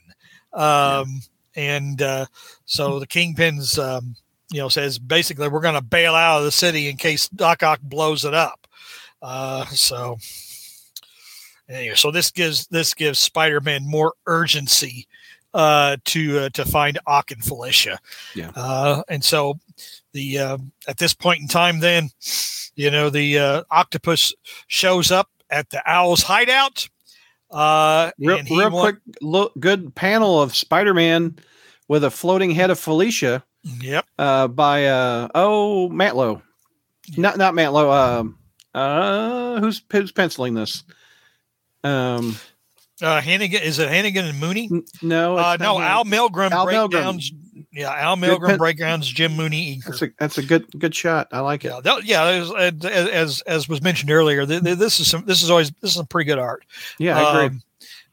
[0.53, 1.22] Um,
[1.53, 2.28] And uh,
[2.64, 4.16] so the Kingpin's, um,
[4.53, 7.62] you know, says basically we're going to bail out of the city in case Doc
[7.62, 8.60] Ock blows it up.
[9.22, 10.18] Uh, so
[11.69, 15.07] anyway, so this gives this gives Spider-Man more urgency
[15.53, 17.99] uh, to uh, to find Ock and Felicia.
[18.35, 18.52] Yeah.
[18.56, 19.60] Uh, and so
[20.14, 20.57] the uh,
[20.88, 22.10] at this point in time, then
[22.76, 24.34] you know the uh, octopus
[24.68, 26.88] shows up at the owl's hideout.
[27.49, 31.38] Uh, Real, real wa- quick, look, good panel of Spider-Man
[31.89, 33.43] with a floating head of Felicia
[33.81, 34.06] Yep.
[34.18, 36.41] uh, by uh, oh Mantlo,
[37.18, 37.91] not not Mantlo.
[38.19, 38.38] Um,
[38.73, 40.84] uh, who's who's penciling this?
[41.84, 42.35] Um,
[43.02, 44.69] Uh, Hannigan is it Hannigan and Mooney?
[44.72, 46.06] n- no, Uh, no, not Al.
[46.06, 47.31] Milgrom Al breakdowns.
[47.73, 49.72] Yeah, Al Milgrom pen- breakdowns Jim Mooney.
[49.72, 49.89] Eager.
[49.89, 51.27] That's a that's a good good shot.
[51.31, 51.69] I like it.
[51.69, 52.23] Yeah, that, yeah.
[52.26, 55.26] As, as as as was mentioned earlier, th- th- this is some.
[55.26, 56.64] This is always this is some pretty good art.
[56.99, 57.45] Yeah, I agree.
[57.57, 57.64] Um,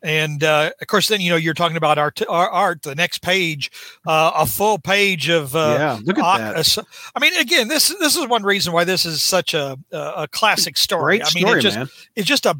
[0.02, 2.20] and uh, of course, then you know you're talking about art.
[2.28, 2.82] Our art.
[2.82, 3.70] The next page,
[4.06, 5.54] uh, a full page of.
[5.56, 6.78] Uh, yeah, look at that.
[6.78, 6.82] uh,
[7.14, 10.28] I mean, again, this this is one reason why this is such a a, a
[10.28, 11.18] classic story.
[11.18, 11.88] Great I mean, story, it just man.
[12.16, 12.56] it's just a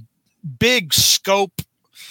[0.58, 1.62] big scope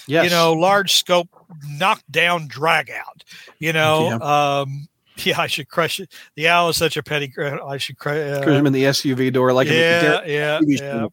[0.08, 0.24] Yes.
[0.24, 1.28] you know, large scope,
[1.68, 3.24] knockdown, drag out.
[3.60, 4.88] You know, um,
[5.18, 6.12] yeah, I should crush it.
[6.36, 7.32] The owl is such a petty.
[7.38, 8.44] I should crush.
[8.44, 11.08] Cruise him in the SUV door like yeah, Dare- yeah, yeah.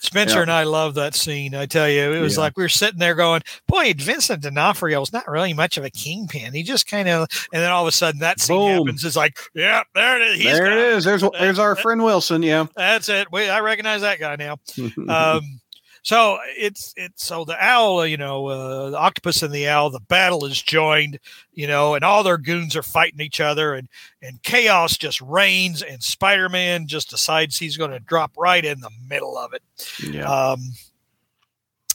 [0.00, 0.42] Spencer Yeah.
[0.42, 1.54] and I love that scene.
[1.54, 2.42] I tell you, it was Yeah.
[2.42, 5.90] like we were sitting there going, "Boy, Vincent D'Onofrio is not really much of a
[5.90, 6.54] kingpin.
[6.54, 8.86] He just kind of." And then all of a sudden, that scene Boom.
[8.86, 9.04] happens.
[9.04, 10.36] It's like, "Yeah, there it is.
[10.36, 11.04] He's there it is.
[11.04, 12.42] There's there's our friend Wilson.
[12.42, 12.66] Yeah.
[12.76, 13.28] That's it.
[13.32, 14.58] We, I recognize that guy now."
[15.08, 15.60] um,
[16.08, 20.00] so it's it's so the owl, you know, uh, the octopus and the owl, the
[20.00, 21.18] battle is joined,
[21.52, 23.90] you know, and all their goons are fighting each other, and
[24.22, 28.80] and chaos just reigns, and Spider Man just decides he's going to drop right in
[28.80, 29.62] the middle of it.
[30.02, 30.22] yeah.
[30.22, 30.72] Um,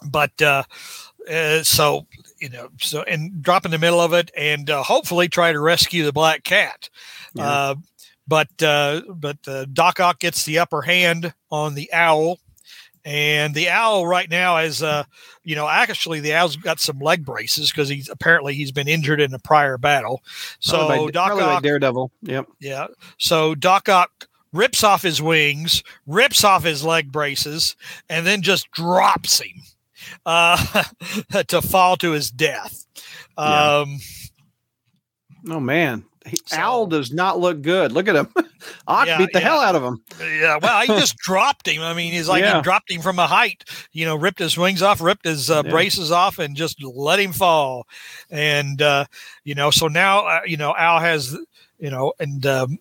[0.06, 0.62] but uh,
[1.28, 2.06] uh, so
[2.40, 5.60] you know, so and drop in the middle of it, and uh, hopefully try to
[5.60, 6.88] rescue the black cat.
[7.34, 7.50] Yeah.
[7.50, 7.76] Uh,
[8.28, 12.38] but uh, but uh, Doc Ock gets the upper hand on the owl,
[13.06, 15.04] and the owl right now is uh
[15.44, 19.20] you know actually the owl's got some leg braces because he's apparently he's been injured
[19.22, 20.22] in a prior battle.
[20.60, 22.12] So Probably by- Doc probably Ock Daredevil.
[22.24, 22.46] Yep.
[22.60, 22.88] yeah.
[23.18, 27.76] So Doc Ock rips off his wings, rips off his leg braces,
[28.10, 29.64] and then just drops him
[30.26, 30.84] uh,
[31.48, 32.86] to fall to his death.
[33.38, 33.80] Yeah.
[33.80, 34.00] Um,
[35.50, 37.92] Oh man, he, So- Owl does not look good.
[37.92, 38.28] Look at him.
[38.88, 39.46] Ock Yeah, beat the yeah.
[39.50, 40.02] hell out of him.
[40.20, 40.58] yeah.
[40.62, 41.82] Well, he just dropped him.
[41.82, 42.58] I mean, he's like Yeah.
[42.58, 43.64] he dropped him from a height.
[43.92, 47.34] You know, ripped his wings off, ripped his uh, braces off, and just let him
[47.34, 47.88] fall.
[48.30, 49.06] And uh,
[49.44, 51.38] you know, so now uh, you know Al has.
[51.80, 52.80] You know, and um,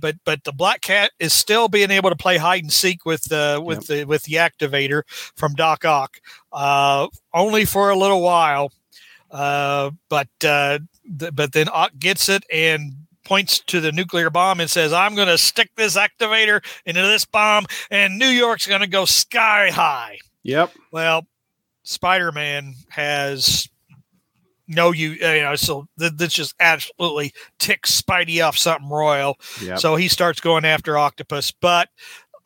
[0.00, 3.30] but but the black cat is still being able to play hide and seek with
[3.30, 5.02] uh, with the with the activator
[5.36, 6.18] from Doc Ock,
[6.50, 8.72] uh, only for a little while.
[9.30, 10.78] Uh, but uh,
[11.18, 12.92] th- but then Ock gets it and
[13.24, 17.24] points to the nuclear bomb and says, "I'm going to stick this activator into this
[17.24, 20.72] bomb, and New York's going to go sky high." Yep.
[20.92, 21.26] Well,
[21.82, 23.68] Spider Man has
[24.70, 29.38] no you you know so th- this just absolutely ticks Spidey off something royal.
[29.62, 29.78] Yep.
[29.78, 31.88] So he starts going after Octopus, but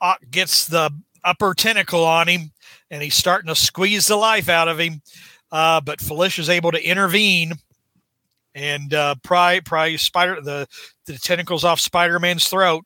[0.01, 0.91] Ock gets the
[1.23, 2.51] upper tentacle on him,
[2.89, 5.01] and he's starting to squeeze the life out of him.
[5.51, 7.53] Uh, but Felicia's able to intervene
[8.55, 10.67] and uh, pry pry Spider the
[11.05, 12.85] the tentacles off Spider Man's throat.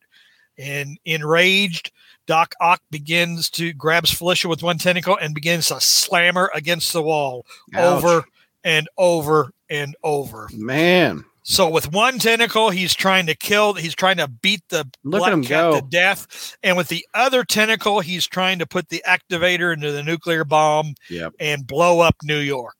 [0.60, 1.92] And enraged,
[2.26, 6.92] Doc Ock begins to grabs Felicia with one tentacle and begins to slam her against
[6.92, 8.02] the wall Ouch.
[8.04, 8.24] over
[8.64, 10.48] and over and over.
[10.52, 11.24] Man.
[11.44, 13.72] So with one tentacle, he's trying to kill.
[13.74, 15.80] He's trying to beat the Look black at him cat go.
[15.80, 20.02] to death, and with the other tentacle, he's trying to put the activator into the
[20.02, 21.34] nuclear bomb Yep.
[21.40, 22.76] and blow up New York.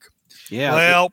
[0.51, 0.75] Yeah.
[0.75, 1.13] Well,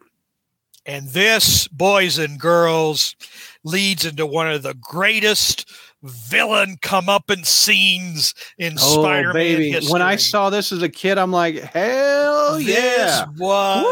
[0.85, 3.15] and this, boys and girls,
[3.63, 5.69] leads into one of the greatest
[6.03, 9.71] villain comeuppance scenes in oh Spider-Man baby.
[9.71, 9.91] history.
[9.91, 13.25] When I saw this as a kid, I'm like, hell this yeah.
[13.37, 13.85] was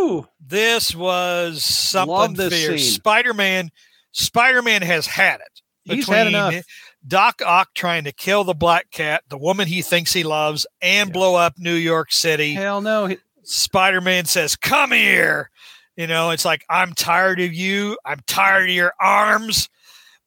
[0.00, 0.28] Woo!
[0.46, 2.82] this was something this fierce.
[2.82, 2.92] scene.
[2.92, 3.70] Spider-Man,
[4.12, 5.62] Spider-Man has had it.
[5.84, 6.54] He's had enough.
[7.06, 11.08] Doc Ock trying to kill the Black Cat, the woman he thinks he loves, and
[11.08, 11.12] Yeah.
[11.12, 12.52] blow up New York City.
[12.54, 13.16] Hell no.
[13.44, 15.50] Spider Man says, Come here.
[15.98, 17.98] You know, it's like, I'm tired of you.
[18.04, 19.68] I'm tired of your arms.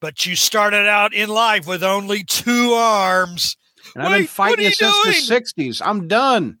[0.00, 3.56] But you started out in life with only two arms.
[3.94, 5.40] And I've been fighting what you you since doing?
[5.40, 5.82] the 60s.
[5.82, 6.58] I'm done.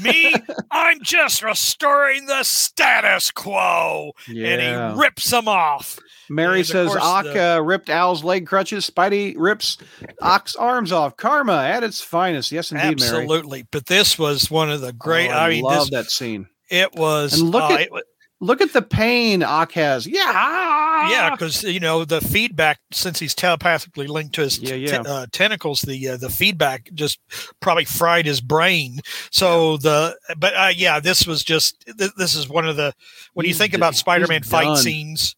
[0.00, 0.32] Me,
[0.70, 4.12] I'm just restoring the status quo.
[4.28, 4.48] Yeah.
[4.48, 5.98] And he rips them off.
[6.30, 8.88] Mary and says Ock the- uh, ripped Owl's leg crutches.
[8.88, 9.76] Spidey rips
[10.22, 11.16] Ock's arms off.
[11.16, 12.52] Karma at its finest.
[12.52, 13.22] Yes, indeed, Mary.
[13.22, 13.66] Absolutely.
[13.72, 15.30] But this was one of the great.
[15.30, 16.46] Oh, I, I, mean, love this, that scene.
[16.70, 17.40] it was.
[17.40, 18.04] And look uh, at- it
[18.40, 20.06] Look at the pain Ock has.
[20.06, 21.08] Yeah.
[21.10, 25.26] yeah, because you know the feedback since he's telepathically linked to his Yeah, t- uh,
[25.32, 27.18] tentacles, the uh, the feedback just
[27.60, 28.98] probably fried his brain.
[29.30, 32.92] So the but uh, yeah, this was just th- this is one of the
[33.32, 34.76] when you think about Spider-Man fight done.
[34.76, 35.34] scenes,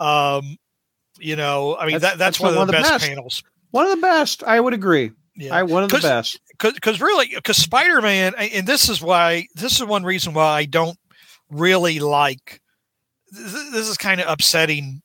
[0.00, 0.56] um,
[1.20, 3.06] you know, I mean That's- that that's, that's one, of the best, best.
[3.06, 3.42] panels.
[3.70, 4.42] One of the best.
[4.42, 5.12] I would agree.
[5.36, 6.40] Yeah, I one of the best.
[6.58, 10.98] because really because spider-man and this is why this is one reason why i don't
[11.50, 12.60] really like
[13.34, 15.02] th- this is kind of upsetting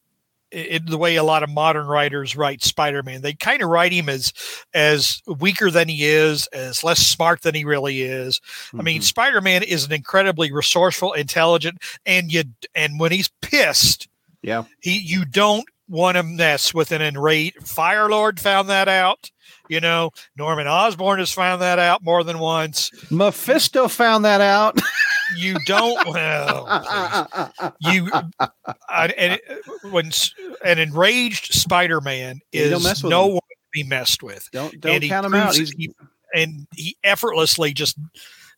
[0.51, 4.07] in the way a lot of modern writers write spider-man they kind of write him
[4.07, 4.31] as
[4.73, 8.39] as weaker than he is as less smart than he really is
[8.77, 9.03] i mean Mhm.
[9.03, 12.43] spider-man is an incredibly resourceful intelligent and you
[12.75, 14.07] and when he's pissed
[14.43, 14.63] yeah.
[14.79, 19.31] he you don't want to mess with an enraged Firelord found that out
[19.67, 24.79] you know norman osborn has found that out more than once Mephisto found that out.
[25.35, 28.09] you don't well you
[28.87, 29.41] I, and it,
[29.91, 30.11] when
[30.63, 33.31] an enraged spider-man is no him.
[33.33, 35.55] one to be messed with don't don't and count him out.
[35.55, 35.91] He-
[36.33, 37.97] and he effortlessly just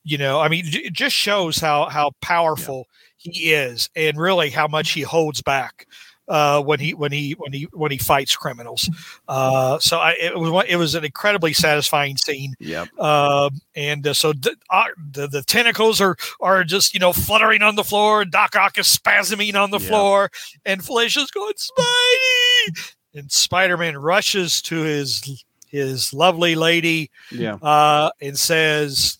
[0.04, 2.86] you know i mean it just shows how how powerful
[3.18, 5.86] he is and really how much he holds back
[6.28, 8.88] uh, when he when he when he when he fights criminals.
[9.28, 12.54] Uh, so I, it was it was an incredibly satisfying scene.
[12.60, 12.88] Yep.
[12.98, 17.62] Uh, and uh, so the, uh, the the tentacles are are just you know fluttering
[17.62, 18.24] on the floor.
[18.24, 19.88] Doc Ock is spasming on the Yeah.
[19.88, 20.30] floor,
[20.66, 27.54] and Felicia's going Spidey, and Spider Man rushes to his his lovely lady Yeah.
[27.56, 29.18] uh, and says,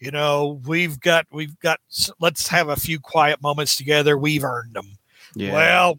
[0.00, 1.80] "You know, we've got we've got.
[2.20, 4.16] Let's have a few quiet moments together.
[4.18, 4.98] We've earned them.
[5.34, 5.52] Yeah.
[5.52, 5.98] Well,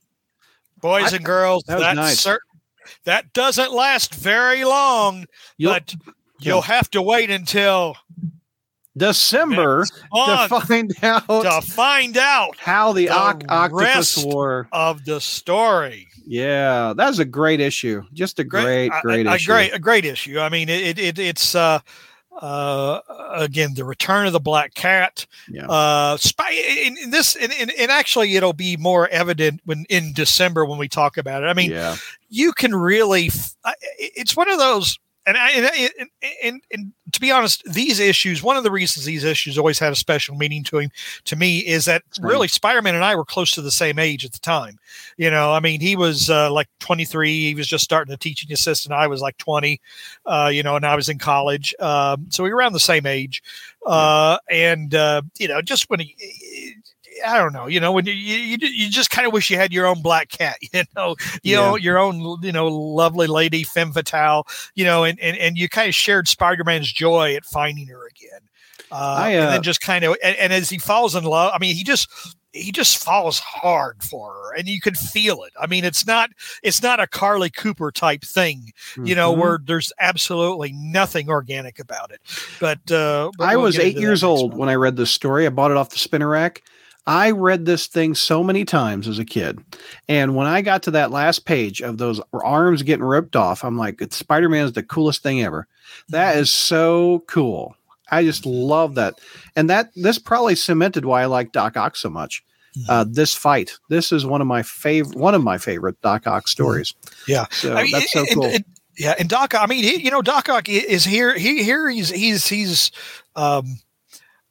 [0.85, 2.19] boys I- and girls, that nice.
[2.19, 2.39] cer-
[3.05, 5.25] that doesn't last very long,
[5.57, 5.95] You'll- but
[6.39, 7.97] you'll have to wait until
[8.97, 14.67] December to find out to find out how the, the oc- octopus war.
[14.71, 16.07] of the story.
[16.25, 18.03] Yeah, that's a great issue.
[18.13, 19.51] Just a great, a- great a, a issue.
[19.51, 20.39] great, a great issue.
[20.39, 21.79] I mean, it, it it's uh,
[22.41, 22.99] uh,
[23.33, 25.25] again the return of the black cat.
[25.49, 25.67] Yeah.
[25.67, 27.51] Uh, spy in, in this, and,
[27.89, 31.47] actually, it'll be more evident when in December when we talk about it.
[31.47, 31.95] I mean, yeah.
[32.29, 33.27] you can really.
[33.27, 33.55] f-
[33.97, 35.65] It's one of those, and I, and,
[35.99, 36.09] and,
[36.43, 38.43] and, and to be honest, these issues.
[38.43, 40.91] One of the reasons these issues always had a special meaning to him,
[41.25, 42.31] to me, is that Right.
[42.31, 44.77] really Spider-Man and I were close to the same age at the time.
[45.17, 47.29] You know, I mean, he was uh, like 23.
[47.47, 48.93] He was just starting a teaching assistant.
[48.93, 49.79] I was like 20.
[50.25, 51.73] Uh, you know, and I was in college.
[51.79, 53.41] Um, so we were around the same age.
[53.85, 56.15] Uh, and uh, you know, just when he.
[57.25, 59.71] I don't know, you know, when you you, you- just kind of wish you had
[59.71, 63.91] your own black cat, you know, you know, your own, you know, lovely lady, femme
[63.93, 68.05] fatale, you know, and, and, and you kind of shared Spider-Man's joy at finding her
[68.07, 68.39] again.
[68.91, 71.51] Uh, I, and uh, then just kind of, and, and as he falls in love,
[71.53, 72.07] I mean, he just,
[72.53, 75.51] he just falls hard for her and you could feel it.
[75.59, 76.29] I mean, it's not,
[76.63, 78.71] it's not a Carlie Cooper type thing,
[79.03, 79.37] you know, Mhm.
[79.39, 82.21] where there's absolutely nothing organic about it.
[82.61, 84.59] But, uh, but I we'll was eight years old month.
[84.59, 85.45] when I read this story.
[85.45, 86.61] I bought it off the spinner rack.
[87.07, 89.59] I read this thing so many times as a kid.
[90.09, 93.77] And when I got to that last page of those arms getting ripped off, I'm
[93.77, 95.67] like, Spider Man is the coolest thing ever.
[96.09, 97.75] That is so cool.
[98.09, 99.19] I just love that.
[99.55, 102.43] And that this probably cemented why I like Doc Ock so much.
[102.89, 103.77] Uh, this fight.
[103.87, 106.93] This is one of my favorite one of my favorite Doc Ock stories.
[107.25, 107.45] Yeah.
[107.49, 108.51] So I mean, that's so cool.
[108.97, 111.37] yeah, and Doc, I mean, he, you know, Doc Ock is here.
[111.37, 112.91] He here he's he's he's,
[113.35, 113.79] um,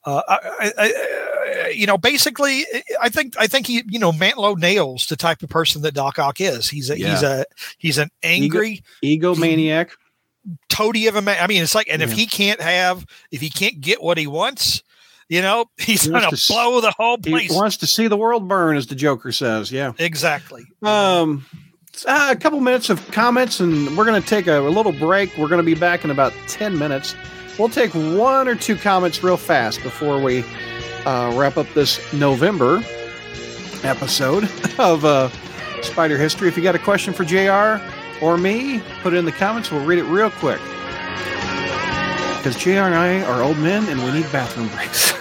[0.06, 2.64] uh, I, I, I, you know, basically,
[3.00, 6.18] I think I think he, you know, Mantlo nails the type of person that Doc
[6.18, 6.68] Ock is.
[6.68, 7.44] He's a he's a
[7.78, 9.90] he's an angry Egomaniac.
[10.68, 11.38] toady of a man.
[11.40, 14.26] I mean, it's like, and if he can't have, if he can't get what he
[14.26, 14.82] wants,
[15.28, 17.50] you know, he's He gonna wants to blow the whole place.
[17.50, 19.72] He wants to see the world burn, as the Joker says.
[19.72, 19.92] Yeah.
[19.98, 20.64] exactly.
[20.82, 21.46] Um,
[22.06, 25.36] uh, a couple minutes of comments, and we're going to take a, a little break.
[25.38, 27.14] We're going to be back in about 10 minutes.
[27.58, 30.44] We'll take one or two comments real fast before we
[31.06, 32.82] uh, wrap up this November
[33.84, 34.44] episode
[34.78, 35.28] of uh,
[35.82, 36.48] Spider History.
[36.48, 37.80] If you got a question for JR
[38.24, 39.70] or me, put it in the comments.
[39.70, 40.60] We'll read it real quick.
[42.38, 45.14] Because JR and I are old men and we need bathroom breaks.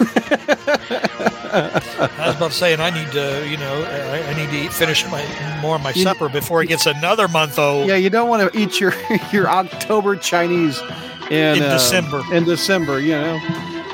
[1.54, 4.56] I was about to say, and I need to, you know, I, I need to
[4.66, 5.24] eat, finish my
[5.62, 7.86] more of my supper before it gets another month old.
[7.86, 8.92] Yeah, you don't want to eat your
[9.32, 10.82] your October Chinese
[11.30, 12.22] in, In uh, December.
[12.32, 13.36] In December, you know.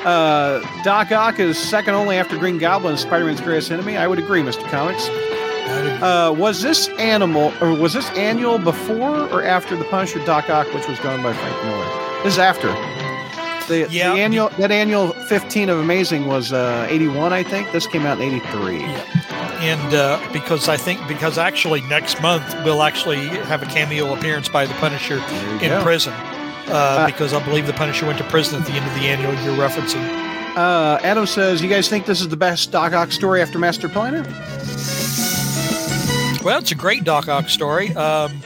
[0.05, 3.97] Uh, Doc Ock is second only after Green Goblin, Spider-Man's greatest enemy.
[3.97, 4.67] I would agree, Mr.
[4.69, 5.07] Comics.
[6.01, 10.71] Uh, was this animal or was this annual before or after the Punisher Doc Ock,
[10.73, 12.23] which was done by Frank Miller?
[12.23, 12.67] This is after.
[13.67, 14.13] The, Yeah.
[14.15, 17.71] the annual that annual 15 of Amazing was uh, 81, I think.
[17.71, 18.83] This came out in 83.
[18.83, 24.49] and uh, because I think because actually next month we'll actually have a cameo appearance
[24.49, 25.19] by the Punisher
[25.61, 25.81] in go.
[25.83, 26.13] prison.
[26.67, 29.07] Uh, Uh, because I believe the Punisher went to prison at the end of the
[29.07, 30.01] annual you're referencing.
[30.55, 33.87] Uh, Adam says, "You guys think this is the best Doc Ock story after Master
[33.89, 34.23] Planner?"
[36.43, 37.89] Well, it's a great Doc Ock story.
[37.95, 38.41] Um,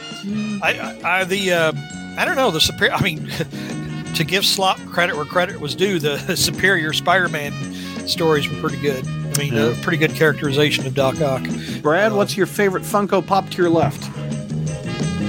[0.62, 1.72] I, I, I the uh,
[2.18, 2.92] I don't know the superior.
[2.94, 3.28] I mean,
[4.14, 7.52] to give Slott credit where credit was due, the, superior Spider-Man
[8.06, 9.06] stories were pretty good.
[9.06, 9.62] I mean, Yeah.
[9.64, 11.42] uh, pretty good characterization of Doc Ock.
[11.82, 14.08] Brad, what's your favorite Funko Pop to your left?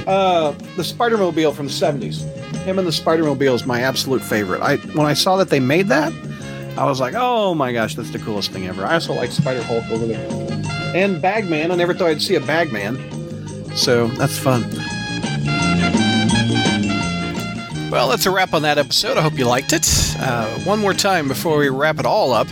[0.07, 2.23] Uh, the Spider-Mobile from the '70s.
[2.67, 4.61] Him and the Spider-Mobile is my absolute favorite.
[4.61, 6.11] I when I saw that they made that,
[6.77, 9.63] I was like, "Oh my gosh, that's the coolest thing ever." I also like Spider
[9.63, 10.27] Hulk over there,
[10.93, 11.71] and Bagman.
[11.71, 12.97] I never thought I'd see a Bagman,
[13.77, 14.63] so that's fun.
[17.89, 19.17] Well, that's a wrap on that episode.
[19.17, 19.87] I hope you liked it.
[20.19, 22.47] Uh, one more time before we wrap it all up,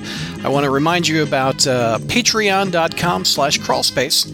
[0.45, 4.31] I want to remind you about uh, patreon.com slash crawlspace.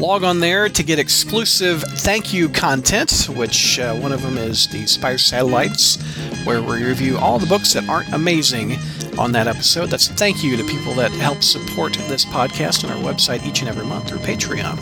[0.00, 4.66] Log on there to get exclusive thank you content, which uh, one of them is
[4.68, 6.02] the Spire Satellites,
[6.46, 8.78] where we review all the books that aren't amazing
[9.18, 9.90] on that episode.
[9.90, 13.68] That's thank you to people that help support this podcast and our website each and
[13.68, 14.78] every month through Patreon.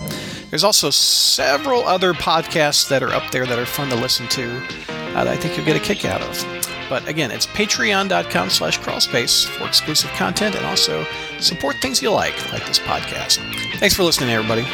[0.51, 4.57] There's also several other podcasts that are up there that are fun to listen to
[4.57, 6.65] uh, that I think you'll get a kick out of.
[6.89, 11.05] But again, it's patreon.com slash crawlspace for exclusive content and also
[11.41, 13.39] support things you like, like this podcast.
[13.81, 14.65] Thanks for listening, everybody.